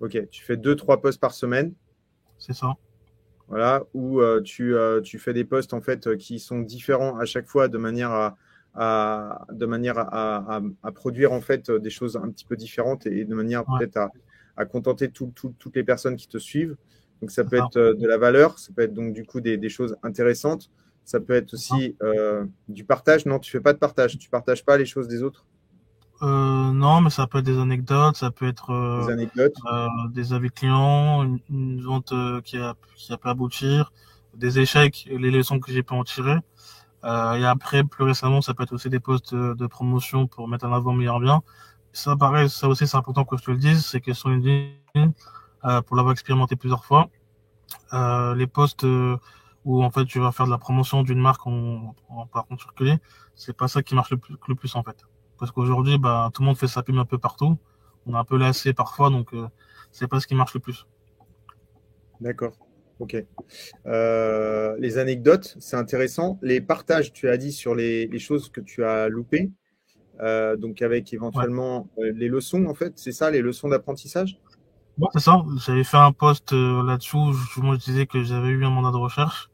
Ok. 0.00 0.16
Tu 0.30 0.42
fais 0.42 0.56
deux, 0.56 0.74
trois 0.76 1.02
posts 1.02 1.20
par 1.20 1.34
semaine, 1.34 1.74
C'est 2.38 2.54
ça. 2.54 2.72
Voilà, 3.48 3.84
où 3.94 4.20
euh, 4.20 4.40
tu, 4.42 4.74
euh, 4.74 5.00
tu 5.00 5.18
fais 5.18 5.32
des 5.32 5.44
posts 5.44 5.72
en 5.74 5.80
fait 5.80 6.06
euh, 6.06 6.16
qui 6.16 6.38
sont 6.38 6.60
différents 6.60 7.18
à 7.18 7.24
chaque 7.24 7.46
fois 7.48 7.68
de 7.68 7.78
manière 7.78 8.10
à, 8.12 8.36
à- 8.74 9.46
de 9.52 9.66
manière 9.66 9.98
à, 9.98 10.56
à- 10.56 10.60
à 10.82 10.92
produire 10.92 11.32
en 11.32 11.40
fait 11.40 11.70
des 11.70 11.90
choses 11.90 12.16
un 12.16 12.30
petit 12.30 12.44
peu 12.44 12.56
différentes 12.56 13.06
et 13.06 13.24
de 13.24 13.34
manière 13.34 13.66
Ouais. 13.68 13.78
peut-être 13.78 13.96
à, 13.96 14.10
à 14.56 14.64
contenter 14.66 15.10
tout- 15.10 15.32
tout- 15.34 15.54
toutes 15.58 15.76
les 15.76 15.84
personnes 15.84 16.16
qui 16.16 16.28
te 16.28 16.38
suivent. 16.38 16.76
Donc 17.20 17.30
ça 17.30 17.42
peut 17.44 17.58
ça. 17.58 17.64
être 17.66 17.94
de 17.94 18.06
la 18.06 18.18
valeur, 18.18 18.58
ça 18.58 18.72
peut 18.74 18.82
être 18.82 18.94
donc 18.94 19.12
du 19.14 19.24
coup 19.24 19.40
des, 19.40 19.56
des 19.56 19.68
choses 19.68 19.96
intéressantes, 20.02 20.70
ça 21.04 21.18
peut 21.18 21.32
être 21.32 21.54
aussi 21.54 21.96
euh, 22.02 22.44
du 22.68 22.84
partage. 22.84 23.24
Non, 23.26 23.38
tu 23.38 23.50
fais 23.50 23.60
pas 23.60 23.72
de 23.72 23.78
partage, 23.78 24.18
tu 24.18 24.28
partages 24.30 24.64
pas 24.64 24.76
les 24.76 24.84
choses 24.86 25.08
des 25.08 25.22
autres, 25.22 25.46
Euh, 26.22 26.72
non, 26.72 27.00
mais 27.00 27.10
ça 27.10 27.26
peut 27.28 27.38
être 27.38 27.44
des 27.44 27.58
anecdotes, 27.58 28.16
ça 28.16 28.30
peut 28.32 28.48
être 28.48 28.70
euh, 28.70 29.06
des 29.06 29.12
anecdotes. 29.12 29.54
euh, 29.72 29.86
des 30.10 30.32
avis 30.32 30.50
clients, 30.50 31.22
une, 31.22 31.38
une 31.48 31.80
vente 31.80 32.12
euh, 32.12 32.40
qui 32.40 32.56
a 32.58 32.74
qui 32.96 33.12
a 33.12 33.16
pu 33.18 33.28
aboutir, 33.28 33.92
des 34.34 34.58
échecs, 34.58 35.06
et 35.10 35.16
les 35.18 35.30
leçons 35.30 35.60
que 35.60 35.70
j'ai 35.72 35.82
pu 35.84 35.94
en 35.94 36.02
tirer. 36.04 36.38
Euh, 37.04 37.34
et 37.34 37.44
après, 37.46 37.84
plus 37.84 38.04
récemment, 38.04 38.40
ça 38.42 38.54
peut 38.54 38.64
être 38.64 38.72
aussi 38.72 38.90
des 38.90 38.98
postes 39.00 39.34
de, 39.34 39.66
promotion 39.68 40.26
pour 40.26 40.48
mettre 40.48 40.66
en 40.66 40.72
avant 40.72 40.92
meilleur 40.92 41.20
bien. 41.20 41.42
Ça, 41.92 42.16
pareil, 42.16 42.50
ça 42.50 42.68
aussi, 42.68 42.86
c'est 42.88 42.96
important 42.96 43.24
que 43.24 43.36
je 43.36 43.44
te 43.44 43.50
le 43.52 43.56
dise, 43.58 43.86
c'est 43.86 44.00
que 44.00 44.12
sur 44.12 44.28
LinkedIn, 44.30 45.12
euh, 45.64 45.82
pour 45.82 45.96
l'avoir 45.96 46.12
expérimenté 46.12 46.56
plusieurs 46.56 46.84
fois, 46.84 47.08
euh, 47.92 48.34
les 48.34 48.46
postes 48.48 48.86
où 49.64 49.84
en 49.84 49.90
fait 49.90 50.04
tu 50.06 50.18
vas 50.20 50.32
faire 50.32 50.46
de 50.46 50.50
la 50.50 50.58
promotion 50.58 51.02
d'une 51.02 51.20
marque 51.20 51.46
en, 51.46 51.94
en 52.08 52.26
par 52.26 52.46
contre 52.46 52.62
circuler, 52.62 52.98
c'est 53.34 53.56
pas 53.56 53.68
ça 53.68 53.82
qui 53.82 53.94
marche 53.94 54.10
le 54.10 54.16
plus, 54.18 54.36
le 54.48 54.54
plus 54.54 54.74
en 54.76 54.82
fait. 54.82 55.04
Parce 55.38 55.50
qu'aujourd'hui, 55.52 55.98
bah, 55.98 56.30
tout 56.34 56.42
le 56.42 56.46
monde 56.46 56.56
fait 56.56 56.66
sa 56.68 56.82
pub 56.82 56.96
un 56.98 57.04
peu 57.04 57.18
partout. 57.18 57.56
On 58.06 58.14
est 58.14 58.16
un 58.18 58.24
peu 58.24 58.36
lassé 58.38 58.72
parfois, 58.72 59.10
donc 59.10 59.32
euh, 59.34 59.46
c'est 59.92 60.08
pas 60.08 60.20
ce 60.20 60.26
qui 60.26 60.34
marche 60.34 60.54
le 60.54 60.60
plus. 60.60 60.86
D'accord. 62.20 62.52
Ok. 62.98 63.24
Euh, 63.86 64.76
les 64.80 64.98
anecdotes, 64.98 65.56
c'est 65.60 65.76
intéressant. 65.76 66.38
Les 66.42 66.60
partages, 66.60 67.12
tu 67.12 67.28
as 67.28 67.36
dit 67.36 67.52
sur 67.52 67.74
les, 67.74 68.08
les 68.08 68.18
choses 68.18 68.48
que 68.50 68.60
tu 68.60 68.84
as 68.84 69.08
loupées, 69.08 69.50
euh, 70.20 70.56
donc 70.56 70.82
avec 70.82 71.12
éventuellement 71.12 71.88
euh, 71.98 72.12
les 72.16 72.28
leçons, 72.28 72.66
en 72.66 72.74
fait, 72.74 72.94
c'est 72.96 73.12
ça, 73.12 73.30
les 73.30 73.40
leçons 73.40 73.68
d'apprentissage? 73.68 74.40
Bon, 74.96 75.06
c'est 75.12 75.20
ça. 75.20 75.44
J'avais 75.64 75.84
fait 75.84 75.96
un 75.96 76.10
post 76.10 76.50
je- 76.50 77.60
Moi, 77.60 77.76
je 77.76 77.84
disais 77.84 78.06
que 78.06 78.24
j'avais 78.24 78.48
eu 78.48 78.64
un 78.64 78.70
mandat 78.70 78.90
de 78.90 78.96
recherche 78.96 79.48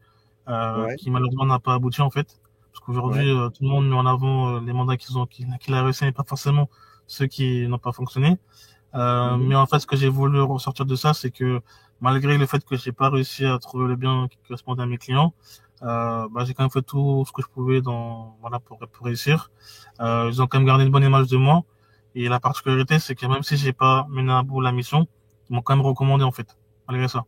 Ouais. 0.46 0.96
qui 0.96 1.10
malheureusement 1.10 1.46
n'a 1.46 1.58
pas 1.58 1.74
abouti 1.74 2.02
en 2.02 2.10
fait. 2.10 2.38
Parce 2.74 2.84
qu'aujourd'hui, 2.84 3.30
euh, 3.30 3.50
tout 3.50 3.62
le 3.62 3.68
monde 3.70 3.88
met 3.88 3.94
en 3.96 4.04
avant 4.06 4.56
euh, 4.56 4.60
les 4.60 4.72
mandats 4.72 4.96
qu'ils 4.96 5.16
ont, 5.16 5.26
qu'il 5.26 5.46
qu'il 5.60 5.74
a 5.74 5.82
réussi, 5.84 6.04
mais 6.04 6.12
pas 6.12 6.24
forcément 6.24 6.68
ceux 7.06 7.26
qui 7.28 7.68
n'ont 7.68 7.78
pas 7.78 7.92
fonctionné. 7.92 8.36
Euh, 8.94 9.36
Mhm. 9.36 9.46
Mais 9.48 9.54
en 9.56 9.66
fait, 9.66 9.78
ce 9.80 9.86
que 9.86 9.96
j'ai 9.96 10.08
voulu 10.08 10.40
ressortir 10.42 10.84
de 10.86 10.96
ça, 10.96 11.14
c'est 11.14 11.30
que 11.30 11.60
malgré 12.00 12.36
le 12.38 12.46
fait 12.46 12.64
que 12.64 12.76
j'ai 12.76 12.92
pas 12.92 13.10
réussi 13.10 13.46
à 13.46 13.58
trouver 13.60 13.86
le 13.88 13.96
bien 13.96 14.28
qui 14.28 14.38
correspondait 14.46 14.82
à 14.82 14.86
mes 14.86 14.98
clients, 14.98 15.34
euh, 15.82 16.28
bah, 16.32 16.44
j'ai 16.44 16.54
quand 16.54 16.64
même 16.64 16.70
fait 16.70 16.82
tout 16.82 17.24
ce 17.26 17.32
que 17.32 17.42
je 17.42 17.48
pouvais 17.48 17.80
dans, 17.80 18.36
voilà, 18.40 18.58
pour, 18.60 18.78
pour 18.78 19.06
réussir. 19.06 19.50
Euh, 20.00 20.28
ils 20.32 20.42
ont 20.42 20.46
quand 20.48 20.58
même 20.58 20.66
gardé 20.66 20.84
une 20.84 20.90
bonne 20.92 21.04
image 21.04 21.28
de 21.28 21.36
moi. 21.36 21.62
Et 22.16 22.28
la 22.28 22.40
particularité, 22.40 22.98
c'est 23.00 23.14
que 23.16 23.26
même 23.26 23.42
si 23.42 23.56
j'ai 23.56 23.72
pas 23.72 24.06
mené 24.10 24.32
à 24.32 24.42
bout 24.42 24.60
la 24.60 24.72
mission, 24.72 25.06
ils 25.50 25.54
m'ont 25.54 25.62
quand 25.62 25.76
même 25.76 25.86
recommandé 25.86 26.24
en 26.24 26.32
fait, 26.32 26.56
malgré 26.88 27.08
ça. 27.08 27.24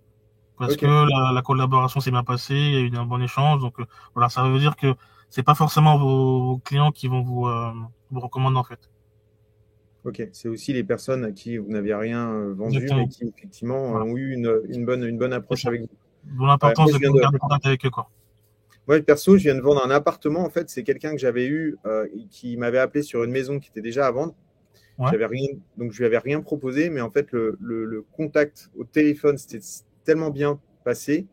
Parce 0.58 0.76
que 0.76 0.86
la, 0.86 1.32
la 1.32 1.42
collaboration 1.42 2.00
s'est 2.00 2.10
bien 2.10 2.24
passée, 2.24 2.54
il 2.56 2.72
y 2.72 2.76
a 2.76 2.80
eu 2.80 2.96
un 2.96 3.04
bon 3.06 3.20
échange. 3.20 3.60
Donc 3.60 3.78
euh, 3.80 3.86
voilà, 4.14 4.28
ça 4.28 4.42
veut 4.48 4.58
dire 4.58 4.76
que 4.76 4.94
c'est 5.28 5.42
pas 5.42 5.54
forcément 5.54 5.98
vos, 5.98 6.58
clients 6.64 6.92
qui 6.92 7.08
vont 7.08 7.22
vous, 7.22 7.46
euh, 7.46 7.70
vous 8.10 8.20
recommander 8.20 8.56
en 8.58 8.64
fait. 8.64 8.78
Ok. 10.04 10.22
C'est 10.32 10.48
aussi 10.48 10.72
les 10.72 10.84
personnes 10.84 11.24
à 11.24 11.32
qui 11.32 11.56
vous 11.58 11.68
n'aviez 11.68 11.94
rien 11.94 12.30
euh, 12.30 12.54
vendu, 12.54 12.76
Exactement. 12.76 13.00
mais 13.02 13.08
qui 13.08 13.24
effectivement 13.24 13.90
Voilà. 13.90 14.04
ont 14.04 14.16
eu 14.16 14.32
une, 14.32 14.62
une 14.68 14.84
bonne, 14.84 15.02
une 15.04 15.18
bonne 15.18 15.32
approche 15.32 15.66
avec 15.66 15.82
vous. 15.82 15.88
D'où 16.24 16.46
l'importance 16.46 16.92
Ouais, 16.92 16.98
de 16.98 17.20
garder 17.20 17.38
contact 17.38 17.66
avec 17.66 17.84
eux 17.86 17.90
quoi. 17.90 18.08
Moi, 18.88 19.00
perso, 19.00 19.36
je 19.36 19.42
viens 19.42 19.56
de 19.56 19.60
vendre 19.60 19.84
un 19.84 19.90
appartement. 19.90 20.44
En 20.44 20.50
fait, 20.50 20.70
c'est 20.70 20.84
quelqu'un 20.84 21.10
que 21.10 21.18
j'avais 21.18 21.46
eu, 21.46 21.76
euh, 21.86 22.06
qui 22.30 22.56
m'avait 22.56 22.78
appelé 22.78 23.02
sur 23.02 23.24
une 23.24 23.32
maison 23.32 23.58
qui 23.58 23.68
était 23.70 23.80
déjà 23.82 24.06
à 24.06 24.12
vendre. 24.12 24.34
Ouais. 24.98 25.08
J'avais 25.10 25.26
rien, 25.26 25.48
donc 25.76 25.90
je 25.90 25.98
lui 25.98 26.06
avais 26.06 26.18
rien 26.18 26.40
proposé, 26.40 26.88
mais 26.88 27.00
en 27.00 27.10
fait, 27.10 27.32
le, 27.32 27.58
le- 27.60 27.84
le 27.84 28.02
contact 28.12 28.70
au 28.78 28.84
téléphone, 28.84 29.38
c'était 29.38 29.58
tellement 30.04 30.30
bien 30.30 30.60
passé 30.84 31.26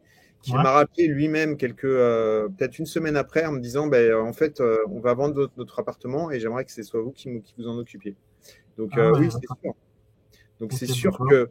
qui 0.43 0.53
m'a 0.53 0.71
rappelé 0.71 1.07
lui-même 1.07 1.55
quelques, 1.55 1.85
euh, 1.85 2.49
peut-être 2.49 2.77
une 2.77 2.85
semaine 2.85 3.15
après, 3.15 3.45
en 3.45 3.53
me 3.53 3.61
disant, 3.61 3.87
ben, 3.87 4.13
en 4.13 4.33
fait, 4.33 4.59
euh, 4.59 4.77
on 4.89 4.99
va 4.99 5.13
vendre 5.13 5.49
notre, 5.55 5.79
appartement 5.79 6.31
et 6.31 6.39
j'aimerais 6.39 6.65
que 6.65 6.71
ce 6.71 6.83
soit 6.83 7.01
vous 7.01 7.11
qui, 7.11 7.41
vous 7.57 7.67
en 7.67 7.77
occupiez. 7.77 8.15
Donc 8.77 8.91
ah 8.97 9.11
oui, 9.13 9.29
c'est 9.31 9.39
sûr. 9.39 9.73
Donc 10.59 10.73
c'est 10.73 10.87
sûr 10.87 11.17
que 11.29 11.49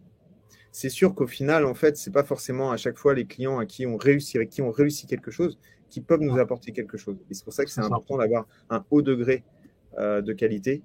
c'est 0.73 0.91
sûr 0.91 1.15
qu'au 1.15 1.27
final, 1.27 1.65
en 1.65 1.75
fait, 1.75 1.97
c'est 1.97 2.13
pas 2.13 2.23
forcément 2.23 2.71
à 2.71 2.77
chaque 2.77 2.99
fois 2.99 3.15
les 3.15 3.25
clients 3.25 3.59
à 3.59 3.67
qui 3.67 3.87
on 3.87 3.97
réussit, 3.97 4.37
avec 4.37 4.51
qui 4.51 4.61
on 4.61 4.71
réussit 4.71 5.09
quelque 5.09 5.31
chose, 5.31 5.59
qui 5.89 6.01
peuvent 6.03 6.21
nous 6.21 6.39
apporter 6.39 6.73
quelque 6.73 6.99
chose. 6.99 7.17
Et 7.31 7.35
c'est 7.35 7.45
pour 7.45 7.53
ça 7.53 7.65
que 7.65 7.71
c'est 7.71 7.81
important 7.81 8.19
d'avoir 8.19 8.47
un 8.69 8.85
haut 8.91 9.03
degré 9.03 9.43
de 9.99 10.33
qualité. 10.33 10.83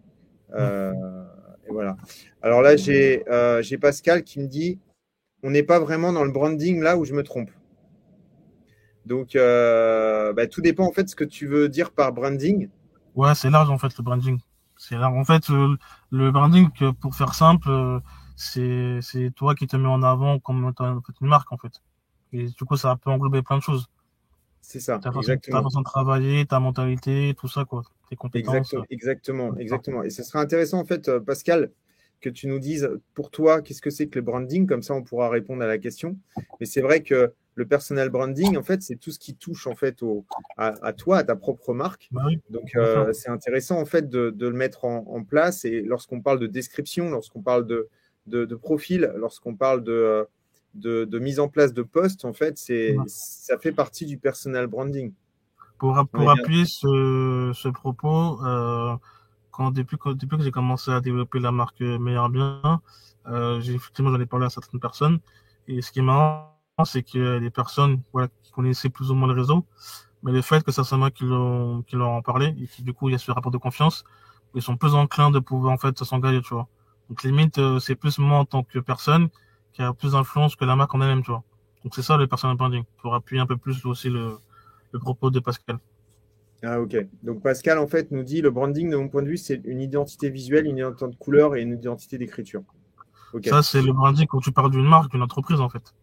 et 0.57 1.69
voilà. 1.69 1.97
Alors 2.41 2.61
là, 2.61 2.77
j'ai 2.77 3.77
Pascal 3.81 4.23
qui 4.23 4.39
me 4.39 4.47
dit 4.47 4.79
on 5.43 5.51
n'est 5.51 5.63
pas 5.63 5.79
vraiment 5.79 6.13
dans 6.13 6.23
le 6.23 6.31
branding 6.31 6.81
là 6.81 6.97
où 6.97 7.05
je 7.05 7.13
me 7.13 7.23
trompe. 7.23 7.51
Donc, 9.07 9.35
euh, 9.35 10.33
bah, 10.33 10.47
tout 10.47 10.61
dépend 10.61 10.85
en 10.85 10.91
fait 10.91 11.05
de 11.05 11.09
ce 11.09 11.15
que 11.15 11.23
tu 11.23 11.47
veux 11.47 11.69
dire 11.69 11.91
par 11.91 12.11
branding. 12.11 12.69
Ouais, 13.15 13.33
c'est 13.35 13.49
large 13.49 13.69
en 13.69 13.77
fait 13.77 13.97
le 13.97 14.03
branding. 14.03 14.39
C'est 14.75 14.95
large. 14.95 15.17
En 15.17 15.23
fait, 15.23 15.49
euh, 15.49 15.75
le 16.11 16.31
branding, 16.31 16.69
pour 16.99 17.15
faire 17.15 17.33
simple, 17.33 17.69
euh, 17.69 17.99
c'est 18.35 18.99
c'est 19.01 19.31
toi 19.31 19.55
qui 19.55 19.65
te 19.65 19.77
mets 19.77 19.87
en 19.87 20.03
avant 20.03 20.39
comme 20.39 20.73
une 21.21 21.27
marque 21.27 21.51
en 21.51 21.57
fait. 21.57 21.71
Et 22.33 22.47
du 22.47 22.65
coup, 22.65 22.75
ça 22.75 22.97
peut 23.01 23.09
englober 23.09 23.41
plein 23.41 23.57
de 23.57 23.63
choses. 23.63 23.87
C'est 24.61 24.81
ça. 24.81 24.99
Ta 24.99 25.13
façon, 25.13 25.37
ta 25.37 25.63
façon, 25.63 25.79
de 25.79 25.85
travailler, 25.85 26.45
ta 26.45 26.59
mentalité, 26.59 27.33
tout 27.39 27.47
ça 27.47 27.63
quoi. 27.63 27.83
Tes 28.09 28.17
compétences. 28.17 28.73
Exactement, 28.89 28.89
exactement, 28.89 29.57
exactement. 29.57 30.03
Et 30.03 30.09
ce 30.09 30.23
serait 30.23 30.39
intéressant 30.39 30.79
en 30.79 30.85
fait, 30.85 31.09
Pascal, 31.19 31.71
que 32.19 32.29
tu 32.29 32.47
nous 32.47 32.59
dises 32.59 32.89
pour 33.13 33.31
toi 33.31 33.61
qu'est-ce 33.61 33.81
que 33.81 33.89
c'est 33.89 34.07
que 34.07 34.19
le 34.19 34.25
branding, 34.25 34.67
comme 34.67 34.83
ça 34.83 34.93
on 34.93 35.03
pourra 35.03 35.29
répondre 35.29 35.63
à 35.63 35.67
la 35.67 35.77
question. 35.77 36.17
Mais 36.59 36.65
c'est 36.65 36.81
vrai 36.81 37.01
que 37.01 37.33
le 37.57 37.65
personal 37.65 38.09
branding, 38.09 38.55
en 38.55 38.61
fait, 38.61 38.83
c'est 38.83 38.97
tout 38.97 39.09
ce 39.09 39.17
qui 39.17 39.35
touche 39.35 39.65
en 39.65 39.75
fait 39.75 40.03
au, 40.03 40.25
à, 40.57 40.93
toi, 40.93 41.17
à 41.17 41.23
ta 41.23 41.35
propre 41.35 41.73
marque. 41.73 42.07
Bah 42.11 42.27
Donc 42.51 42.75
euh, 42.75 43.11
c'est 43.13 43.29
intéressant 43.29 43.81
en 43.81 43.85
fait 43.85 44.09
de, 44.09 44.31
le 44.39 44.51
mettre 44.51 44.85
en, 44.85 45.23
place. 45.23 45.65
Et 45.65 45.81
lorsqu'on 45.81 46.21
parle 46.21 46.39
de 46.39 46.45
description, 46.45 47.09
lorsqu'on 47.09 47.41
parle 47.41 47.65
de, 47.65 47.89
de, 48.27 48.55
profil, 48.55 49.11
lorsqu'on 49.15 49.55
parle 49.55 49.83
de, 49.83 50.27
de, 50.75 51.19
mise 51.19 51.39
en 51.39 51.47
place 51.47 51.73
de 51.73 51.81
postes, 51.81 52.25
en 52.25 52.33
fait, 52.33 52.59
c'est 52.59 52.95
ça 53.07 53.57
fait 53.57 53.71
partie 53.71 54.05
du 54.05 54.19
personal 54.19 54.67
branding. 54.67 55.11
Pour, 55.79 55.99
pour 56.11 56.29
appuyer 56.29 56.65
ce, 56.65 57.51
ce 57.55 57.69
propos, 57.69 58.39
euh, 58.45 58.95
depuis, 59.71 59.97
que, 59.97 60.09
depuis 60.09 60.37
que 60.37 60.43
j'ai 60.43 60.51
commencé 60.51 60.91
à 60.91 61.01
développer 61.01 61.39
la 61.39 61.51
marque 61.51 61.81
Meilleur 61.81 62.29
Bien, 62.29 62.81
euh, 63.25 63.59
j'ai 63.61 63.73
effectivement 63.73 64.11
j'en 64.11 64.21
ai 64.21 64.27
parlé 64.27 64.45
à 64.45 64.51
certaines 64.51 64.79
personnes. 64.79 65.19
Et 65.67 65.81
ce 65.81 65.91
qui 65.91 65.99
est 65.99 66.03
marrant, 66.03 66.56
c'est 66.85 67.03
que 67.03 67.37
les 67.37 67.49
personnes 67.49 68.01
voilà, 68.13 68.27
qui 68.43 68.51
connaissaient 68.51 68.89
plus 68.89 69.11
ou 69.11 69.15
moins 69.15 69.27
le 69.27 69.39
réseau, 69.39 69.65
mais 70.23 70.31
le 70.31 70.41
fait 70.41 70.63
que 70.63 70.71
ça 70.71 70.83
soit 70.83 70.97
moi 70.97 71.11
qui 71.11 71.25
leur, 71.25 71.83
qui 71.85 71.95
en 71.95 72.21
parlé, 72.21 72.55
et 72.61 72.67
qui, 72.67 72.83
du 72.83 72.93
coup 72.93 73.09
il 73.09 73.13
y 73.13 73.15
a 73.15 73.17
ce 73.17 73.31
rapport 73.31 73.51
de 73.51 73.57
confiance, 73.57 74.03
ils 74.55 74.61
sont 74.61 74.77
plus 74.77 74.95
enclins 74.95 75.31
de 75.31 75.39
pouvoir 75.39 75.73
en 75.73 75.77
fait 75.77 75.97
s'engager, 76.03 76.41
tu 76.41 76.53
vois. 76.53 76.67
Donc 77.09 77.23
limite, 77.23 77.57
euh, 77.57 77.79
c'est 77.79 77.95
plus 77.95 78.19
moi 78.19 78.39
en 78.39 78.45
tant 78.45 78.63
que 78.63 78.79
personne 78.79 79.29
qui 79.73 79.81
a 79.81 79.93
plus 79.93 80.11
d'influence 80.13 80.55
que 80.55 80.65
la 80.65 80.75
marque 80.75 80.93
en 80.95 81.01
elle-même, 81.01 81.23
tu 81.23 81.31
vois. 81.31 81.43
Donc 81.83 81.95
c'est 81.95 82.01
ça 82.01 82.17
le 82.17 82.27
personal 82.27 82.57
branding, 82.57 82.83
pour 83.01 83.13
appuyer 83.15 83.41
un 83.41 83.45
peu 83.45 83.57
plus 83.57 83.85
aussi 83.85 84.09
le, 84.09 84.37
le 84.91 84.99
propos 84.99 85.29
de 85.29 85.39
Pascal. 85.39 85.79
Ah, 86.63 86.81
ok. 86.81 86.97
Donc 87.21 87.43
Pascal, 87.43 87.77
en 87.77 87.87
fait, 87.87 88.09
nous 88.11 88.23
dit 88.23 88.41
le 88.41 88.49
branding, 88.49 88.89
de 88.89 88.97
mon 88.97 89.09
point 89.09 89.21
de 89.21 89.27
vue, 89.27 89.37
c'est 89.37 89.61
une 89.63 89.79
identité 89.79 90.29
visuelle, 90.29 90.65
une 90.65 90.77
identité 90.77 91.07
de 91.11 91.15
couleur 91.15 91.55
et 91.55 91.61
une 91.61 91.73
identité 91.73 92.17
d'écriture. 92.17 92.63
Ça, 93.45 93.61
c'est 93.61 93.81
le 93.81 93.93
branding 93.93 94.25
quand 94.25 94.39
tu 94.39 94.51
parles 94.51 94.71
d'une 94.71 94.87
marque, 94.87 95.11
d'une 95.11 95.21
entreprise, 95.21 95.59
en 95.59 95.69
fait. 95.69 95.93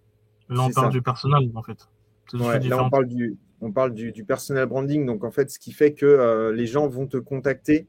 Là, 0.48 0.64
on 0.64 0.70
parle 0.70 0.90
du 0.90 1.02
personnel, 1.02 1.50
en 1.54 1.62
fait. 1.62 1.88
là, 2.32 2.82
on 2.84 2.90
parle, 2.90 3.06
du, 3.06 3.36
on 3.60 3.72
parle 3.72 3.94
du, 3.94 4.12
du, 4.12 4.24
personnel 4.24 4.66
branding. 4.66 5.06
Donc, 5.06 5.24
en 5.24 5.30
fait, 5.30 5.50
ce 5.50 5.58
qui 5.58 5.72
fait 5.72 5.92
que 5.92 6.06
euh, 6.06 6.52
les 6.52 6.66
gens 6.66 6.86
vont 6.86 7.06
te 7.06 7.16
contacter 7.16 7.86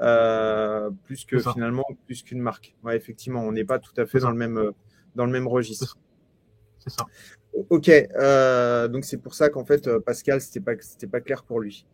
euh, 0.00 0.90
plus 1.04 1.24
que 1.24 1.38
finalement, 1.38 1.84
plus 2.06 2.22
qu'une 2.22 2.40
marque. 2.40 2.76
Ouais, 2.84 2.96
effectivement, 2.96 3.42
on 3.42 3.52
n'est 3.52 3.64
pas 3.64 3.78
tout 3.78 3.92
à 3.96 4.06
fait 4.06 4.20
dans 4.20 4.30
le, 4.30 4.36
même, 4.36 4.58
euh, 4.58 4.72
dans 5.16 5.26
le 5.26 5.32
même 5.32 5.48
registre. 5.48 5.98
C'est 6.78 6.90
ça. 6.90 7.06
Ok, 7.70 7.88
euh, 7.88 8.88
donc 8.88 9.04
c'est 9.04 9.16
pour 9.16 9.34
ça 9.34 9.48
qu'en 9.48 9.64
fait 9.64 9.86
euh, 9.86 10.00
Pascal 10.00 10.40
c'était 10.40 10.60
pas 10.60 10.72
c'était 10.80 11.06
pas 11.06 11.20
clair 11.20 11.42
pour 11.42 11.60
lui. 11.60 11.86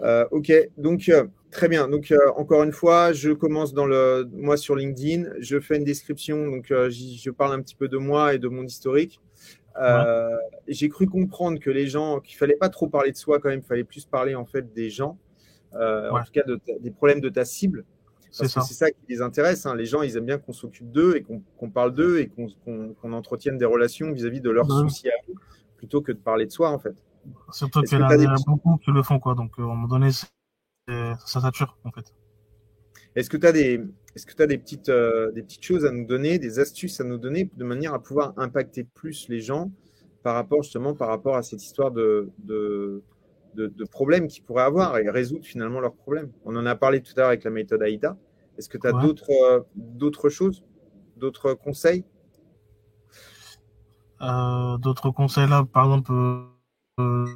Euh, 0.00 0.26
ok, 0.30 0.52
donc 0.76 1.10
très 1.50 1.68
bien. 1.68 1.88
Donc 1.88 2.12
encore 2.36 2.62
une 2.62 2.72
fois, 2.72 3.12
je 3.12 3.30
commence 3.30 3.72
dans 3.72 3.86
le 3.86 4.28
moi 4.32 4.56
sur 4.56 4.76
LinkedIn, 4.76 5.30
je 5.40 5.58
fais 5.60 5.76
une 5.76 5.84
description, 5.84 6.46
donc 6.46 6.66
je 6.68 7.30
parle 7.30 7.54
un 7.54 7.62
petit 7.62 7.74
peu 7.74 7.88
de 7.88 7.98
moi 7.98 8.34
et 8.34 8.38
de 8.38 8.48
mon 8.48 8.64
historique. 8.64 9.20
J'ai 10.68 10.88
cru 10.88 11.06
comprendre 11.06 11.60
que 11.60 11.70
les 11.70 11.86
gens 11.86 12.20
qu'il 12.20 12.36
fallait 12.36 12.56
pas 12.56 12.68
trop 12.68 12.88
parler 12.88 13.12
de 13.12 13.16
soi 13.16 13.38
quand 13.40 13.48
même, 13.48 13.60
il 13.60 13.66
fallait 13.66 13.84
plus 13.84 14.04
parler 14.04 14.34
en 14.34 14.44
fait 14.44 14.72
des 14.74 14.90
gens, 14.90 15.18
en 15.72 16.22
tout 16.24 16.32
cas 16.32 16.42
des 16.80 16.90
problèmes 16.90 17.20
de 17.20 17.28
ta 17.28 17.44
cible. 17.44 17.84
C'est 18.36 18.48
ça. 18.48 18.60
ça. 18.60 18.90
qui 18.90 19.00
les 19.08 19.22
intéresse. 19.22 19.66
Hein. 19.66 19.74
Les 19.74 19.86
gens, 19.86 20.02
ils 20.02 20.16
aiment 20.16 20.26
bien 20.26 20.38
qu'on 20.38 20.52
s'occupe 20.52 20.90
d'eux 20.90 21.16
et 21.16 21.26
qu'on 21.56 21.70
parle 21.70 21.94
d'eux 21.94 22.18
et 22.18 22.28
qu'on 22.28 23.12
entretienne 23.12 23.58
des 23.58 23.64
relations 23.64 24.12
vis-à-vis 24.12 24.40
de 24.40 24.50
leurs 24.50 24.70
soucis 24.70 25.08
à 25.08 25.14
eux, 25.30 25.34
plutôt 25.76 26.02
que 26.02 26.12
de 26.12 26.18
parler 26.18 26.46
de 26.46 26.52
soi, 26.52 26.70
en 26.70 26.78
fait. 26.78 26.96
Surtout 27.50 27.82
qu'il 27.82 27.98
y 27.98 28.02
en 28.02 28.08
a, 28.08 28.36
beaucoup 28.46 28.76
qui 28.76 28.90
le 28.90 29.02
font, 29.02 29.18
quoi. 29.18 29.34
Donc, 29.34 29.52
euh, 29.58 29.62
à 29.62 29.64
un 29.64 29.68
moment 29.68 29.88
donné, 29.88 30.10
ça 30.10 31.40
sature, 31.40 31.76
en 31.84 31.90
fait. 31.90 32.12
Est-ce 33.16 33.30
que 33.30 33.38
tu 33.38 33.46
as 33.46 33.52
des, 33.52 33.80
est-ce 34.14 34.26
que 34.26 34.34
tu 34.34 34.42
as 34.42 34.46
des 34.46 34.58
petites, 34.58 34.90
euh, 34.90 35.32
des 35.32 35.42
petites 35.42 35.64
choses 35.64 35.86
à 35.86 35.90
nous 35.90 36.04
donner, 36.04 36.38
des 36.38 36.58
astuces 36.58 37.00
à 37.00 37.04
nous 37.04 37.16
donner 37.16 37.50
de 37.56 37.64
manière 37.64 37.94
à 37.94 38.02
pouvoir 38.02 38.34
impacter 38.36 38.84
plus 38.84 39.28
les 39.28 39.40
gens 39.40 39.70
par 40.22 40.34
rapport 40.34 40.62
justement 40.62 40.94
par 40.94 41.08
rapport 41.08 41.36
à 41.36 41.42
cette 41.42 41.62
histoire 41.62 41.90
de, 41.90 42.30
de, 42.38 43.02
de, 43.54 43.84
problèmes 43.84 44.26
qu'ils 44.26 44.42
pourraient 44.42 44.64
avoir 44.64 44.98
et 44.98 45.08
résoudre 45.08 45.46
finalement 45.46 45.80
leurs 45.80 45.94
problèmes? 45.94 46.30
On 46.44 46.56
en 46.56 46.66
a 46.66 46.74
parlé 46.74 47.00
tout 47.00 47.12
à 47.16 47.20
l'heure 47.20 47.28
avec 47.28 47.44
la 47.44 47.50
méthode 47.50 47.82
AIDA. 47.82 48.18
Est-ce 48.58 48.68
que 48.68 48.78
tu 48.78 48.86
as 48.86 48.92
d'autres, 48.92 49.30
euh, 49.30 49.60
d'autres 49.74 50.28
choses, 50.28 50.64
d'autres 51.16 51.54
conseils? 51.54 52.04
Euh, 54.22 54.78
D'autres 54.78 55.10
conseils 55.10 55.48
là, 55.48 55.64
par 55.64 55.84
exemple. 55.84 56.12
Euh, 57.00 57.26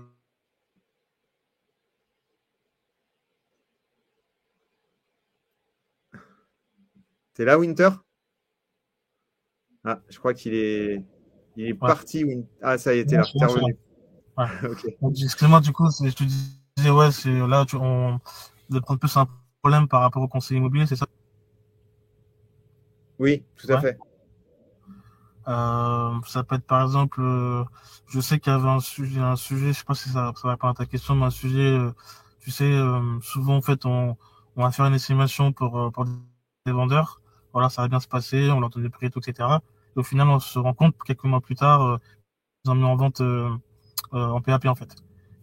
T'es 7.35 7.45
là, 7.45 7.59
Winter? 7.59 7.91
Ah, 9.85 10.01
je 10.09 10.19
crois 10.19 10.35
qu'il 10.35 10.55
est, 10.55 11.03
il 11.57 11.67
est 11.67 11.75
parti. 11.75 12.25
Ah, 12.63 12.79
ça 12.79 12.95
y 12.95 12.99
est, 12.99 13.07
t'es 13.07 13.17
là. 13.17 13.25
Excuse-moi, 15.23 15.61
du 15.61 15.73
coup, 15.73 15.87
je 15.91 16.11
te 16.13 16.25
disais, 16.25 16.91
ouais, 16.91 17.11
c'est 17.13 17.47
là, 17.47 17.65
tu, 17.67 17.77
on, 17.77 18.21
de 18.71 18.79
prendre 18.79 19.01
plus 19.01 19.17
un 19.17 19.27
problème 19.63 19.89
par 19.89 20.01
rapport 20.03 20.23
au 20.23 20.29
conseil 20.29 20.59
immobilier, 20.59 20.87
c'est 20.87 20.97
ça? 20.97 21.07
Oui, 23.21 23.45
tout 23.57 23.71
à 23.71 23.81
fait. 23.81 23.99
Euh, 25.47 26.21
ça 26.27 26.43
peut 26.43 26.55
être 26.57 26.67
par 26.67 26.83
exemple, 26.83 27.21
euh, 27.21 27.65
je 28.09 28.19
sais 28.19 28.41
qu'il 28.41 28.51
y 28.51 28.57
avait 28.57 28.69
un 28.69 28.81
sujet, 28.81 29.21
un 29.21 29.37
sujet, 29.37 29.69
je 29.69 29.79
sais 29.79 29.85
pas 29.85 29.95
si 29.95 30.09
ça, 30.09 30.33
ça 30.37 30.49
répond 30.49 30.69
à 30.69 30.75
ta 30.75 30.87
question, 30.87 31.15
mais 31.15 31.27
un 31.27 31.31
sujet, 31.31 31.59
euh, 31.61 31.93
tu 32.41 32.51
sais, 32.51 32.73
souvent 33.21 33.57
en 33.57 33.61
fait, 33.61 33.85
on, 33.85 34.17
on 34.57 34.63
va 34.63 34.71
faire 34.71 34.87
une 34.87 34.95
estimation 34.95 35.53
pour, 35.53 35.93
pour 35.93 36.07
des 36.07 36.73
vendeurs. 36.73 37.21
Voilà, 37.53 37.69
ça 37.69 37.83
va 37.83 37.89
bien 37.89 38.01
se 38.01 38.09
passer, 38.09 38.51
on 38.51 38.61
leur 38.61 38.71
donne 38.71 38.85
des 38.85 38.89
prix 38.89 39.07
et 39.07 39.11
tout, 39.11 39.21
etc. 39.21 39.49
Et 39.97 39.99
au 39.99 40.03
final, 40.03 40.29
on 40.29 40.41
se 40.41 40.59
rend 40.59 40.73
compte 40.73 40.95
quelques 41.05 41.25
mois 41.25 41.43
plus 41.43 41.57
tard, 41.57 41.99
ils 42.65 42.71
ont 42.71 42.75
mis 42.75 42.85
en 42.85 42.97
vente 42.97 43.21
en 44.13 44.41
PAP 44.41 44.65
en 44.65 44.75
fait. 44.75 44.95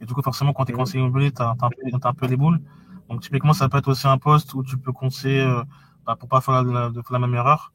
Et 0.02 0.06
du 0.06 0.14
coup, 0.16 0.24
forcément, 0.24 0.54
quand 0.54 0.66
tu 0.66 0.72
es 0.72 0.76
mmh. 0.76 0.78
conseiller 0.78 1.04
immobilier, 1.04 1.32
tu 1.32 1.44
as, 1.44 1.56
un 1.60 2.14
peu 2.14 2.26
les 2.26 2.38
boules. 2.38 2.60
Donc 3.08 3.22
typiquement, 3.22 3.54
ça 3.54 3.70
peut 3.70 3.78
être 3.78 3.90
aussi 3.90 4.08
un 4.08 4.18
poste 4.18 4.56
où 4.56 4.64
tu 4.64 4.78
peux 4.78 4.94
conseiller 4.94 5.46
bah, 6.08 6.16
pour 6.16 6.30
pas 6.30 6.42
faire 6.42 6.64
la, 6.64 7.20
même 7.20 7.36
erreur. 7.36 7.74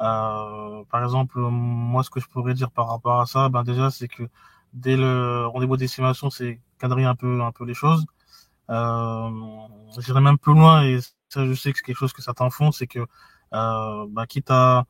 Euh, 0.00 0.84
par 0.90 1.02
exemple, 1.02 1.38
moi, 1.38 2.02
ce 2.04 2.10
que 2.10 2.20
je 2.20 2.28
pourrais 2.28 2.54
dire 2.54 2.70
par 2.70 2.88
rapport 2.88 3.20
à 3.20 3.26
ça, 3.26 3.48
ben 3.48 3.62
déjà, 3.64 3.90
c'est 3.90 4.08
que 4.08 4.24
dès 4.74 4.96
le 4.96 5.46
rendez-vous 5.46 5.76
d'estimation, 5.76 6.30
c'est 6.30 6.60
cadrer 6.78 7.04
un 7.04 7.14
peu, 7.14 7.42
un 7.42 7.52
peu 7.52 7.64
les 7.64 7.74
choses. 7.74 8.06
Euh, 8.70 9.30
J'irai 9.98 10.20
même 10.20 10.38
plus 10.38 10.54
loin 10.54 10.84
et 10.84 11.00
ça, 11.28 11.46
je 11.46 11.54
sais 11.54 11.72
que 11.72 11.78
c'est 11.78 11.84
quelque 11.84 11.96
chose 11.98 12.12
que 12.12 12.22
certains 12.22 12.50
font, 12.50 12.72
c'est 12.72 12.86
que 12.86 13.06
bah, 13.50 14.26
quitte 14.28 14.50
à 14.50 14.86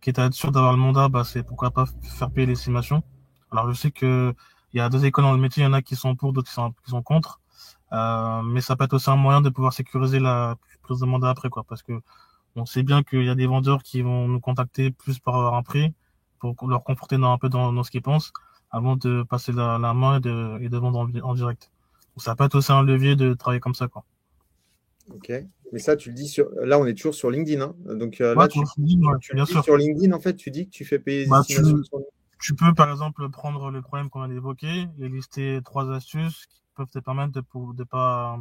quitte 0.00 0.18
à 0.18 0.26
être 0.26 0.34
sûr 0.34 0.52
d'avoir 0.52 0.72
le 0.72 0.78
mandat, 0.78 1.08
bah, 1.08 1.24
c'est 1.24 1.42
pourquoi 1.42 1.70
pas 1.70 1.86
faire 2.02 2.30
payer 2.30 2.46
l'estimation. 2.46 3.02
Alors 3.50 3.68
je 3.68 3.74
sais 3.74 3.90
que 3.90 4.34
il 4.72 4.78
y 4.78 4.80
a 4.80 4.88
deux 4.88 5.04
écoles 5.06 5.24
dans 5.24 5.32
le 5.32 5.40
métier, 5.40 5.62
il 5.62 5.66
y 5.66 5.68
en 5.68 5.72
a 5.72 5.82
qui 5.82 5.96
sont 5.96 6.16
pour, 6.16 6.32
d'autres 6.32 6.48
qui 6.48 6.54
sont, 6.54 6.72
qui 6.84 6.90
sont 6.90 7.02
contre. 7.02 7.40
Euh, 7.92 8.42
mais 8.42 8.60
ça 8.60 8.76
peut 8.76 8.84
être 8.84 8.94
aussi 8.94 9.10
un 9.10 9.16
moyen 9.16 9.40
de 9.40 9.48
pouvoir 9.48 9.72
sécuriser 9.72 10.18
la 10.18 10.56
prise 10.82 11.00
de 11.00 11.06
mandat 11.06 11.30
après, 11.30 11.48
quoi, 11.48 11.64
parce 11.64 11.82
que 11.82 12.00
on 12.56 12.66
sait 12.66 12.82
bien 12.82 13.02
qu'il 13.02 13.24
y 13.24 13.28
a 13.28 13.34
des 13.34 13.46
vendeurs 13.46 13.82
qui 13.82 14.02
vont 14.02 14.28
nous 14.28 14.40
contacter 14.40 14.90
plus 14.90 15.18
par 15.18 15.54
un 15.54 15.62
prix 15.62 15.92
pour 16.40 16.68
leur 16.68 16.84
conforter 16.84 17.18
dans, 17.18 17.32
un 17.32 17.38
peu 17.38 17.48
dans, 17.48 17.72
dans 17.72 17.82
ce 17.82 17.90
qu'ils 17.90 18.02
pensent 18.02 18.32
avant 18.70 18.96
de 18.96 19.22
passer 19.22 19.52
la, 19.52 19.78
la 19.78 19.94
main 19.94 20.18
et 20.18 20.20
de, 20.20 20.58
et 20.60 20.68
de 20.68 20.76
vendre 20.76 21.08
en, 21.22 21.34
direct. 21.34 21.70
Donc 22.14 22.22
ça 22.22 22.34
peut 22.34 22.44
être 22.44 22.56
aussi 22.56 22.72
un 22.72 22.82
levier 22.82 23.16
de 23.16 23.34
travailler 23.34 23.60
comme 23.60 23.74
ça, 23.74 23.88
quoi. 23.88 24.04
Ok. 25.14 25.32
Mais 25.72 25.78
ça, 25.78 25.96
tu 25.96 26.10
le 26.10 26.14
dis 26.14 26.28
sur. 26.28 26.48
Là, 26.62 26.78
on 26.78 26.86
est 26.86 26.94
toujours 26.94 27.14
sur 27.14 27.30
LinkedIn. 27.30 27.60
Hein. 27.60 27.74
Donc 27.96 28.20
euh, 28.20 28.34
là, 28.34 28.48
tu, 28.48 28.60
bien 29.34 29.44
sûr. 29.46 29.64
sur 29.64 29.76
LinkedIn, 29.76 30.12
en 30.12 30.20
fait, 30.20 30.34
tu 30.34 30.50
dis 30.50 30.66
que 30.66 30.70
tu 30.70 30.84
fais 30.84 30.98
payer 30.98 31.26
bah, 31.26 31.42
tu... 31.46 31.56
tu 32.40 32.54
peux 32.54 32.74
par 32.74 32.90
exemple 32.90 33.28
prendre 33.30 33.70
le 33.70 33.82
problème 33.82 34.08
qu'on 34.10 34.22
a 34.22 34.28
évoqué 34.28 34.86
et 35.00 35.08
lister 35.08 35.60
trois 35.64 35.90
astuces 35.92 36.46
qui 36.46 36.62
peuvent 36.74 36.90
te 36.90 36.98
permettre 36.98 37.32
de 37.32 37.42
ne 37.78 37.84
pas, 37.84 38.38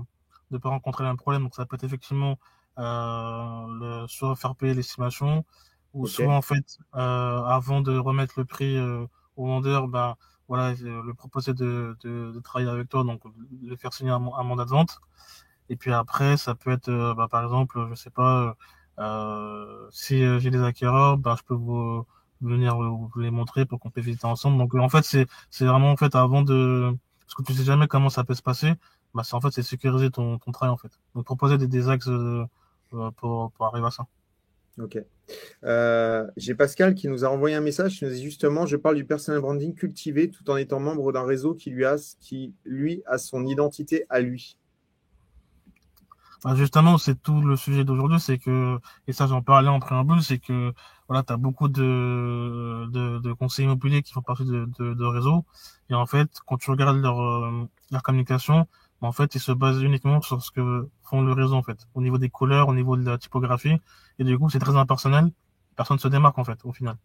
de 0.52 0.58
pas 0.58 0.70
rencontrer 0.70 1.06
un 1.06 1.16
problème. 1.16 1.44
Donc 1.44 1.56
ça 1.56 1.66
peut 1.66 1.76
être 1.76 1.84
effectivement 1.84 2.38
le, 2.78 4.06
soit 4.08 4.36
faire 4.36 4.56
payer 4.56 4.74
l'estimation 4.74 5.46
ou 5.94 6.08
soit 6.08 6.34
en 6.34 6.42
fait 6.42 6.78
euh, 6.96 7.44
avant 7.44 7.82
de 7.82 7.98
remettre 7.98 8.36
le 8.38 8.46
prix 8.46 8.78
euh, 8.78 9.06
au 9.38 9.48
vendeur, 9.48 9.88
ben 9.88 10.16
voilà, 10.48 10.74
le 10.74 11.14
proposer 11.14 11.54
de, 11.54 11.98
de, 12.04 12.32
de, 12.32 12.40
travailler 12.40 12.70
avec 12.70 12.90
toi, 12.90 13.04
donc 13.04 13.22
le 13.64 13.76
faire 13.78 13.94
signer 13.94 14.12
un, 14.12 14.20
mandat 14.20 14.66
de 14.66 14.70
vente. 14.70 15.00
Et 15.70 15.76
puis 15.76 15.92
après, 15.94 16.38
ça 16.38 16.54
peut 16.56 16.72
être, 16.72 16.90
euh, 16.90 17.16
bah, 17.16 17.28
par 17.30 17.44
exemple, 17.44 17.88
je 17.90 17.96
sais 17.96 18.12
pas, 18.12 18.56
euh, 19.00 19.88
si 19.92 20.20
j'ai 20.40 20.52
des 20.52 20.62
acquéreurs, 20.62 21.18
bah, 21.18 21.36
je 21.40 21.44
peux 21.44 21.56
vous 21.56 22.06
venir 22.42 22.78
vous 22.78 23.10
les 23.18 23.32
montrer 23.32 23.66
pour 23.66 23.80
qu'on 23.80 23.90
puisse 23.90 24.06
visiter 24.06 24.28
ensemble. 24.28 24.58
Donc 24.58 24.76
en 24.76 24.90
fait, 24.90 25.04
c'est 25.04 25.28
c'est 25.50 25.66
vraiment 25.66 25.92
en 25.92 25.98
fait 25.98 26.16
avant 26.16 26.42
de 26.44 26.96
parce 27.22 27.36
que 27.36 27.44
tu 27.44 27.54
sais 27.54 27.64
jamais 27.64 27.88
comment 27.88 28.10
ça 28.10 28.24
peut 28.24 28.36
se 28.36 28.44
passer. 28.44 28.74
Bah, 29.14 29.24
c'est 29.24 29.36
en 29.36 29.42
fait 29.42 29.52
c'est 29.52 29.64
sécuriser 29.64 30.12
ton, 30.12 30.38
ton 30.40 30.52
travail 30.52 30.74
en 30.74 30.78
fait. 30.78 30.92
Donc 31.16 31.26
proposer 31.26 31.58
des, 31.58 31.68
des 31.68 31.90
axes 31.90 32.08
euh, 32.08 32.46
pour, 32.90 33.52
pour 33.52 33.66
arriver 33.66 33.88
à 33.88 33.92
ça. 33.92 34.06
Ok. 34.80 35.00
Euh, 35.64 36.28
J'ai 36.38 36.54
Pascal 36.54 36.94
qui 36.94 37.08
nous 37.08 37.24
a 37.24 37.30
envoyé 37.30 37.56
un 37.56 37.62
message 37.62 37.98
qui 37.98 38.06
nous 38.06 38.12
dit 38.12 38.24
justement 38.24 38.66
Je 38.66 38.76
parle 38.76 38.96
du 38.96 39.06
personal 39.06 39.42
branding 39.42 39.74
cultivé 39.74 40.30
tout 40.30 40.50
en 40.50 40.58
étant 40.58 40.80
membre 40.80 41.12
d'un 41.12 41.26
réseau 41.26 41.56
qui 41.56 41.70
lui, 41.70 41.86
a, 41.86 41.96
qui, 42.20 42.54
lui, 42.66 43.02
a 43.06 43.18
son 43.18 43.46
identité 43.46 44.06
à 44.10 44.20
lui. 44.20 44.58
Bah 46.44 46.54
justement, 46.56 47.00
c'est 47.00 47.20
tout 47.20 47.42
le 47.42 47.56
sujet 47.56 47.84
d'aujourd'hui, 47.84 48.20
c'est 48.20 48.38
que, 48.38 48.78
et 49.08 49.14
ça 49.14 49.26
j'en 49.26 49.42
parlais 49.42 49.70
en 49.70 49.80
préambule, 49.80 50.22
c'est 50.22 50.38
que 50.38 50.74
voilà, 51.08 51.24
tu 51.24 51.34
as 51.34 51.38
beaucoup 51.38 51.70
de, 51.70 52.86
de, 52.92 53.20
de, 53.20 53.34
conseillers 53.34 53.66
immobiliers 53.66 54.04
qui 54.04 54.14
font 54.14 54.22
partie 54.22 54.46
de, 54.46 54.68
de, 54.78 54.94
de 54.94 55.06
réseaux. 55.06 55.44
Et 55.90 55.96
en 55.96 56.06
fait, 56.06 56.30
quand 56.46 56.58
tu 56.58 56.70
regardes 56.70 56.98
leur, 56.98 57.20
euh, 57.20 57.68
leur 57.92 58.04
communication, 58.04 58.68
en 59.06 59.12
fait, 59.12 59.36
ils 59.36 59.42
se 59.42 59.52
basent 59.52 59.82
uniquement 59.82 60.22
sur 60.22 60.42
ce 60.42 60.52
que 60.52 60.90
font 61.04 61.22
le 61.22 61.34
réseau, 61.34 61.56
en 61.56 61.64
fait, 61.64 61.78
au 61.94 62.02
niveau 62.02 62.18
des 62.18 62.30
couleurs, 62.30 62.68
au 62.68 62.74
niveau 62.74 62.98
de 62.98 63.06
la 63.06 63.18
typographie. 63.18 63.78
Et 64.20 64.24
du 64.24 64.38
coup, 64.38 64.50
c'est 64.50 64.60
très 64.60 64.76
impersonnel. 64.76 65.32
Personne 65.76 65.96
ne 65.96 66.02
se 66.02 66.08
démarque, 66.08 66.38
en 66.38 66.44
fait, 66.44 66.60
au 66.64 66.74
final. 66.74 66.96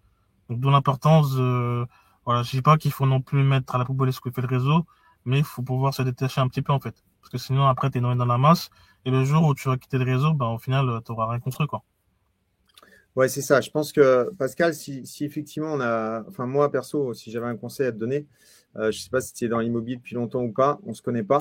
Donc, 0.48 0.60
d'où 0.60 0.70
l'importance 0.70 1.34
de, 1.36 1.86
voilà, 2.24 2.42
je 2.42 2.50
dis 2.50 2.62
pas 2.62 2.76
qu'il 2.76 2.92
faut 2.92 3.06
non 3.06 3.20
plus 3.20 3.42
mettre 3.42 3.74
à 3.74 3.78
la 3.78 3.84
poubelle 3.84 4.12
ce 4.12 4.20
que 4.20 4.30
fait 4.30 4.42
le 4.42 4.48
réseau, 4.48 4.86
mais 5.24 5.38
il 5.38 5.44
faut 5.44 5.62
pouvoir 5.62 5.94
se 5.94 6.02
détacher 6.02 6.40
un 6.40 6.48
petit 6.48 6.62
peu, 6.62 6.72
en 6.72 6.80
fait. 6.80 6.94
Parce 7.20 7.30
que 7.30 7.38
sinon, 7.38 7.66
après, 7.66 7.90
tu 7.90 7.98
es 7.98 8.00
dans 8.00 8.14
la 8.14 8.38
masse. 8.38 8.70
Et 9.04 9.10
le 9.10 9.24
jour 9.24 9.44
où 9.44 9.54
tu 9.54 9.68
vas 9.68 9.76
quitter 9.76 9.98
le 9.98 10.04
réseau, 10.04 10.32
ben, 10.34 10.46
au 10.46 10.58
final, 10.58 11.00
tu 11.04 11.12
auras 11.12 11.28
rien 11.28 11.40
construit, 11.40 11.66
quoi. 11.66 11.82
Ouais, 13.16 13.28
c'est 13.28 13.42
ça. 13.42 13.60
Je 13.60 13.70
pense 13.70 13.92
que 13.92 14.30
Pascal, 14.38 14.72
si, 14.72 15.04
si, 15.04 15.24
effectivement 15.24 15.72
on 15.72 15.80
a, 15.80 16.22
enfin 16.28 16.46
moi 16.46 16.70
perso, 16.70 17.12
si 17.12 17.30
j'avais 17.30 17.48
un 17.48 17.56
conseil 17.56 17.88
à 17.88 17.92
te 17.92 17.98
donner, 17.98 18.26
euh, 18.76 18.92
je 18.92 18.98
ne 18.98 19.02
sais 19.02 19.10
pas 19.10 19.20
si 19.20 19.34
tu 19.34 19.44
es 19.44 19.48
dans 19.48 19.58
l'immobilier 19.58 19.96
depuis 19.96 20.14
longtemps 20.14 20.42
ou 20.42 20.52
pas, 20.52 20.78
on 20.86 20.90
ne 20.90 20.94
se 20.94 21.02
connaît 21.02 21.24
pas, 21.24 21.40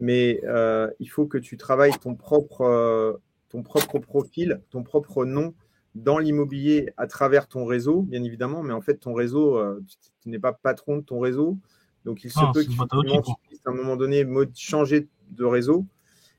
mais 0.00 0.40
euh, 0.44 0.90
il 0.98 1.08
faut 1.08 1.26
que 1.26 1.38
tu 1.38 1.56
travailles 1.56 1.96
ton 2.00 2.14
propre, 2.14 2.62
euh, 2.62 3.12
ton 3.50 3.62
propre 3.62 3.98
profil, 3.98 4.62
ton 4.70 4.82
propre 4.82 5.24
nom 5.24 5.54
dans 5.94 6.18
l'immobilier 6.18 6.92
à 6.96 7.06
travers 7.06 7.48
ton 7.48 7.64
réseau, 7.64 8.02
bien 8.02 8.22
évidemment, 8.22 8.62
mais 8.62 8.72
en 8.72 8.80
fait, 8.80 8.96
ton 8.96 9.12
réseau, 9.12 9.56
euh, 9.58 9.82
tu, 10.22 10.28
n'es 10.28 10.38
pas 10.38 10.52
patron 10.52 10.98
de 10.98 11.02
ton 11.02 11.20
réseau. 11.20 11.58
Donc, 12.04 12.24
il 12.24 12.30
se 12.30 12.38
ah, 12.40 12.50
peut 12.54 12.62
que 12.62 12.68
tu, 12.68 13.32
puisses 13.42 13.60
à 13.66 13.70
un 13.70 13.74
moment 13.74 13.96
donné 13.96 14.26
changer 14.54 15.08
de 15.32 15.44
réseau. 15.44 15.84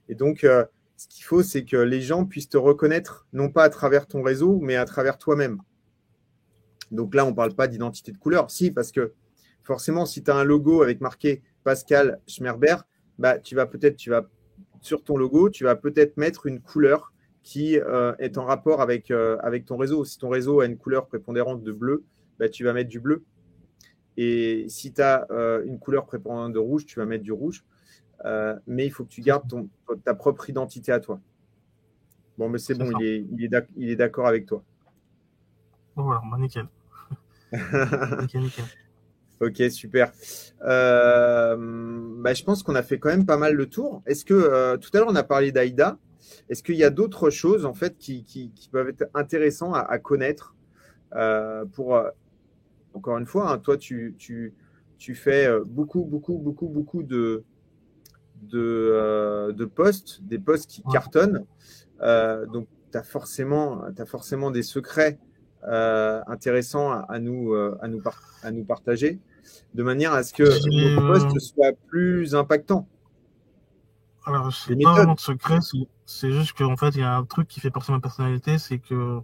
Et 0.10 0.16
donc, 0.16 0.40
ce 0.40 1.08
qu'il 1.08 1.24
faut, 1.24 1.44
c'est 1.44 1.66
que 1.66 1.78
les 1.78 2.02
gens 2.02 2.26
puissent 2.26 2.50
te 2.50 2.58
reconnaître, 2.58 3.28
non 3.32 3.50
pas 3.50 3.64
à 3.64 3.70
travers 3.70 4.08
ton 4.08 4.24
réseau, 4.24 4.60
mais 4.60 4.76
à 4.76 4.86
travers 4.86 5.20
toi-même. 5.20 5.62
Donc 6.90 7.14
là, 7.14 7.26
on 7.26 7.30
ne 7.30 7.36
parle 7.36 7.54
pas 7.54 7.68
d'identité 7.68 8.12
de 8.12 8.18
couleur. 8.18 8.50
Si, 8.50 8.72
parce 8.72 8.92
que 8.92 9.14
forcément, 9.64 10.06
si 10.06 10.24
tu 10.24 10.32
as 10.32 10.36
un 10.36 10.44
logo 10.44 10.82
avec 10.82 11.02
marqué 11.02 11.44
Pascal 11.64 12.20
Schmerber, 12.28 12.78
bah, 13.22 13.38
tu 13.38 13.56
vas 13.56 13.68
peut-être, 13.68 13.98
tu 13.98 14.10
vas 14.10 14.28
sur 14.82 15.04
ton 15.04 15.16
logo, 15.16 15.52
tu 15.52 15.64
vas 15.64 15.76
peut-être 15.76 16.18
mettre 16.18 16.48
une 16.48 16.60
couleur 16.60 17.14
qui 17.44 17.80
euh, 17.80 18.14
est 18.18 18.40
en 18.40 18.46
rapport 18.46 18.82
avec, 18.82 19.12
euh, 19.12 19.38
avec 19.42 19.66
ton 19.66 19.78
réseau. 19.78 20.04
Si 20.06 20.18
ton 20.18 20.30
réseau 20.30 20.60
a 20.60 20.66
une 20.66 20.78
couleur 20.78 21.06
prépondérante 21.06 21.64
de 21.64 21.72
bleu, 21.72 22.04
bah, 22.40 22.50
tu 22.50 22.64
vas 22.64 22.74
mettre 22.74 22.90
du 22.90 23.00
bleu. 23.00 23.24
Et 24.18 24.66
si 24.70 24.92
tu 24.92 25.02
as 25.02 25.28
euh, 25.30 25.64
une 25.66 25.78
couleur 25.78 26.08
prépondérante 26.08 26.54
de 26.54 26.60
rouge, 26.60 26.86
tu 26.88 27.00
vas 27.00 27.06
mettre 27.06 27.24
du 27.24 27.32
rouge. 27.32 27.64
mais 28.68 28.88
il 28.88 28.92
faut 28.92 29.04
que 29.04 29.10
tu 29.10 29.22
gardes 29.22 29.48
ton, 29.48 29.70
ta 30.04 30.16
propre 30.16 30.50
identité 30.50 30.92
à 30.92 31.00
toi. 31.00 31.20
Bon, 32.40 32.50
mais 32.50 32.58
c'est 32.58 32.74
bon, 32.74 32.90
il 33.00 33.06
est, 33.06 33.68
il 33.78 33.90
est 33.90 33.96
d'accord 33.96 34.26
avec 34.26 34.48
toi. 34.48 34.64
Voilà, 35.96 36.22
bah, 36.30 36.38
nickel. 36.40 36.68
nickel, 38.22 38.42
nickel. 38.42 38.66
Ok, 39.42 39.60
super. 39.72 40.12
Euh, 40.62 41.58
bah, 42.20 42.36
je 42.36 42.44
pense 42.44 42.62
qu'on 42.62 42.76
a 42.76 42.84
fait 42.84 43.00
quand 43.00 43.10
même 43.10 43.26
pas 43.26 43.38
mal 43.38 43.56
le 43.56 43.66
tour. 43.66 44.04
Est-ce 44.06 44.24
que 44.24 44.36
euh, 44.36 44.78
tout 44.78 44.92
à 44.94 45.00
l'heure 45.00 45.08
on 45.10 45.16
a 45.16 45.24
parlé 45.24 45.52
d'Aïda 45.52 45.98
Est-ce 46.48 46.62
qu'il 46.62 46.76
y 46.76 46.84
a 46.84 46.92
d'autres 46.92 47.32
choses 47.32 47.66
en 47.66 47.74
fait 47.74 47.98
qui, 47.98 48.24
qui, 48.24 48.52
peuvent 48.72 48.90
être 48.90 49.06
intéressantes 49.16 49.74
à, 49.76 49.98
connaître 49.98 50.56
euh, 51.16 51.66
pour 51.66 52.00
encore 52.94 53.18
une 53.18 53.26
fois, 53.26 53.52
hein, 53.52 53.58
toi 53.58 53.78
tu, 53.78 54.14
tu, 54.20 54.54
tu, 55.00 55.16
fais 55.16 55.50
beaucoup, 55.66 56.04
beaucoup, 56.06 56.38
beaucoup, 56.38 56.68
beaucoup 56.68 57.02
de, 57.02 57.44
de, 58.44 59.52
de 59.58 59.66
postes, 59.66 60.22
des 60.22 60.38
postes 60.38 60.70
qui 60.70 60.84
cartonnent. 60.92 61.46
donc 62.00 62.68
tu 62.92 62.98
as 62.98 63.04
forcément, 63.04 63.82
as 63.98 64.06
forcément 64.06 64.52
des 64.52 64.62
secrets 64.62 65.18
intéressants 65.64 66.92
à, 66.92 67.18
nous, 67.18 67.56
à, 67.56 67.88
nous, 67.88 68.04
à 68.44 68.52
nous 68.52 68.66
partager 68.66 69.20
de 69.74 69.84
manière 69.84 70.14
à 70.14 70.24
ce 70.24 70.34
que 70.34 70.44
le 70.44 70.96
poste 71.08 71.40
soit 71.40 71.74
plus 71.88 72.36
impactant. 72.36 72.88
Alors, 74.26 74.54
c'est 74.54 74.76
pas 74.76 74.94
vraiment 74.94 75.16
de 75.16 75.20
secret, 75.20 75.60
c'est 76.06 76.32
juste 76.32 76.54
qu'en 76.58 76.78
fait, 76.78 76.90
il 76.90 77.00
y 77.00 77.04
a 77.04 77.16
un 77.16 77.24
truc 77.24 77.48
qui 77.48 77.60
fait 77.60 77.72
partie 77.72 77.90
de 77.90 77.96
ma 77.96 78.02
personnalité, 78.02 78.60
c'est 78.60 78.78
que 78.78 79.20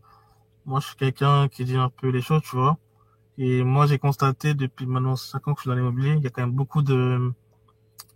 moi, 0.66 0.80
je 0.80 0.88
suis 0.88 0.96
quelqu'un 0.96 1.48
qui 1.48 1.66
dit 1.66 1.78
un 1.78 1.90
peu 1.90 2.10
les 2.10 2.22
choses, 2.22 2.42
tu 2.42 2.56
vois. 2.56 2.78
Et 3.38 3.64
moi, 3.64 3.86
j'ai 3.86 4.00
constaté 4.00 4.54
depuis 4.56 4.88
maintenant 4.88 5.16
5 5.16 5.48
ans 5.48 5.54
que 5.54 5.60
je 5.60 5.62
suis 5.62 5.70
dans 5.70 5.76
l'immobilier, 5.76 6.14
il 6.18 6.24
y 6.24 6.28
a 6.28 6.30
quand 6.30 6.42
même 6.42 6.52
beaucoup 6.52 6.82
de, 6.82 7.32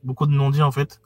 beaucoup 0.03 0.25
de 0.25 0.31
non-dits, 0.31 0.63
en 0.63 0.71
fait. 0.71 0.99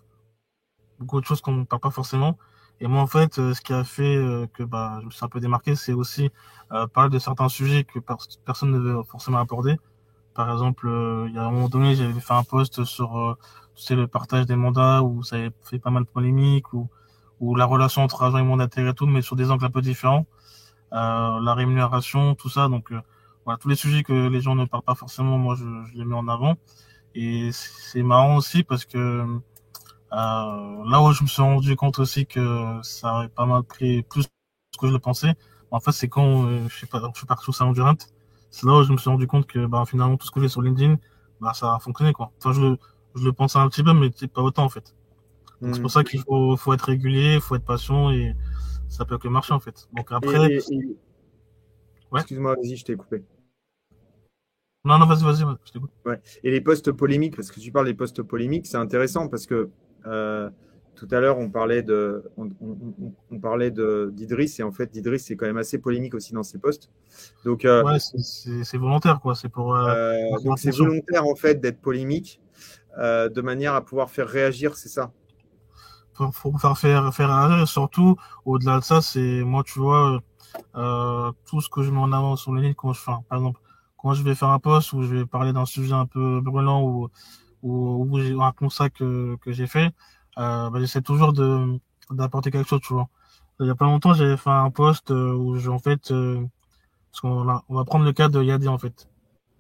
Beaucoup 1.00 1.20
de 1.20 1.26
choses 1.26 1.41
qu'on 1.41 1.52
ne 1.52 1.64
parle 1.66 1.82
pas 1.82 1.91
forcément. 1.91 2.38
Et 2.80 2.88
moi, 2.88 3.02
en 3.02 3.08
fait, 3.08 3.39
euh, 3.39 3.54
ce 3.54 3.62
qui 3.62 3.74
a 3.74 3.84
fait 3.84 4.16
euh, 4.16 4.48
que 4.48 4.64
bah, 4.64 4.98
je 5.02 5.06
me 5.06 5.12
suis 5.12 5.24
un 5.24 5.30
peu 5.30 5.39
démarqué, 5.39 5.76
c'est 5.76 5.93
aussi 5.93 6.32
euh, 6.72 6.88
parler 6.88 7.10
de 7.10 7.20
certains 7.20 7.50
sujets 7.50 7.84
que 7.84 8.00
personne 8.46 8.72
ne 8.72 8.80
veut 8.80 9.04
forcément 9.04 9.39
aborder. 9.39 9.78
Par 10.36 10.51
exemple, 10.51 10.88
euh, 10.88 11.27
il 11.29 11.36
y 11.36 11.38
a 11.38 11.43
un 11.43 11.51
moment 11.51 11.69
donné, 11.69 11.95
j'avais 11.95 12.19
fait 12.19 12.33
un 12.33 12.43
post 12.43 12.83
sur 12.83 13.17
euh, 13.17 13.38
tu 13.75 13.83
sais, 13.83 13.95
le 13.95 14.07
partage 14.07 14.45
des 14.45 14.55
mandats 14.57 15.01
où 15.01 15.23
ça 15.23 15.38
avait 15.38 15.51
fait 15.63 15.79
pas 15.79 15.91
mal 15.91 16.03
de 16.03 16.09
polémiques, 16.09 16.73
ou, 16.73 16.89
ou 17.39 17.55
la 17.55 17.65
relation 17.65 18.03
entre 18.03 18.23
agent 18.23 18.38
et 18.38 18.43
mandataire 18.43 18.88
et 18.89 18.93
tout, 18.93 19.07
mais 19.07 19.21
sur 19.21 19.36
des 19.38 19.49
angles 19.51 19.65
un 19.65 19.69
peu 19.71 19.81
différents. 19.81 20.25
Euh, 20.93 21.39
la 21.41 21.53
rémunération, 21.55 22.36
tout 22.36 22.49
ça. 22.49 22.67
Donc 22.69 22.93
voilà, 23.45 23.57
tous 23.57 23.69
les 23.69 23.75
sujets 23.75 24.03
que 24.03 24.27
les 24.27 24.41
gens 24.41 24.55
ne 24.55 24.65
parlent 24.65 24.83
pas 24.83 24.95
forcément, 24.95 25.38
moi 25.38 25.55
je, 25.55 25.65
je 25.91 25.97
les 25.97 26.05
mets 26.05 26.15
en 26.15 26.27
avant. 26.27 26.55
Et 27.15 27.51
c'est 27.53 28.03
marrant 28.03 28.38
aussi 28.38 28.63
parce 28.63 28.86
que 28.86 28.97
euh, 28.97 29.38
là 30.11 31.01
où 31.01 31.11
je 31.13 31.23
me 31.23 31.27
suis 31.27 31.41
rendu 31.41 31.75
compte 31.75 31.99
aussi 31.99 32.25
que 32.25 32.79
ça 32.83 33.19
avait 33.19 33.29
pas 33.29 33.45
mal 33.45 33.63
pris 33.63 34.03
plus 34.03 34.25
que 34.79 34.88
je 34.88 34.93
le 34.93 34.99
pensais, 34.99 35.36
en 35.71 35.79
fait 35.79 35.91
c'est 35.93 36.09
quand 36.09 36.47
je 36.67 36.75
sais 36.79 36.88
pas, 36.88 37.01
je 37.13 37.17
suis 37.17 37.27
parti 37.27 37.49
au 37.49 37.53
salon 37.53 37.71
du 37.71 37.81
c'est 38.56 38.66
là 38.66 38.80
où 38.80 38.84
je 38.84 38.91
me 38.93 38.97
suis 38.97 39.10
rendu 39.10 39.28
compte 39.28 39.47
que 39.47 39.66
bah, 39.66 39.84
finalement 39.86 40.16
tout 40.16 40.26
ce 40.26 40.32
que 40.32 40.39
j'ai 40.39 40.47
sur 40.47 40.62
LinkedIn, 40.62 40.97
bah, 41.41 41.51
ça 41.53 41.76
a 41.76 41.80
fonctionné 41.80 42.14
quoi. 42.14 42.32
Enfin, 42.38 42.53
je, 42.53 42.76
je 43.20 43.26
le 43.26 43.34
pensais 43.34 43.60
un 43.60 43.68
petit 43.68 43.84
peu, 43.84 43.91
mais 43.91 44.10
pas 44.34 44.41
autant 44.41 44.64
en 44.64 44.70
fait. 44.70 44.95
C'est 45.62 45.82
pour 45.82 45.88
hmm. 45.88 45.89
ça 45.89 46.03
qu'il 46.06 46.22
faut, 46.22 46.56
faut 46.56 46.74
être 46.74 46.84
régulier, 46.84 47.36
il 47.36 47.41
faut 47.41 47.56
être 47.56 47.66
patient 47.66 48.12
et 48.12 48.34
ça 48.88 49.03
peut 49.03 49.18
que 49.18 49.28
marcher 49.28 49.53
en 49.53 49.60
fait. 49.60 49.89
Donc 49.93 50.10
après. 50.10 50.58
Ouais. 52.12 52.20
Excuse-moi, 52.22 52.56
vas-y, 52.56 52.78
je 52.78 52.86
t'ai 52.86 52.95
coupé. 52.95 53.26
Non, 54.86 54.99
non, 54.99 55.06
vas-y, 55.06 55.24
vas-y, 55.24 55.43
je 55.66 55.72
t'écoute. 55.74 55.91
Ouais. 56.06 56.22
Et 56.43 56.51
les 56.51 56.62
postes 56.62 56.93
polémiques, 56.93 57.36
parce 57.36 57.51
que 57.51 57.60
tu 57.60 57.74
parles 57.74 57.88
des 57.88 57.93
postes 57.93 58.22
polémiques, 58.22 58.68
c'est 58.68 58.78
intéressant 58.78 59.28
parce 59.28 59.47
que 59.47 59.70
euh, 60.06 60.49
tout 60.96 61.08
à 61.12 61.20
l'heure, 61.20 61.38
on 61.38 61.50
parlait 61.50 61.84
de, 61.84 62.24
on, 62.38 63.39
parlait 63.39 63.72
d'Idriss 63.72 64.60
et 64.60 64.64
en 64.64 64.72
fait, 64.72 64.96
Idriss 64.96 65.26
c'est 65.26 65.36
quand 65.36 65.46
même 65.46 65.58
assez 65.58 65.78
polémique 65.78 66.14
aussi 66.16 66.34
dans 66.34 66.43
ses 66.43 66.58
postes. 66.58 66.89
Donc, 67.43 67.66
euh, 67.66 67.84
ouais, 67.84 67.98
c'est 68.00 68.78
volontaire 68.78 69.20
quoi. 69.20 69.36
C'est 69.36 69.50
pour. 69.50 69.76
Euh, 69.76 69.89
euh, 69.89 70.39
donc 70.43 70.58
c'est 70.58 70.76
volontaire 70.76 71.26
en 71.26 71.36
fait 71.36 71.60
d'être 71.60 71.82
polémique 71.82 72.41
de 72.98 73.41
manière 73.41 73.74
à 73.74 73.84
pouvoir 73.84 74.10
faire 74.10 74.28
réagir, 74.28 74.78
c'est 74.78 74.89
ça? 74.89 75.12
Faut, 76.14 76.32
faut 76.32 76.58
faire 76.58 76.78
faire 76.78 77.14
faire 77.14 77.30
réagir. 77.30 77.68
surtout, 77.68 78.16
au-delà 78.46 78.80
de 78.80 78.84
ça, 78.84 79.02
c'est 79.02 79.43
moi, 79.43 79.64
tu 79.64 79.80
vois, 79.80 80.22
tout 81.46 81.62
ce 81.62 81.70
que 81.70 81.84
je 81.84 81.91
mets 81.91 82.00
en 82.00 82.14
avant 82.14 82.38
sur 82.38 82.54
les 82.54 82.62
lignes 82.62 82.74
quand 82.74 82.93
je 82.93 83.02
fais, 83.02 83.12
par 83.28 83.38
exemple, 83.38 83.60
quand 83.98 84.14
je 84.14 84.24
vais 84.24 84.34
faire 84.34 84.50
un 84.50 84.60
poste 84.60 84.93
où 84.93 85.02
je 85.02 85.14
vais 85.14 85.26
parler 85.26 85.52
d'un 85.52 85.66
sujet 85.66 85.93
un 85.93 86.06
peu 86.06 86.39
brûlant 86.41 86.82
ou 86.84 87.10
ou, 87.64 88.08
ou 88.08 88.43
un 88.43 88.52
constat 88.54 88.89
que 88.89 89.36
que 89.41 89.52
j'ai 89.52 89.68
fait 89.68 89.91
bah, 90.36 90.71
j'essaie 90.75 91.01
toujours 91.01 91.33
de 91.33 91.79
d'apporter 92.11 92.51
quelque 92.51 92.67
chose, 92.69 92.81
tu 92.81 92.93
vois. 92.93 93.09
Il 93.59 93.67
y 93.67 93.69
a 93.69 93.75
pas 93.75 93.86
longtemps, 93.86 94.13
j'avais 94.13 94.38
fait 94.38 94.49
un 94.49 94.69
post 94.69 95.11
euh, 95.11 95.33
où 95.33 95.57
en 95.69 95.79
fait, 95.79 96.11
euh, 96.11 96.45
parce 97.11 97.21
qu'on 97.21 97.47
on 97.69 97.75
va 97.75 97.86
prendre 97.86 98.05
le 98.05 98.13
cas 98.13 98.27
de 98.29 98.43
Yadi 98.43 98.67
en 98.67 98.77
fait. 98.77 99.07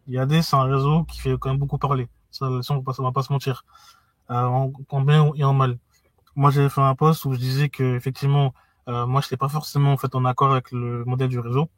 IAD, 0.07 0.41
c'est 0.41 0.55
un 0.55 0.63
réseau 0.63 1.03
qui 1.05 1.19
fait 1.19 1.37
quand 1.39 1.49
même 1.49 1.59
beaucoup 1.59 1.77
parler. 1.77 2.07
Ça, 2.31 2.47
on 2.47 2.79
va 2.79 2.93
va 2.97 3.11
pas 3.11 3.23
se 3.23 3.31
mentir. 3.31 3.65
Euh, 4.31 4.35
en, 4.35 4.71
en, 4.89 5.01
bien 5.01 5.31
et 5.35 5.43
en 5.43 5.53
mal. 5.53 5.77
Moi, 6.35 6.51
j'avais 6.51 6.69
fait 6.69 6.81
un 6.81 6.95
post 6.95 7.25
où 7.25 7.33
je 7.33 7.39
disais 7.39 7.69
que 7.69 7.95
effectivement, 7.95 8.53
euh, 8.87 9.05
moi, 9.05 9.21
je 9.21 9.27
n'étais 9.27 9.37
pas 9.37 9.49
forcément 9.49 9.93
en 9.93 9.97
fait 9.97 10.13
en 10.15 10.25
accord 10.25 10.51
avec 10.51 10.71
le 10.71 11.05
modèle 11.05 11.29
du 11.29 11.39
réseau. 11.39 11.69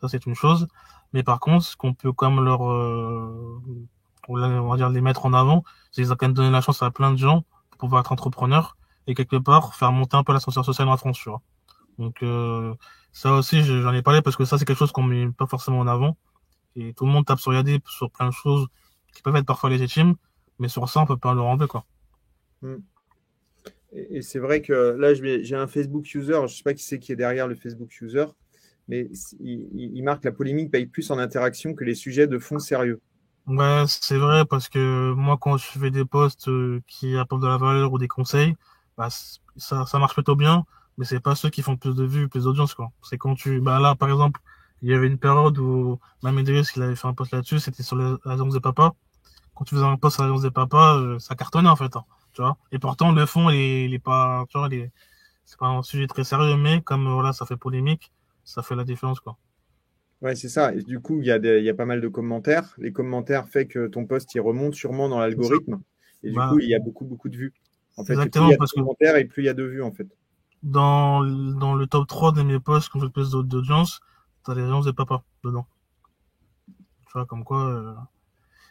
Ça, 0.00 0.08
c'est 0.08 0.26
une 0.26 0.34
chose. 0.34 0.68
Mais 1.12 1.22
par 1.22 1.40
contre, 1.40 1.64
ce 1.64 1.76
qu'on 1.76 1.94
peut 1.94 2.12
quand 2.12 2.30
même 2.30 2.44
leur, 2.44 2.70
euh, 2.70 3.60
on 4.28 4.36
va 4.38 4.76
dire 4.76 4.90
les 4.90 5.00
mettre 5.00 5.26
en 5.26 5.32
avant, 5.32 5.64
c'est 5.90 6.02
qu'ils 6.02 6.12
ont 6.12 6.16
quand 6.16 6.26
même 6.26 6.34
donné 6.34 6.50
la 6.50 6.60
chance 6.60 6.82
à 6.82 6.90
plein 6.90 7.12
de 7.12 7.18
gens 7.18 7.44
pour 7.78 7.88
pouvoir 7.88 8.00
être 8.00 8.12
entrepreneurs 8.12 8.76
et 9.06 9.14
quelque 9.14 9.36
part 9.36 9.74
faire 9.74 9.92
monter 9.92 10.16
un 10.16 10.24
peu 10.24 10.32
l'ascenseur 10.32 10.64
social 10.64 10.88
en 10.88 10.96
France. 10.96 11.28
Donc 11.98 12.22
euh, 12.22 12.74
ça 13.12 13.32
aussi, 13.34 13.62
j'en 13.62 13.92
ai 13.92 14.02
parlé 14.02 14.22
parce 14.22 14.36
que 14.36 14.44
ça, 14.44 14.58
c'est 14.58 14.64
quelque 14.64 14.78
chose 14.78 14.92
qu'on 14.92 15.02
met 15.02 15.28
pas 15.30 15.46
forcément 15.46 15.78
en 15.78 15.86
avant. 15.86 16.16
Et 16.76 16.92
tout 16.94 17.06
le 17.06 17.12
monde 17.12 17.24
tape 17.24 17.38
sur 17.38 17.54
Yadé 17.54 17.80
sur 17.86 18.10
plein 18.10 18.26
de 18.26 18.32
choses 18.32 18.66
qui 19.14 19.22
peuvent 19.22 19.36
être 19.36 19.46
parfois 19.46 19.70
légitimes, 19.70 20.16
mais 20.58 20.68
sur 20.68 20.88
ça, 20.88 21.00
on 21.00 21.06
peut 21.06 21.16
pas 21.16 21.34
le 21.34 21.40
rendre, 21.40 21.66
quoi. 21.66 21.84
Hmm. 22.62 22.78
Et, 23.92 24.22
c'est 24.22 24.40
vrai 24.40 24.60
que 24.60 24.72
là, 24.72 25.14
j'ai 25.14 25.54
un 25.54 25.68
Facebook 25.68 26.12
user, 26.14 26.40
je 26.48 26.56
sais 26.56 26.64
pas 26.64 26.74
qui 26.74 26.82
c'est 26.82 26.98
qui 26.98 27.12
est 27.12 27.16
derrière 27.16 27.46
le 27.46 27.54
Facebook 27.54 28.00
user, 28.00 28.26
mais 28.88 29.08
il, 29.38 30.02
marque 30.02 30.24
la 30.24 30.32
polémique 30.32 30.72
paye 30.72 30.86
plus 30.86 31.12
en 31.12 31.18
interaction 31.18 31.74
que 31.74 31.84
les 31.84 31.94
sujets 31.94 32.26
de 32.26 32.38
fond 32.38 32.58
sérieux. 32.58 33.00
Ouais, 33.46 33.84
c'est 33.86 34.16
vrai, 34.16 34.46
parce 34.46 34.68
que 34.70 35.12
moi, 35.12 35.36
quand 35.38 35.58
je 35.58 35.66
fais 35.66 35.90
des 35.90 36.04
posts 36.06 36.48
euh, 36.48 36.80
qui 36.86 37.16
apportent 37.18 37.42
de 37.42 37.46
la 37.46 37.58
valeur 37.58 37.92
ou 37.92 37.98
des 37.98 38.08
conseils, 38.08 38.56
bah, 38.96 39.08
ça, 39.56 39.84
ça 39.84 39.98
marche 39.98 40.14
plutôt 40.14 40.34
bien, 40.34 40.64
mais 40.96 41.04
c'est 41.04 41.20
pas 41.20 41.34
ceux 41.34 41.50
qui 41.50 41.60
font 41.60 41.76
plus 41.76 41.94
de 41.94 42.04
vues, 42.04 42.28
plus 42.30 42.44
d'audience, 42.44 42.72
quoi. 42.74 42.90
C'est 43.02 43.18
quand 43.18 43.34
tu, 43.34 43.60
bah 43.60 43.80
là, 43.80 43.94
par 43.96 44.08
exemple, 44.08 44.40
il 44.80 44.88
y 44.90 44.94
avait 44.94 45.08
une 45.08 45.18
période 45.18 45.58
où 45.58 45.98
même 46.22 46.38
il 46.38 46.48
avait 46.82 46.96
fait 46.96 47.06
un 47.06 47.12
post 47.12 47.32
là-dessus, 47.32 47.58
c'était 47.60 47.82
sur 47.82 47.96
l'agence 48.24 48.54
des 48.54 48.60
papas. 48.60 48.94
Quand 49.54 49.64
tu 49.64 49.74
faisais 49.76 49.86
un 49.86 49.96
post 49.98 50.16
sur 50.16 50.24
l'agence 50.24 50.42
des 50.42 50.50
papas, 50.52 50.96
euh, 50.98 51.18
ça 51.20 51.34
cartonnait, 51.36 51.68
en 51.70 51.76
fait, 51.76 51.96
hein, 51.96 52.04
tu 52.34 52.42
vois. 52.42 52.56
Et 52.72 52.78
pourtant, 52.80 53.12
le 53.12 53.26
fond, 53.26 53.50
il 53.50 53.94
est, 53.94 53.98
pas, 54.00 54.46
tu 54.50 54.58
vois, 54.58 54.68
c'est 55.44 55.58
pas 55.58 55.68
un 55.68 55.82
sujet 55.82 56.06
très 56.08 56.24
sérieux, 56.24 56.56
mais 56.56 56.82
comme, 56.82 57.08
voilà, 57.12 57.32
ça 57.34 57.46
fait 57.46 57.56
polémique, 57.58 58.12
ça 58.44 58.62
fait 58.62 58.76
la 58.76 58.84
différence, 58.84 59.20
quoi. 59.20 59.36
Ouais, 60.24 60.34
c'est 60.34 60.48
ça. 60.48 60.74
Et 60.74 60.82
du 60.82 61.00
coup, 61.00 61.20
il 61.20 61.26
y, 61.26 61.30
a 61.30 61.36
il 61.36 61.64
y 61.64 61.68
a 61.68 61.74
pas 61.74 61.84
mal 61.84 62.00
de 62.00 62.08
commentaires. 62.08 62.74
Les 62.78 62.92
commentaires 62.92 63.46
fait 63.46 63.66
que 63.66 63.88
ton 63.88 64.06
post, 64.06 64.34
il 64.34 64.40
remonte 64.40 64.74
sûrement 64.74 65.10
dans 65.10 65.20
l'algorithme. 65.20 65.82
Et 66.22 66.30
du 66.30 66.36
bah 66.36 66.48
coup, 66.48 66.60
il 66.60 66.68
y 66.70 66.74
a 66.74 66.78
beaucoup, 66.78 67.04
beaucoup 67.04 67.28
de 67.28 67.36
vues. 67.36 67.52
En 67.98 68.06
fait, 68.06 68.14
Exactement, 68.14 68.46
plus 68.46 68.54
il 68.54 68.58
y 68.58 68.62
a 68.62 68.64
de 68.64 68.70
commentaires 68.70 69.16
et 69.16 69.26
plus 69.26 69.42
il 69.42 69.46
y 69.46 69.48
a 69.50 69.54
de 69.54 69.64
vues, 69.64 69.82
en 69.82 69.92
fait. 69.92 70.06
Dans, 70.62 71.22
dans 71.22 71.74
le 71.74 71.86
top 71.86 72.08
3 72.08 72.32
de 72.32 72.42
mes 72.42 72.58
posts, 72.58 72.88
quand 72.88 73.00
je 73.00 73.06
plus 73.06 73.32
d'audience, 73.32 74.00
t'as 74.44 74.54
les 74.54 74.62
agences 74.62 74.86
de 74.86 74.92
papa 74.92 75.22
dedans. 75.44 75.66
Tu 76.68 77.12
vois, 77.12 77.26
comme 77.26 77.44
quoi. 77.44 77.68
Euh... 77.68 77.94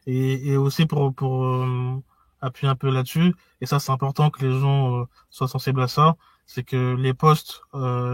Et, 0.07 0.53
et 0.53 0.57
aussi 0.57 0.87
pour, 0.87 1.13
pour 1.13 1.45
euh, 1.45 2.01
appuyer 2.41 2.67
un 2.67 2.75
peu 2.75 2.89
là-dessus, 2.89 3.35
et 3.61 3.67
ça, 3.67 3.77
c'est 3.77 3.91
important 3.91 4.31
que 4.31 4.43
les 4.43 4.59
gens 4.59 5.01
euh, 5.01 5.03
soient 5.29 5.47
sensibles 5.47 5.81
à 5.83 5.87
ça, 5.87 6.15
c'est 6.47 6.63
que 6.63 6.95
les 6.95 7.13
posts 7.13 7.61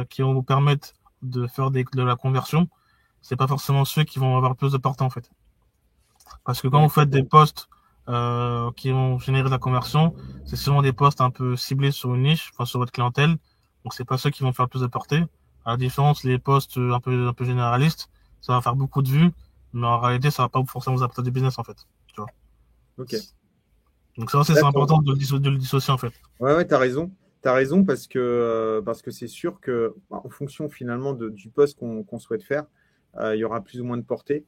qui 0.10 0.24
vont 0.24 0.34
vous 0.34 0.44
permettre 0.44 0.94
de 1.22 1.48
faire 1.48 1.72
des, 1.72 1.86
de 1.94 2.04
la 2.04 2.18
conversion, 2.18 2.68
c'est 3.22 3.36
pas 3.36 3.48
forcément 3.48 3.86
ceux 3.86 4.04
qui 4.04 4.20
vont 4.20 4.38
avoir 4.38 4.56
plus 4.56 4.72
de 4.72 4.78
portée 4.78 5.04
en 5.04 5.10
fait. 5.10 5.30
Parce 6.46 6.62
que 6.62 6.68
quand 6.68 6.82
vous 6.82 6.90
faites 6.90 7.10
des 7.10 7.24
posts 7.24 7.68
euh, 8.08 8.72
qui 8.76 8.92
vont 8.92 9.20
générer 9.20 9.44
de 9.44 9.50
la 9.50 9.58
conversion, 9.60 10.16
c'est 10.46 10.56
souvent 10.56 10.82
des 10.82 10.94
posts 10.94 11.22
un 11.22 11.30
peu 11.30 11.56
ciblés 11.56 11.92
sur 11.92 12.16
une 12.16 12.24
niche, 12.24 12.52
enfin 12.54 12.66
sur 12.66 12.80
votre 12.80 12.92
clientèle. 12.92 13.38
Donc 13.84 13.94
c'est 13.94 14.06
pas 14.06 14.18
ceux 14.18 14.30
qui 14.30 14.44
vont 14.44 14.54
faire 14.54 14.68
plus 14.70 14.82
de 14.82 14.88
portée. 14.88 15.24
À 15.66 15.72
la 15.72 15.78
différence, 15.78 16.24
les 16.24 16.40
posts 16.40 16.78
un 16.78 17.00
peu 17.00 17.28
un 17.28 17.34
peu 17.34 17.46
généralistes, 17.46 18.10
ça 18.42 18.54
va 18.54 18.62
faire 18.62 18.76
beaucoup 18.76 19.02
de 19.02 19.10
vues, 19.10 19.32
mais 19.74 19.86
en 19.86 20.00
réalité, 20.00 20.32
ça 20.32 20.44
va 20.44 20.50
pas 20.50 20.64
forcément 20.66 20.96
vous 20.96 21.04
apporter 21.04 21.22
du 21.22 21.32
business 21.32 21.60
en 21.60 21.64
fait. 21.64 21.86
Tu 22.08 22.22
vois. 22.22 22.30
Ok. 22.98 23.16
Donc 24.18 24.32
ça 24.32 24.44
c'est 24.44 24.64
important 24.64 25.02
de 25.02 25.14
le, 25.14 25.40
de 25.40 25.50
le, 25.50 25.58
dissocier 25.58 25.94
en 25.94 25.98
fait. 25.98 26.12
Ouais, 26.40 26.56
ouais, 26.56 26.66
t'as 26.66 26.78
raison. 26.78 27.12
T'as 27.42 27.54
raison 27.54 27.86
parce 27.86 28.08
que 28.08 28.20
euh, 28.20 28.82
parce 28.82 29.02
que 29.02 29.12
c'est 29.12 29.28
sûr 29.28 29.62
que 29.62 29.96
bah, 30.10 30.22
en 30.24 30.30
fonction 30.30 30.68
finalement 30.68 31.14
de, 31.14 31.30
du 31.30 31.50
post 31.50 31.80
qu'on 31.80 32.20
souhaite 32.20 32.44
faire, 32.44 32.64
euh, 32.64 32.66
il 33.18 33.38
y 33.38 33.44
aura 33.44 33.62
plus 33.62 33.82
ou 33.82 33.86
moins 33.86 33.98
de 33.98 34.04
portée. 34.04 34.46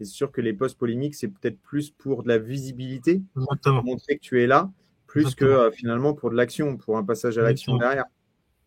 Et 0.00 0.04
c'est 0.04 0.12
sûr 0.12 0.32
que 0.32 0.40
les 0.40 0.52
posts 0.52 0.78
polémiques, 0.78 1.14
c'est 1.14 1.28
peut-être 1.28 1.60
plus 1.60 1.90
pour 1.90 2.22
de 2.24 2.28
la 2.28 2.38
visibilité, 2.38 3.22
Exactement. 3.36 3.76
pour 3.76 3.92
montrer 3.92 4.16
que 4.16 4.22
tu 4.22 4.42
es 4.42 4.46
là, 4.46 4.70
plus 5.06 5.22
Exactement. 5.22 5.50
que 5.50 5.54
euh, 5.54 5.70
finalement 5.70 6.14
pour 6.14 6.30
de 6.30 6.36
l'action, 6.36 6.76
pour 6.76 6.98
un 6.98 7.04
passage 7.04 7.38
à 7.38 7.42
l'action 7.42 7.76
derrière. 7.76 8.06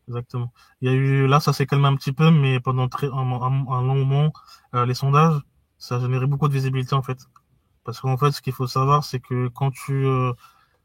Exactement. 0.07 0.53
Il 0.81 0.89
y 0.89 0.93
a 0.93 0.95
eu 0.95 1.27
là, 1.27 1.41
ça 1.41 1.51
s'est 1.51 1.65
calmé 1.65 1.87
un 1.87 1.95
petit 1.97 2.13
peu, 2.13 2.31
mais 2.31 2.61
pendant 2.61 2.87
très, 2.87 3.07
un, 3.07 3.11
un, 3.17 3.67
un 3.67 3.81
long 3.81 4.05
moment, 4.05 4.31
euh, 4.73 4.85
les 4.85 4.93
sondages, 4.93 5.41
ça 5.77 5.97
a 5.97 5.99
généré 5.99 6.27
beaucoup 6.27 6.47
de 6.47 6.53
visibilité 6.53 6.95
en 6.95 7.03
fait. 7.03 7.17
Parce 7.83 7.99
qu'en 7.99 8.17
fait, 8.17 8.31
ce 8.31 8.41
qu'il 8.41 8.53
faut 8.53 8.67
savoir, 8.67 9.03
c'est 9.03 9.19
que 9.19 9.49
quand 9.49 9.71
tu 9.71 10.05
euh, 10.05 10.31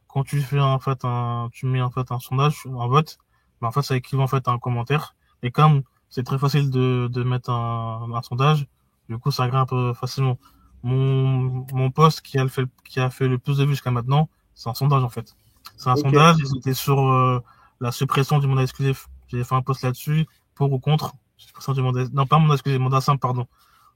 quand 0.08 0.24
tu 0.24 0.40
fais 0.40 0.60
en 0.60 0.78
fait 0.80 1.04
un, 1.04 1.48
tu 1.52 1.66
mets 1.66 1.80
en 1.80 1.90
fait 1.90 2.10
un 2.10 2.18
sondage, 2.18 2.66
un 2.66 2.88
vote, 2.88 3.18
ben, 3.60 3.68
en 3.68 3.70
fait, 3.72 3.82
ça 3.82 3.96
équivaut 3.96 4.22
en 4.22 4.26
fait 4.26 4.46
à 4.48 4.50
un 4.50 4.58
commentaire. 4.58 5.14
Et 5.42 5.50
comme 5.52 5.82
c'est 6.12 6.24
très 6.24 6.38
facile 6.38 6.68
de, 6.68 7.08
de 7.10 7.22
mettre 7.22 7.48
un, 7.48 8.12
un, 8.14 8.20
sondage. 8.20 8.66
Du 9.08 9.16
coup, 9.16 9.30
ça 9.30 9.48
grimpe 9.48 9.74
facilement. 9.94 10.38
Mon, 10.82 11.64
mon 11.72 11.90
poste 11.90 12.20
qui 12.20 12.38
a, 12.38 12.46
fait, 12.48 12.66
qui 12.84 13.00
a 13.00 13.08
fait 13.08 13.28
le 13.28 13.38
plus 13.38 13.56
de 13.56 13.64
vues 13.64 13.70
jusqu'à 13.70 13.90
maintenant, 13.90 14.28
c'est 14.54 14.68
un 14.68 14.74
sondage 14.74 15.02
en 15.02 15.08
fait. 15.08 15.34
C'est 15.78 15.88
un 15.88 15.94
okay. 15.94 16.02
sondage, 16.02 16.36
c'était 16.44 16.74
sur 16.74 17.00
euh, 17.00 17.40
la 17.80 17.92
suppression 17.92 18.38
du 18.40 18.46
mandat 18.46 18.62
exclusif. 18.62 19.08
J'ai 19.28 19.42
fait 19.42 19.54
un 19.54 19.62
post 19.62 19.82
là-dessus, 19.82 20.26
pour 20.54 20.70
ou 20.70 20.78
contre. 20.78 21.14
Suppression 21.38 21.72
du 21.72 21.80
mandat, 21.80 22.04
non, 22.12 22.26
pas 22.26 22.38
mandat 22.38 22.54
exclusif, 22.54 22.78
mandat 22.78 23.00
simple, 23.00 23.20
pardon. 23.20 23.46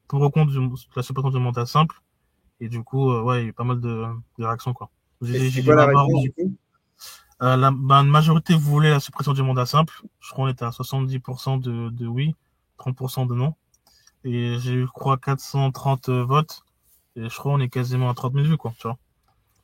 Pour 0.08 0.22
ou 0.22 0.30
contre 0.30 0.52
du, 0.52 0.70
la 0.96 1.02
suppression 1.02 1.30
du 1.30 1.38
mandat 1.38 1.66
simple. 1.66 2.00
Et 2.60 2.70
du 2.70 2.82
coup, 2.82 3.10
euh, 3.10 3.20
ouais, 3.20 3.40
il 3.40 3.42
y 3.42 3.46
a 3.46 3.48
eu 3.50 3.52
pas 3.52 3.64
mal 3.64 3.78
de, 3.78 4.06
de 4.38 4.44
réactions, 4.44 4.72
quoi. 4.72 4.88
J'ai 5.20 5.62
quoi 5.62 5.74
la 5.74 5.84
réponse, 5.84 6.22
du 6.22 6.32
coup? 6.32 6.56
Euh, 7.42 7.56
la, 7.56 7.70
ben, 7.70 8.02
majorité 8.04 8.54
voulait 8.54 8.90
la 8.90 9.00
suppression 9.00 9.32
du 9.32 9.42
mandat 9.42 9.66
simple. 9.66 10.02
Je 10.20 10.30
crois 10.30 10.46
qu'on 10.46 10.52
était 10.52 10.64
à 10.64 10.70
70% 10.70 11.60
de, 11.60 11.90
de 11.90 12.06
oui, 12.06 12.34
30% 12.78 13.26
de 13.26 13.34
non. 13.34 13.54
Et 14.24 14.58
j'ai 14.58 14.72
eu, 14.72 14.86
je 14.86 14.92
crois, 14.92 15.18
430 15.18 16.08
votes. 16.10 16.62
Et 17.14 17.28
je 17.28 17.36
crois 17.36 17.52
qu'on 17.52 17.60
est 17.60 17.68
quasiment 17.68 18.10
à 18.10 18.14
30 18.14 18.34
000 18.34 18.46
vues, 18.46 18.56
quoi, 18.56 18.72
tu 18.78 18.86
vois. 18.86 18.98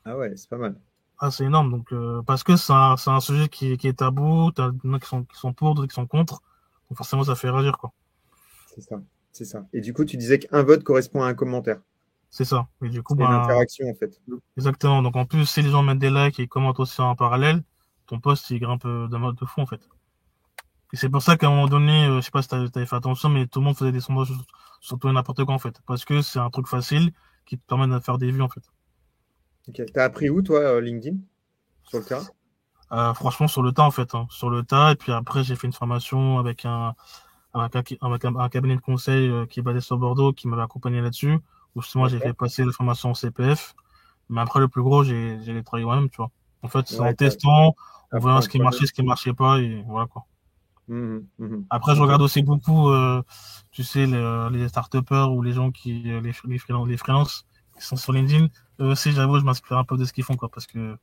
Ah 0.04 0.16
ouais, 0.16 0.32
c'est 0.36 0.48
pas 0.48 0.58
mal. 0.58 0.76
Ah, 1.18 1.30
c'est 1.30 1.44
énorme. 1.44 1.70
Donc, 1.70 1.92
euh, 1.92 2.22
parce 2.22 2.42
que 2.42 2.56
c'est 2.56 2.72
un, 2.72 2.96
un, 3.06 3.20
sujet 3.20 3.48
qui, 3.48 3.76
qui 3.76 3.88
est 3.88 3.98
tabou. 3.98 4.50
T'as 4.52 4.70
des 4.70 4.90
gens 4.90 4.98
qui 4.98 5.08
sont, 5.08 5.24
qui 5.24 5.38
sont 5.38 5.52
pour, 5.52 5.74
d'autres 5.74 5.88
qui 5.88 5.94
sont 5.94 6.06
contre. 6.06 6.42
Donc, 6.90 6.98
forcément, 6.98 7.24
ça 7.24 7.34
fait 7.34 7.50
réagir, 7.50 7.78
quoi. 7.78 7.92
C'est 8.74 8.80
ça. 8.82 9.00
C'est 9.30 9.44
ça. 9.44 9.66
Et 9.72 9.80
du 9.80 9.94
coup, 9.94 10.04
tu 10.04 10.16
disais 10.16 10.38
qu'un 10.38 10.62
vote 10.62 10.84
correspond 10.84 11.22
à 11.22 11.26
un 11.26 11.34
commentaire. 11.34 11.80
C'est 12.32 12.46
ça. 12.46 12.66
Et 12.82 12.88
du 12.88 13.02
coup, 13.02 13.14
c'est 13.14 13.24
bah, 13.24 13.28
une 13.28 13.34
interaction 13.42 13.86
en 13.90 13.94
fait. 13.94 14.18
Exactement. 14.56 15.02
Donc 15.02 15.16
en 15.16 15.26
plus, 15.26 15.44
si 15.44 15.60
les 15.60 15.68
gens 15.68 15.82
mettent 15.82 15.98
des 15.98 16.10
likes 16.10 16.40
et 16.40 16.48
commentent 16.48 16.80
aussi 16.80 17.02
en 17.02 17.14
parallèle, 17.14 17.62
ton 18.06 18.20
post 18.20 18.48
il 18.48 18.58
grimpe 18.58 18.86
de 18.86 19.16
mode 19.18 19.36
de 19.36 19.44
fou 19.44 19.60
en 19.60 19.66
fait. 19.66 19.86
Et 20.94 20.96
c'est 20.96 21.10
pour 21.10 21.20
ça 21.20 21.36
qu'à 21.36 21.48
un 21.48 21.50
moment 21.50 21.68
donné, 21.68 22.06
euh, 22.06 22.16
je 22.16 22.20
sais 22.22 22.30
pas 22.30 22.40
si 22.40 22.48
tu 22.48 22.54
avais 22.54 22.86
fait 22.86 22.96
attention, 22.96 23.28
mais 23.28 23.46
tout 23.46 23.60
le 23.60 23.66
monde 23.66 23.76
faisait 23.76 23.92
des 23.92 24.00
sondages 24.00 24.28
sur, 24.28 24.44
sur 24.80 24.98
tout 24.98 25.10
et 25.10 25.12
n'importe 25.12 25.44
quoi 25.44 25.54
en 25.54 25.58
fait. 25.58 25.78
Parce 25.86 26.06
que 26.06 26.22
c'est 26.22 26.38
un 26.38 26.48
truc 26.48 26.68
facile 26.68 27.12
qui 27.44 27.58
te 27.58 27.66
permet 27.66 27.86
de 27.86 28.00
faire 28.00 28.16
des 28.16 28.30
vues 28.30 28.42
en 28.42 28.48
fait. 28.48 28.62
Ok. 29.68 29.82
T'as 29.92 30.04
appris 30.04 30.30
où 30.30 30.40
toi, 30.40 30.58
euh, 30.58 30.80
LinkedIn? 30.80 31.18
Sur 31.84 31.98
le 31.98 32.04
tas 32.06 32.22
euh, 32.92 33.12
Franchement, 33.12 33.46
sur 33.46 33.62
le 33.62 33.72
tas 33.72 33.84
en 33.84 33.90
fait. 33.90 34.14
Hein. 34.14 34.26
Sur 34.30 34.48
le 34.48 34.62
tas. 34.62 34.92
Et 34.92 34.96
puis 34.96 35.12
après, 35.12 35.44
j'ai 35.44 35.54
fait 35.54 35.66
une 35.66 35.74
formation 35.74 36.38
avec 36.38 36.64
un, 36.64 36.94
avec 37.52 37.92
un, 37.92 38.06
avec 38.06 38.24
un, 38.24 38.36
un 38.36 38.48
cabinet 38.48 38.76
de 38.76 38.80
conseil 38.80 39.28
euh, 39.28 39.44
qui 39.44 39.60
est 39.60 39.62
basé 39.62 39.82
sur 39.82 39.98
Bordeaux 39.98 40.32
qui 40.32 40.48
m'avait 40.48 40.62
accompagné 40.62 41.02
là-dessus 41.02 41.38
justement 41.76 42.08
j'ai 42.08 42.18
fait 42.18 42.32
passer 42.32 42.64
la 42.64 42.72
formation 42.72 43.10
en 43.10 43.14
CPF. 43.14 43.74
Mais 44.28 44.40
après, 44.40 44.60
le 44.60 44.68
plus 44.68 44.82
gros, 44.82 45.04
j'ai 45.04 45.36
les 45.36 45.62
travaillé 45.62 45.84
moi-même, 45.84 46.08
tu 46.08 46.16
vois. 46.16 46.30
En 46.62 46.68
fait, 46.68 46.86
c'est 46.86 46.98
ouais, 47.00 47.08
en 47.10 47.14
testant, 47.14 47.74
en 48.12 48.18
voyant 48.18 48.40
ce 48.40 48.48
qui 48.48 48.58
marchait, 48.58 48.86
ce 48.86 48.92
qui 48.92 49.02
marchait 49.02 49.34
pas, 49.34 49.58
et 49.58 49.84
voilà 49.86 50.06
quoi. 50.06 50.24
Mmh, 50.88 51.18
mmh. 51.38 51.64
Après, 51.70 51.94
je 51.94 52.00
regarde 52.00 52.22
aussi 52.22 52.42
beaucoup, 52.42 52.90
euh, 52.90 53.22
tu 53.70 53.84
sais, 53.84 54.06
les, 54.06 54.48
les 54.52 54.68
start 54.68 54.94
ou 55.30 55.42
les 55.42 55.52
gens 55.52 55.70
qui, 55.70 56.02
les, 56.02 56.20
les, 56.20 56.58
freelance, 56.58 56.88
les 56.88 56.96
freelances 56.96 57.46
qui 57.78 57.84
sont 57.84 57.96
sur 57.96 58.12
LinkedIn. 58.12 58.48
Eux 58.80 58.86
aussi, 58.86 59.12
j'avoue, 59.12 59.38
je 59.38 59.44
m'inspire 59.44 59.78
un 59.78 59.84
peu 59.84 59.96
de 59.96 60.04
ce 60.04 60.12
qu'ils 60.12 60.24
font, 60.24 60.36
quoi, 60.36 60.48
parce 60.48 60.66
que 60.66 60.96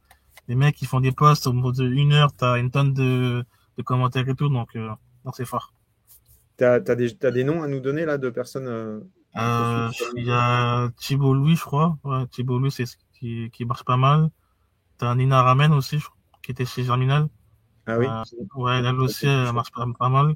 les 0.48 0.56
mecs, 0.56 0.76
qui 0.76 0.86
font 0.86 1.00
des 1.00 1.12
posts 1.12 1.48
au 1.48 1.54
bout 1.54 1.72
d'une 1.72 2.14
heure, 2.14 2.34
t'as 2.34 2.58
une 2.58 2.72
tonne 2.72 2.94
de, 2.94 3.46
de 3.78 3.84
commentaires 3.84 4.28
et 4.28 4.36
tout, 4.36 4.50
donc, 4.50 4.76
euh, 4.76 4.90
c'est 5.34 5.46
fort. 5.46 5.74
T'as 6.58 6.76
as 6.76 6.96
des, 6.96 7.16
as 7.24 7.32
des 7.32 7.44
noms 7.44 7.64
à 7.64 7.68
nous 7.68 7.80
donner, 7.80 8.06
là, 8.06 8.18
de 8.18 8.30
personnes 8.30 8.68
euh... 8.68 9.00
Euh, 9.36 9.90
il 10.16 10.26
y 10.26 10.32
a 10.32 10.90
Thibault 10.98 11.34
Louis, 11.34 11.56
je 11.56 11.64
crois. 11.64 11.98
Ouais, 12.04 12.26
Thibault 12.28 12.60
Louis, 12.60 12.72
c'est 12.72 12.86
ce 12.86 12.96
qui, 13.14 13.50
qui 13.52 13.66
marche 13.66 13.84
pas 13.84 13.98
mal. 13.98 14.30
T'as 14.98 15.16
Nina 15.16 15.42
Ramen 15.44 15.72
aussi, 15.74 16.00
qui 16.42 16.52
était 16.52 16.66
chez 16.66 16.84
Germinal. 16.84 17.28
Ah 17.86 17.98
oui. 17.98 18.06
Euh, 18.08 18.24
ouais, 18.56 18.80
elle 18.80 19.00
aussi, 19.00 19.28
elle 19.28 19.54
marche 19.54 19.72
pas, 19.72 19.86
pas 19.98 20.10
mal. 20.10 20.36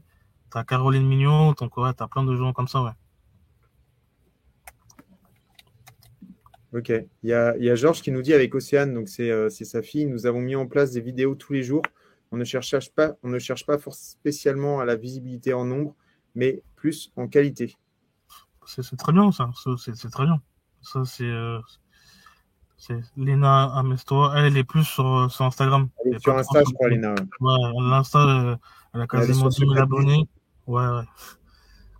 T'as 0.50 0.64
Caroline 0.64 1.08
Mignon, 1.08 1.54
donc 1.54 1.76
ouais, 1.78 1.94
t'as 1.94 2.08
plein 2.08 2.24
de 2.24 2.36
gens 2.36 2.54
comme 2.54 2.68
ça, 2.68 2.84
ouais. 2.84 2.92
Ok. 6.74 6.90
Il 6.90 7.30
y 7.30 7.34
a, 7.34 7.56
il 7.58 7.64
y 7.64 7.70
a 7.70 7.76
Georges 7.76 8.02
qui 8.02 8.12
nous 8.12 8.22
dit 8.22 8.34
avec 8.34 8.54
Océane, 8.56 8.94
donc 8.94 9.10
c'est 9.10 9.30
euh, 9.30 9.50
sa 9.50 9.82
fille, 9.82 10.06
nous 10.06 10.26
avons 10.26 10.42
mis 10.42 10.56
en 10.56 10.66
place 10.66 10.92
des 10.92 11.02
vidéos 11.02 11.36
tous 11.36 11.54
les 11.54 11.64
jours. 11.64 11.84
On 12.32 12.38
ne 12.38 12.44
cherche 12.46 12.90
pas, 12.92 13.16
on 13.22 13.30
ne 13.30 13.38
cherche 13.38 13.66
pas 13.66 13.78
spécialement 13.92 14.80
à 14.80 14.86
la 14.86 14.96
visibilité 14.96 15.54
en 15.54 15.66
nombre, 15.66 15.96
mais 16.34 16.64
plus 16.76 17.12
en 17.16 17.28
qualité 17.28 17.76
c'est 18.66 18.98
très 18.98 19.14
bien 19.14 19.32
ça, 19.32 19.50
c'est 19.78 20.10
très 20.10 20.26
bien. 20.26 20.42
Ça, 20.82 21.06
c'est. 21.06 21.24
Euh, 21.24 21.60
c'est 22.78 23.00
Lena 23.16 23.74
Amesto. 23.76 24.32
Elle, 24.34 24.46
elle 24.46 24.58
est 24.58 24.64
plus 24.66 24.84
sur, 24.84 25.32
sur 25.32 25.46
Instagram. 25.46 25.88
Elle 26.06 26.16
est 26.16 26.20
sur 26.20 26.38
Insta, 26.38 26.64
je 26.68 26.74
crois, 26.74 26.90
Lena. 26.90 27.16
Ouais, 27.40 27.58
l'Insta, 27.82 28.60
elle 28.94 29.02
a 29.02 29.08
quasiment 29.08 29.48
10 29.48 29.60
000 29.60 29.78
abonnés. 29.78 30.28
Ouais, 30.68 30.86
ouais. 30.86 31.04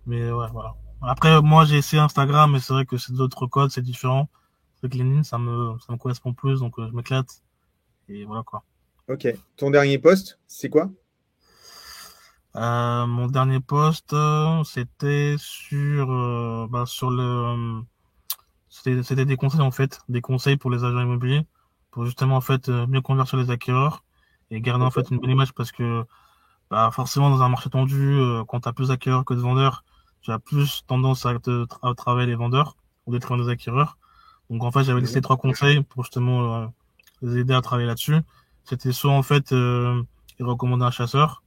Mais 0.06 0.30
ouais, 0.30 0.46
voilà. 0.52 0.74
Après, 1.00 1.40
moi, 1.40 1.64
j'ai 1.64 1.78
essayé 1.78 2.00
Instagram, 2.02 2.52
mais 2.52 2.60
c'est 2.60 2.72
vrai 2.72 2.84
que 2.84 2.98
c'est 2.98 3.14
d'autres 3.14 3.46
codes, 3.46 3.70
c'est 3.70 3.82
différent. 3.82 4.28
C'est 4.80 4.90
que 4.90 4.96
LinkedIn, 4.96 5.22
ça 5.22 5.38
me, 5.38 5.78
ça 5.86 5.92
me 5.92 5.98
correspond 5.98 6.34
plus, 6.34 6.60
donc 6.60 6.74
je 6.78 6.94
m'éclate. 6.94 7.42
Et 8.08 8.24
voilà 8.24 8.42
quoi. 8.42 8.64
Ok. 9.08 9.26
Ton 9.56 9.70
dernier 9.70 9.98
poste, 9.98 10.38
c'est 10.46 10.68
quoi? 10.68 10.90
Euh, 12.56 13.06
Mon 13.06 13.26
dernier 13.28 13.60
poste, 13.60 14.12
euh, 14.12 14.62
c'était 14.64 15.36
sur, 15.38 16.10
euh, 16.12 16.66
bah, 16.70 16.84
sur 16.86 17.10
le. 17.10 17.82
C'était 18.68 19.24
des 19.24 19.36
conseils 19.36 19.60
en 19.60 19.70
fait, 19.70 20.00
des 20.08 20.20
conseils 20.20 20.56
pour 20.56 20.70
les 20.70 20.84
agents 20.84 21.00
immobiliers, 21.00 21.46
pour 21.90 22.04
justement 22.04 22.36
en 22.36 22.40
fait 22.40 22.68
mieux 22.68 23.00
convertir 23.00 23.38
les 23.38 23.50
acquéreurs 23.50 24.04
et 24.50 24.60
garder 24.60 24.84
en 24.84 24.90
fait 24.90 25.10
une 25.10 25.18
bonne 25.18 25.30
image 25.30 25.52
parce 25.54 25.70
que 25.72 26.04
bah, 26.70 26.90
forcément 26.92 27.30
dans 27.30 27.42
un 27.42 27.48
marché 27.48 27.70
tendu, 27.70 28.18
quand 28.48 28.60
tu 28.60 28.68
as 28.68 28.72
plus 28.72 28.88
d'acquéreurs 28.88 29.24
que 29.24 29.34
de 29.34 29.40
vendeurs, 29.40 29.84
tu 30.22 30.32
as 30.32 30.40
plus 30.40 30.84
tendance 30.86 31.24
à, 31.24 31.38
te, 31.38 31.66
à 31.82 31.94
travailler 31.94 32.26
les 32.26 32.34
vendeurs 32.34 32.76
ou 33.06 33.16
des 33.16 33.20
des 33.20 33.48
acquéreurs. 33.48 33.96
Donc 34.50 34.64
en 34.64 34.72
fait 34.72 34.82
j'avais 34.84 35.00
laissé 35.00 35.20
trois 35.20 35.36
conseils 35.36 35.82
pour 35.82 36.02
justement 36.02 36.72
les 37.22 37.38
aider 37.38 37.54
à 37.54 37.60
travailler 37.62 37.86
là-dessus. 37.86 38.16
C'était 38.64 38.92
soit 38.92 39.12
en 39.12 39.22
fait 39.22 39.52
euh, 39.52 40.02
recommander 40.40 40.84
un 40.84 40.90
chasseur, 40.90 41.42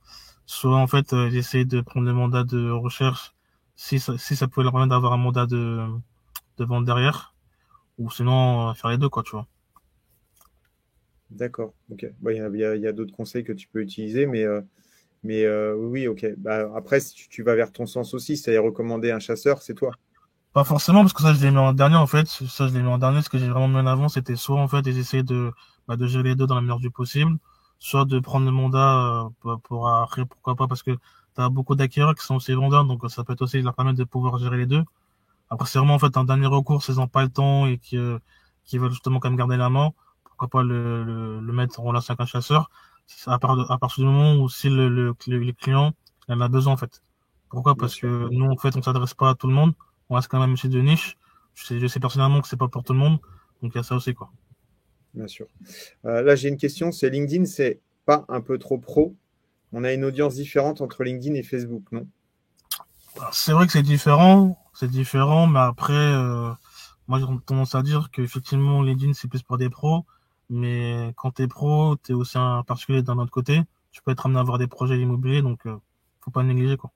soit 0.47 0.75
en 0.75 0.87
fait 0.87 1.13
euh, 1.13 1.29
de 1.29 1.81
prendre 1.81 2.07
le 2.07 2.13
mandat 2.13 2.43
de 2.43 2.71
recherche 2.71 3.35
si 3.75 3.99
ça, 3.99 4.17
si 4.17 4.35
ça 4.35 4.47
pouvait 4.47 4.63
leur 4.63 4.73
permettre 4.73 4.89
d'avoir 4.89 5.13
un 5.13 5.17
mandat 5.17 5.45
de, 5.45 5.85
de 6.57 6.65
vente 6.65 6.85
derrière, 6.85 7.35
ou 7.99 8.09
sinon 8.09 8.69
euh, 8.69 8.73
faire 8.73 8.89
les 8.89 8.97
deux 8.97 9.09
quoi, 9.09 9.21
tu 9.21 9.31
vois. 9.31 9.45
D'accord, 11.29 11.73
ok. 11.91 12.03
Il 12.03 12.13
bah, 12.21 12.33
y 12.33 12.39
a, 12.63 12.75
y 12.75 12.87
a 12.87 12.93
d'autres 12.93 13.13
conseils 13.13 13.43
que 13.43 13.51
tu 13.53 13.67
peux 13.67 13.81
utiliser, 13.81 14.25
mais, 14.25 14.43
euh, 14.43 14.61
mais 15.23 15.43
euh, 15.43 15.75
oui, 15.75 16.07
ok. 16.07 16.25
Bah, 16.37 16.71
après, 16.75 17.01
si 17.01 17.13
tu, 17.13 17.27
tu 17.27 17.43
vas 17.43 17.55
vers 17.55 17.71
ton 17.71 17.85
sens 17.85 18.13
aussi, 18.13 18.37
c'est-à-dire 18.37 18.63
recommander 18.63 19.11
un 19.11 19.19
chasseur, 19.19 19.61
c'est 19.61 19.73
toi. 19.73 19.91
Pas 20.53 20.63
forcément, 20.63 21.01
parce 21.01 21.13
que 21.13 21.21
ça, 21.21 21.33
je 21.33 21.43
l'ai 21.43 21.51
mis 21.51 21.57
en 21.57 21.73
dernier, 21.73 21.97
en 21.97 22.07
fait. 22.07 22.27
Ça, 22.27 22.67
je 22.67 22.73
l'ai 22.73 22.81
mis 22.81 22.87
en 22.87 22.97
dernier. 22.97 23.21
Ce 23.21 23.29
que 23.29 23.37
j'ai 23.37 23.49
vraiment 23.49 23.67
mis 23.67 23.75
en 23.75 23.85
avant, 23.87 24.07
c'était 24.07 24.37
soit, 24.37 24.59
en 24.59 24.67
fait, 24.69 24.81
d'essayer 24.81 25.23
de, 25.23 25.51
bah, 25.87 25.97
de 25.97 26.07
gérer 26.07 26.29
les 26.29 26.35
deux 26.35 26.47
dans 26.47 26.55
la 26.55 26.61
mesure 26.61 26.79
du 26.79 26.89
possible, 26.89 27.37
soit 27.79 28.05
de 28.05 28.19
prendre 28.19 28.45
le 28.45 28.51
mandat 28.51 29.29
euh, 29.45 29.57
pour 29.57 29.89
après, 29.89 30.25
pourquoi 30.25 30.55
pas, 30.55 30.67
parce 30.67 30.83
que 30.83 30.91
tu 30.91 31.41
as 31.41 31.49
beaucoup 31.49 31.75
d'acquéreurs 31.75 32.15
qui 32.15 32.25
sont 32.25 32.35
aussi 32.35 32.53
vendeurs, 32.53 32.85
donc 32.85 33.09
ça 33.09 33.23
peut 33.23 33.33
être 33.33 33.41
aussi 33.43 33.61
leur 33.61 33.73
permettre 33.75 33.97
de 33.99 34.03
pouvoir 34.03 34.37
gérer 34.39 34.57
les 34.57 34.65
deux. 34.65 34.83
Après, 35.49 35.67
c'est 35.67 35.79
vraiment, 35.79 35.95
en 35.95 35.99
fait, 35.99 36.15
un 36.17 36.23
dernier 36.25 36.47
recours, 36.47 36.83
s'ils 36.83 36.95
n'ont 36.95 37.07
pas 37.07 37.23
le 37.23 37.29
temps 37.29 37.67
et 37.67 37.77
qui, 37.77 37.97
euh, 37.97 38.19
qui 38.65 38.77
veulent 38.77 38.91
justement 38.91 39.19
quand 39.19 39.29
même 39.29 39.37
garder 39.37 39.57
la 39.57 39.69
main, 39.69 39.91
pourquoi 40.23 40.47
pas 40.49 40.63
le, 40.63 41.03
le, 41.03 41.39
le 41.39 41.53
mettre 41.53 41.79
en 41.79 41.83
relation 41.83 42.13
avec 42.13 42.21
un 42.21 42.25
chasseur, 42.25 42.69
à, 43.27 43.39
part, 43.39 43.71
à 43.71 43.77
partir 43.77 44.03
du 44.03 44.09
moment 44.09 44.35
où 44.35 44.49
si 44.49 44.69
le, 44.69 44.89
le, 44.89 45.15
le 45.27 45.53
client 45.53 45.93
en 46.29 46.41
a 46.41 46.47
besoin, 46.49 46.73
en 46.73 46.77
fait. 46.77 47.01
Pourquoi? 47.49 47.75
Parce 47.75 47.95
que 47.95 48.27
nous, 48.31 48.45
en 48.51 48.57
fait, 48.57 48.75
on 48.75 48.81
s'adresse 48.81 49.13
pas 49.13 49.29
à 49.29 49.35
tout 49.35 49.47
le 49.47 49.53
monde 49.53 49.73
on 50.09 50.15
reste 50.15 50.29
quand 50.29 50.39
même 50.39 50.55
chez 50.57 50.69
de 50.69 50.79
niche. 50.81 51.17
Je 51.55 51.65
sais, 51.65 51.79
je 51.79 51.87
sais 51.87 51.99
personnellement 51.99 52.41
que 52.41 52.47
c'est 52.47 52.57
pas 52.57 52.67
pour 52.67 52.83
tout 52.83 52.93
le 52.93 52.99
monde, 52.99 53.19
donc 53.61 53.71
il 53.73 53.75
y 53.75 53.79
a 53.79 53.83
ça 53.83 53.95
aussi 53.95 54.13
quoi. 54.13 54.31
Bien 55.17 55.27
sûr. 55.27 55.47
Euh, 56.05 56.21
là, 56.21 56.35
j'ai 56.35 56.47
une 56.47 56.57
question. 56.57 56.91
C'est 56.91 57.09
LinkedIn, 57.09 57.45
c'est 57.45 57.79
pas 58.05 58.23
un 58.29 58.39
peu 58.39 58.59
trop 58.59 58.77
pro? 58.77 59.15
On 59.73 59.83
a 59.83 59.91
une 59.91 60.05
audience 60.05 60.35
différente 60.35 60.79
entre 60.79 61.03
LinkedIn 61.03 61.33
et 61.33 61.41
Facebook, 61.41 61.83
non? 61.91 62.07
C'est 63.31 63.51
vrai 63.51 63.65
que 63.65 63.71
c'est 63.71 63.81
différent, 63.81 64.63
c'est 64.75 64.89
différent, 64.89 65.47
mais 65.47 65.59
après, 65.59 65.93
euh, 65.93 66.51
moi 67.07 67.19
j'ai 67.19 67.25
tendance 67.47 67.73
à 67.73 67.81
dire 67.81 68.11
qu'effectivement 68.11 68.83
LinkedIn 68.83 69.13
c'est 69.13 69.27
plus 69.27 69.41
pour 69.41 69.57
des 69.57 69.71
pros, 69.71 70.05
mais 70.51 71.13
quand 71.17 71.31
tu 71.31 71.41
es 71.41 71.47
pro, 71.47 71.95
tu 72.03 72.11
es 72.11 72.15
aussi 72.15 72.37
un 72.37 72.61
particulier 72.61 73.01
d'un 73.01 73.17
autre 73.17 73.31
côté. 73.31 73.61
Tu 73.91 74.03
peux 74.03 74.11
être 74.11 74.27
amené 74.27 74.37
à 74.37 74.41
avoir 74.41 74.59
des 74.59 74.67
projets 74.67 74.99
immobiliers, 74.99 75.41
donc 75.41 75.65
euh, 75.65 75.75
faut 76.21 76.29
pas 76.29 76.43
négliger 76.43 76.77
quoi. 76.77 76.91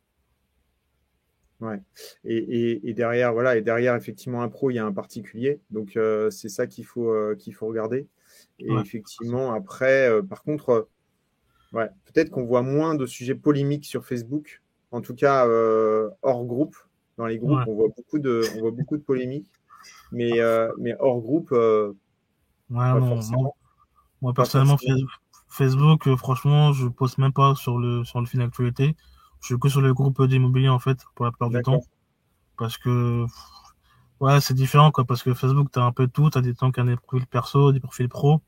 Ouais. 1.61 1.79
Et, 2.25 2.89
et, 2.89 2.93
derrière, 2.93 3.33
voilà, 3.33 3.55
et 3.55 3.61
derrière, 3.61 3.95
effectivement, 3.95 4.41
un 4.41 4.49
pro, 4.49 4.71
il 4.71 4.75
y 4.75 4.79
a 4.79 4.85
un 4.85 4.91
particulier. 4.91 5.61
Donc, 5.69 5.95
euh, 5.95 6.31
c'est 6.31 6.49
ça 6.49 6.65
qu'il 6.65 6.85
faut, 6.85 7.11
euh, 7.11 7.35
qu'il 7.35 7.53
faut 7.53 7.67
regarder. 7.67 8.07
Et 8.59 8.73
effectivement, 8.73 9.53
après, 9.53 10.09
euh, 10.09 10.23
par 10.23 10.41
contre, 10.41 10.87
ouais, 11.73 11.89
peut-être 12.05 12.31
qu'on 12.31 12.45
voit 12.45 12.63
moins 12.63 12.95
de 12.95 13.05
sujets 13.05 13.35
polémiques 13.35 13.85
sur 13.85 14.05
Facebook. 14.05 14.61
En 14.89 15.01
tout 15.01 15.15
cas, 15.15 15.45
hors 16.21 16.45
groupe. 16.45 16.75
Dans 17.17 17.27
les 17.27 17.37
groupes, 17.37 17.61
on, 17.67 17.75
voit 17.75 17.89
beaucoup 17.95 18.17
de, 18.17 18.41
on 18.55 18.61
voit 18.61 18.71
beaucoup 18.71 18.97
de 18.97 19.03
polémiques. 19.03 19.51
Mais, 20.11 20.31
mais 20.79 20.95
hors 20.99 21.21
groupe, 21.21 21.51
non, 22.71 23.53
Moi, 24.21 24.33
personnellement, 24.33 24.77
Facebook, 25.47 26.15
franchement, 26.15 26.73
je 26.73 26.87
poste 26.87 27.19
même 27.19 27.33
pas 27.33 27.53
sur 27.53 27.77
le, 27.77 28.03
sur 28.03 28.19
le 28.19 28.25
fil 28.25 28.39
d'actualité. 28.39 28.95
Je 29.41 29.47
suis 29.47 29.59
que 29.59 29.69
sur 29.69 29.81
le 29.81 29.93
groupe 29.93 30.23
d'immobilier 30.25 30.69
en 30.69 30.79
fait 30.79 30.99
pour 31.15 31.25
la 31.25 31.31
plupart 31.31 31.49
du 31.49 31.61
temps. 31.61 31.81
Parce 32.57 32.77
que 32.77 33.25
ouais, 34.19 34.39
c'est 34.39 34.53
différent 34.53 34.91
quoi. 34.91 35.03
Parce 35.05 35.23
que 35.23 35.33
Facebook, 35.33 35.69
t'as 35.71 35.83
un 35.83 35.91
peu 35.91 36.07
tout. 36.07 36.29
T'as 36.29 36.41
des 36.41 36.53
temps 36.53 36.71
qui 36.71 36.79
ont 36.79 36.85
des 36.85 36.95
profils 36.95 37.27
perso, 37.27 37.71
des 37.71 37.79
profils 37.79 38.07
pro. 38.07 38.41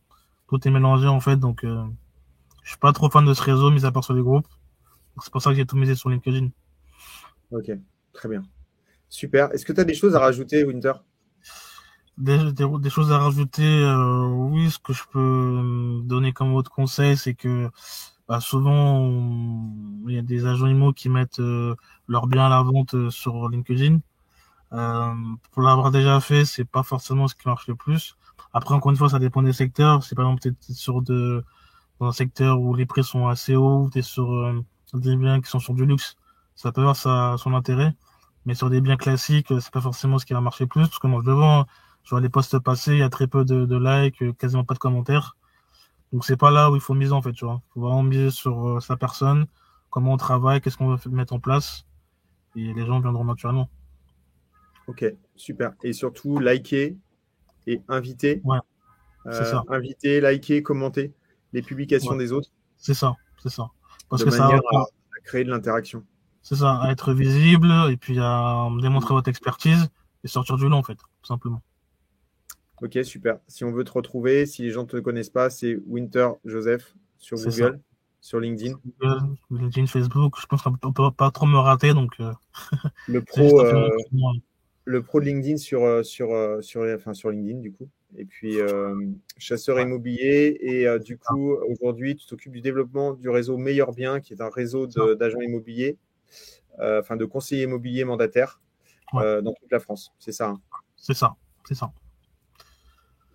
Tout 0.48 0.68
est 0.68 0.72
mélangé 0.72 1.08
en 1.08 1.20
fait. 1.20 1.38
Donc 1.38 1.64
euh, 1.64 1.84
je 2.64 2.70
suis 2.70 2.80
pas 2.80 2.94
trop 2.94 3.10
fan 3.10 3.26
de 3.26 3.34
ce 3.34 3.42
réseau, 3.42 3.72
mis 3.72 3.86
à 3.86 3.92
part 3.92 4.04
sur 4.04 4.14
les 4.14 4.22
groupes. 4.22 4.48
C'est 5.22 5.32
pour 5.32 5.42
ça 5.42 5.50
que 5.50 5.56
j'ai 5.56 5.66
tout 5.66 5.76
misé 5.76 5.96
sur 5.96 6.10
LinkedIn. 6.10 6.50
Ok, 7.52 7.72
très 8.14 8.30
bien. 8.30 8.44
Super. 9.10 9.52
Est-ce 9.52 9.66
que 9.66 9.74
tu 9.74 9.80
as 9.80 9.84
des 9.84 9.94
choses 9.94 10.16
à 10.16 10.20
rajouter, 10.20 10.64
Winter? 10.64 10.94
Des, 12.18 12.52
des, 12.54 12.90
choses 12.90 13.12
à 13.12 13.18
rajouter, 13.18 13.64
euh, 13.64 14.26
oui, 14.28 14.70
ce 14.70 14.80
que 14.80 14.94
je 14.94 15.04
peux 15.12 16.02
donner 16.04 16.32
comme 16.32 16.54
autre 16.54 16.72
conseil, 16.72 17.18
c'est 17.18 17.34
que 17.34 17.70
bah, 18.28 18.40
souvent, 18.40 19.10
il 20.08 20.16
y 20.16 20.18
a 20.18 20.22
des 20.22 20.46
agents 20.46 20.68
IMO 20.68 20.94
qui 20.94 21.10
mettent 21.10 21.40
euh, 21.40 21.76
leurs 22.08 22.28
biens 22.28 22.46
à 22.46 22.50
la 22.50 22.62
vente 22.64 22.96
euh, 22.96 23.10
sur 23.10 23.50
LinkedIn. 23.50 24.00
Euh, 24.74 25.14
pour 25.52 25.62
l'avoir 25.64 25.92
déjà 25.92 26.20
fait, 26.22 26.46
c'est 26.46 26.66
pas 26.66 26.84
forcément 26.84 27.28
ce 27.28 27.36
qui 27.36 27.48
marche 27.48 27.68
le 27.68 27.76
plus. 27.76 28.18
Après, 28.54 28.74
encore 28.76 28.92
une 28.92 28.98
fois, 28.98 29.10
ça 29.10 29.20
dépend 29.20 29.44
des 29.44 29.54
secteurs. 29.54 30.04
C'est 30.04 30.16
par 30.16 30.26
exemple 30.26 30.42
peut-être 30.44 30.78
sur 30.78 31.02
de, 31.02 31.44
dans 32.00 32.08
un 32.08 32.12
secteur 32.14 32.62
où 32.62 32.76
les 32.76 32.86
prix 32.86 33.04
sont 33.04 33.28
assez 33.28 33.56
hauts, 33.56 33.90
t'es 33.92 34.02
sur 34.02 34.54
des 34.94 35.16
biens 35.18 35.42
qui 35.42 35.50
sont 35.50 35.60
sur 35.60 35.74
du 35.74 35.86
luxe, 35.86 36.16
ça 36.56 36.72
peut 36.72 36.82
avoir 36.82 36.96
sa, 36.96 37.36
son 37.38 37.54
intérêt. 37.54 37.96
Mais 38.46 38.56
sur 38.56 38.70
des 38.70 38.82
biens 38.82 38.98
classiques, 38.98 39.48
c'est 39.50 39.72
pas 39.72 39.82
forcément 39.82 40.20
ce 40.20 40.26
qui 40.26 40.34
va 40.34 40.42
marcher 40.42 40.68
plus. 40.68 40.84
Parce 40.84 41.00
que 41.00 41.08
moi, 41.08 41.22
je 41.24 41.30
le 41.30 41.36
vois, 41.36 41.56
hein. 41.60 41.66
je 42.04 42.12
vois 42.12 42.22
les 42.22 42.30
posts 42.30 42.60
passer, 42.60 42.94
il 42.94 43.00
y 43.00 43.04
a 43.04 43.10
très 43.10 43.28
peu 43.28 43.46
de 43.46 43.78
likes, 43.78 44.38
quasiment 44.38 44.64
pas 44.66 44.74
de 44.76 44.80
commentaires. 44.80 45.36
Donc 46.14 46.24
c'est 46.26 46.38
pas 46.38 46.52
là 46.52 46.70
où 46.70 46.76
il 46.76 46.82
faut 46.82 46.94
miser 46.94 47.12
en 47.12 47.24
fait, 47.24 47.34
tu 47.34 47.44
vois. 47.44 47.62
Il 47.66 47.74
faut 47.74 47.82
vraiment 47.82 48.04
miser 48.04 48.30
sur 48.30 48.68
euh, 48.68 48.80
sa 48.80 48.96
personne, 48.96 49.48
comment 49.90 50.14
on 50.14 50.18
travaille, 50.18 50.62
qu'est-ce 50.62 50.78
qu'on 50.78 50.96
veut 50.96 51.10
mettre 51.10 51.34
en 51.34 51.40
place, 51.40 51.88
et 52.56 52.72
les 52.72 52.86
gens 52.86 53.00
viendront 53.02 53.26
naturellement. 53.26 53.68
Ok, 54.88 55.06
super. 55.36 55.74
Et 55.82 55.92
surtout, 55.92 56.38
liker 56.38 56.98
et 57.66 57.82
inviter. 57.88 58.42
Ouais, 58.44 58.60
c'est 59.26 59.42
euh, 59.42 59.46
ça. 59.46 59.64
Inviter, 59.70 60.22
liker, 60.22 60.62
commenter 60.62 61.14
les 61.52 61.64
publications 61.64 62.16
des 62.16 62.32
autres. 62.32 62.50
C'est 62.78 62.94
ça, 62.94 63.16
c'est 63.42 63.50
ça. 63.50 63.70
Parce 64.08 64.24
de 64.24 64.30
que 64.30 64.36
ça 64.36 64.46
à, 64.46 64.56
à 64.56 65.20
créer 65.24 65.44
de 65.44 65.50
l'interaction. 65.50 66.04
C'est 66.44 66.58
ça, 66.58 66.76
à 66.76 66.92
être 66.92 67.14
visible 67.14 67.72
et 67.90 67.98
puis 67.98 68.20
à 68.20 68.68
démontrer 68.82 69.16
votre 69.16 69.30
expertise 69.30 69.90
et 70.24 70.28
sortir 70.28 70.58
du 70.58 70.70
lot 70.70 70.76
en 70.76 70.84
fait, 70.84 70.96
tout 70.96 71.28
simplement. 71.28 71.64
Ok, 72.84 73.00
super. 73.04 73.40
Si 73.48 73.64
on 73.64 73.72
veut 73.72 73.86
te 73.86 73.94
retrouver, 73.94 74.46
si 74.46 74.62
les 74.64 74.70
gens 74.70 74.84
ne 74.84 74.88
te 74.88 74.98
connaissent 74.98 75.30
pas, 75.30 75.50
c'est 75.50 75.78
Winter 75.88 76.28
Joseph 76.44 76.94
sur 77.18 77.38
Google, 77.38 77.80
sur 78.20 78.42
LinkedIn. 78.42 78.78
Google, 79.00 79.38
LinkedIn, 79.52 79.88
Facebook. 79.88 80.36
Je 80.38 80.46
pense 80.48 80.62
qu'on 80.62 80.72
ne 80.72 80.92
peut 80.92 81.12
pas 81.16 81.32
trop 81.32 81.46
me 81.46 81.58
rater. 81.58 81.94
Donc, 81.94 82.12
euh, 82.20 82.34
le, 83.08 83.22
pro, 83.26 83.62
euh, 83.62 83.90
le 84.84 85.02
pro 85.02 85.22
de 85.22 85.26
LinkedIn 85.26 85.56
sur, 85.56 85.86
euh, 85.86 86.04
sur, 86.04 86.28
sur, 86.60 86.82
enfin, 86.94 87.14
sur 87.14 87.30
LinkedIn, 87.30 87.60
du 87.60 87.72
coup. 87.72 87.88
Et 88.18 88.26
puis, 88.26 88.58
chasseur 89.38 89.80
immobilier. 89.80 90.58
Et 90.60 91.00
du 91.00 91.18
coup, 91.18 91.56
aujourd'hui, 91.70 92.18
tu 92.18 92.28
t'occupes 92.28 92.52
du 92.52 92.62
développement 92.62 93.14
du 93.14 93.30
réseau 93.30 93.56
Meilleur 93.56 93.94
Bien, 93.94 94.20
qui 94.20 94.34
est 94.34 94.42
un 94.42 94.50
réseau 94.50 94.88
d'agents 94.88 95.42
immobiliers, 95.42 95.98
enfin 96.78 97.16
de 97.16 97.24
conseillers 97.24 97.64
immobiliers 97.64 98.04
mandataires 98.04 98.60
dans 99.14 99.54
toute 99.54 99.72
la 99.72 99.80
France. 99.80 100.12
C'est 100.20 100.34
ça. 100.34 100.50
Hein 100.50 100.62
c'est 100.98 101.14
ça. 101.14 101.38
C'est 101.66 101.76
ça. 101.76 101.94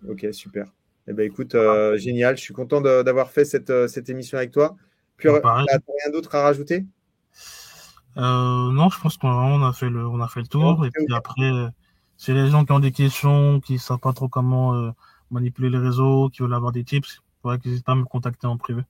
Ok, 0.07 0.27
super. 0.31 0.67
Eh 1.07 1.13
ben, 1.13 1.25
écoute, 1.25 1.55
euh, 1.55 1.97
génial. 1.97 2.37
Je 2.37 2.41
suis 2.41 2.53
content 2.53 2.81
d'avoir 2.81 3.31
fait 3.31 3.45
cette, 3.45 3.69
euh, 3.69 3.87
cette, 3.87 4.09
émission 4.09 4.37
avec 4.37 4.51
toi. 4.51 4.75
Puis, 5.17 5.29
bah, 5.29 5.63
rien 5.65 6.11
d'autre 6.11 6.35
à 6.35 6.43
rajouter? 6.43 6.85
Euh, 8.17 8.71
Non, 8.71 8.89
je 8.89 8.99
pense 8.99 9.17
qu'on 9.17 9.63
a 9.63 9.73
fait 9.73 9.89
le, 9.89 10.07
on 10.07 10.21
a 10.21 10.27
fait 10.27 10.41
le 10.41 10.47
tour. 10.47 10.85
et 10.85 10.91
puis 10.91 11.05
après, 11.13 11.51
c'est 12.15 12.33
les 12.33 12.47
gens 12.49 12.63
qui 12.63 12.71
ont 12.71 12.79
des 12.79 12.91
questions, 12.91 13.59
qui 13.59 13.73
ne 13.73 13.77
savent 13.79 13.99
pas 13.99 14.13
trop 14.13 14.27
comment 14.27 14.93
manipuler 15.31 15.69
les 15.69 15.77
réseaux, 15.77 16.29
qui 16.29 16.41
veulent 16.41 16.53
avoir 16.53 16.71
des 16.71 16.83
tips, 16.83 17.21
il 17.45 17.59
n'hésitent 17.65 17.85
pas 17.85 17.93
à 17.93 17.95
me 17.95 18.05
contacter 18.05 18.47
en 18.47 18.57
privé. 18.57 18.81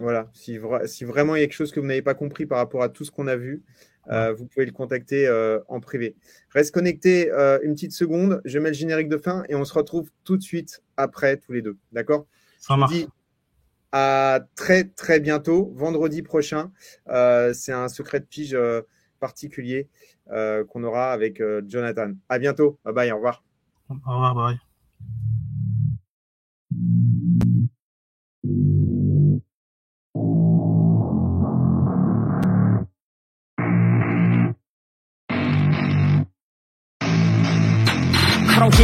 Voilà, 0.00 0.28
si, 0.32 0.58
si, 0.86 1.04
vraiment 1.04 1.36
il 1.36 1.40
y 1.40 1.42
a 1.42 1.46
quelque 1.46 1.54
chose 1.54 1.70
que 1.70 1.78
vous 1.78 1.86
n'avez 1.86 2.02
pas 2.02 2.14
compris 2.14 2.46
par 2.46 2.58
rapport 2.58 2.82
à 2.82 2.88
tout 2.88 3.04
ce 3.04 3.12
qu'on 3.12 3.28
a 3.28 3.36
vu, 3.36 3.62
Euh, 4.10 4.32
vous 4.34 4.46
pouvez 4.46 4.66
le 4.66 4.72
contacter 4.72 5.26
euh, 5.26 5.60
en 5.68 5.80
privé. 5.80 6.16
Reste 6.50 6.72
connecté 6.72 7.30
une 7.62 7.74
petite 7.74 7.92
seconde. 7.92 8.40
Je 8.44 8.58
mets 8.58 8.70
le 8.70 8.74
générique 8.74 9.08
de 9.08 9.16
fin 9.16 9.44
et 9.48 9.54
on 9.54 9.64
se 9.64 9.74
retrouve 9.74 10.10
tout 10.24 10.36
de 10.36 10.42
suite 10.42 10.82
après 10.96 11.36
tous 11.36 11.52
les 11.52 11.62
deux. 11.62 11.76
D'accord? 11.92 12.26
Ça 12.58 12.76
marche. 12.76 12.92
dis 12.92 13.08
à 13.96 14.40
très 14.56 14.84
très 14.84 15.20
bientôt, 15.20 15.72
vendredi 15.76 16.22
prochain. 16.22 16.72
C'est 17.06 17.72
un 17.72 17.88
secret 17.88 18.20
de 18.20 18.26
pige 18.26 18.56
particulier 19.20 19.88
qu'on 20.28 20.84
aura 20.84 21.12
avec 21.12 21.42
Jonathan. 21.66 22.12
À 22.28 22.38
bientôt. 22.38 22.78
Bye 22.84 22.94
bye. 22.94 23.12
Au 23.12 23.16
revoir. 23.16 23.44
Au 23.88 23.94
revoir. 23.94 24.34
Bye. 24.34 24.58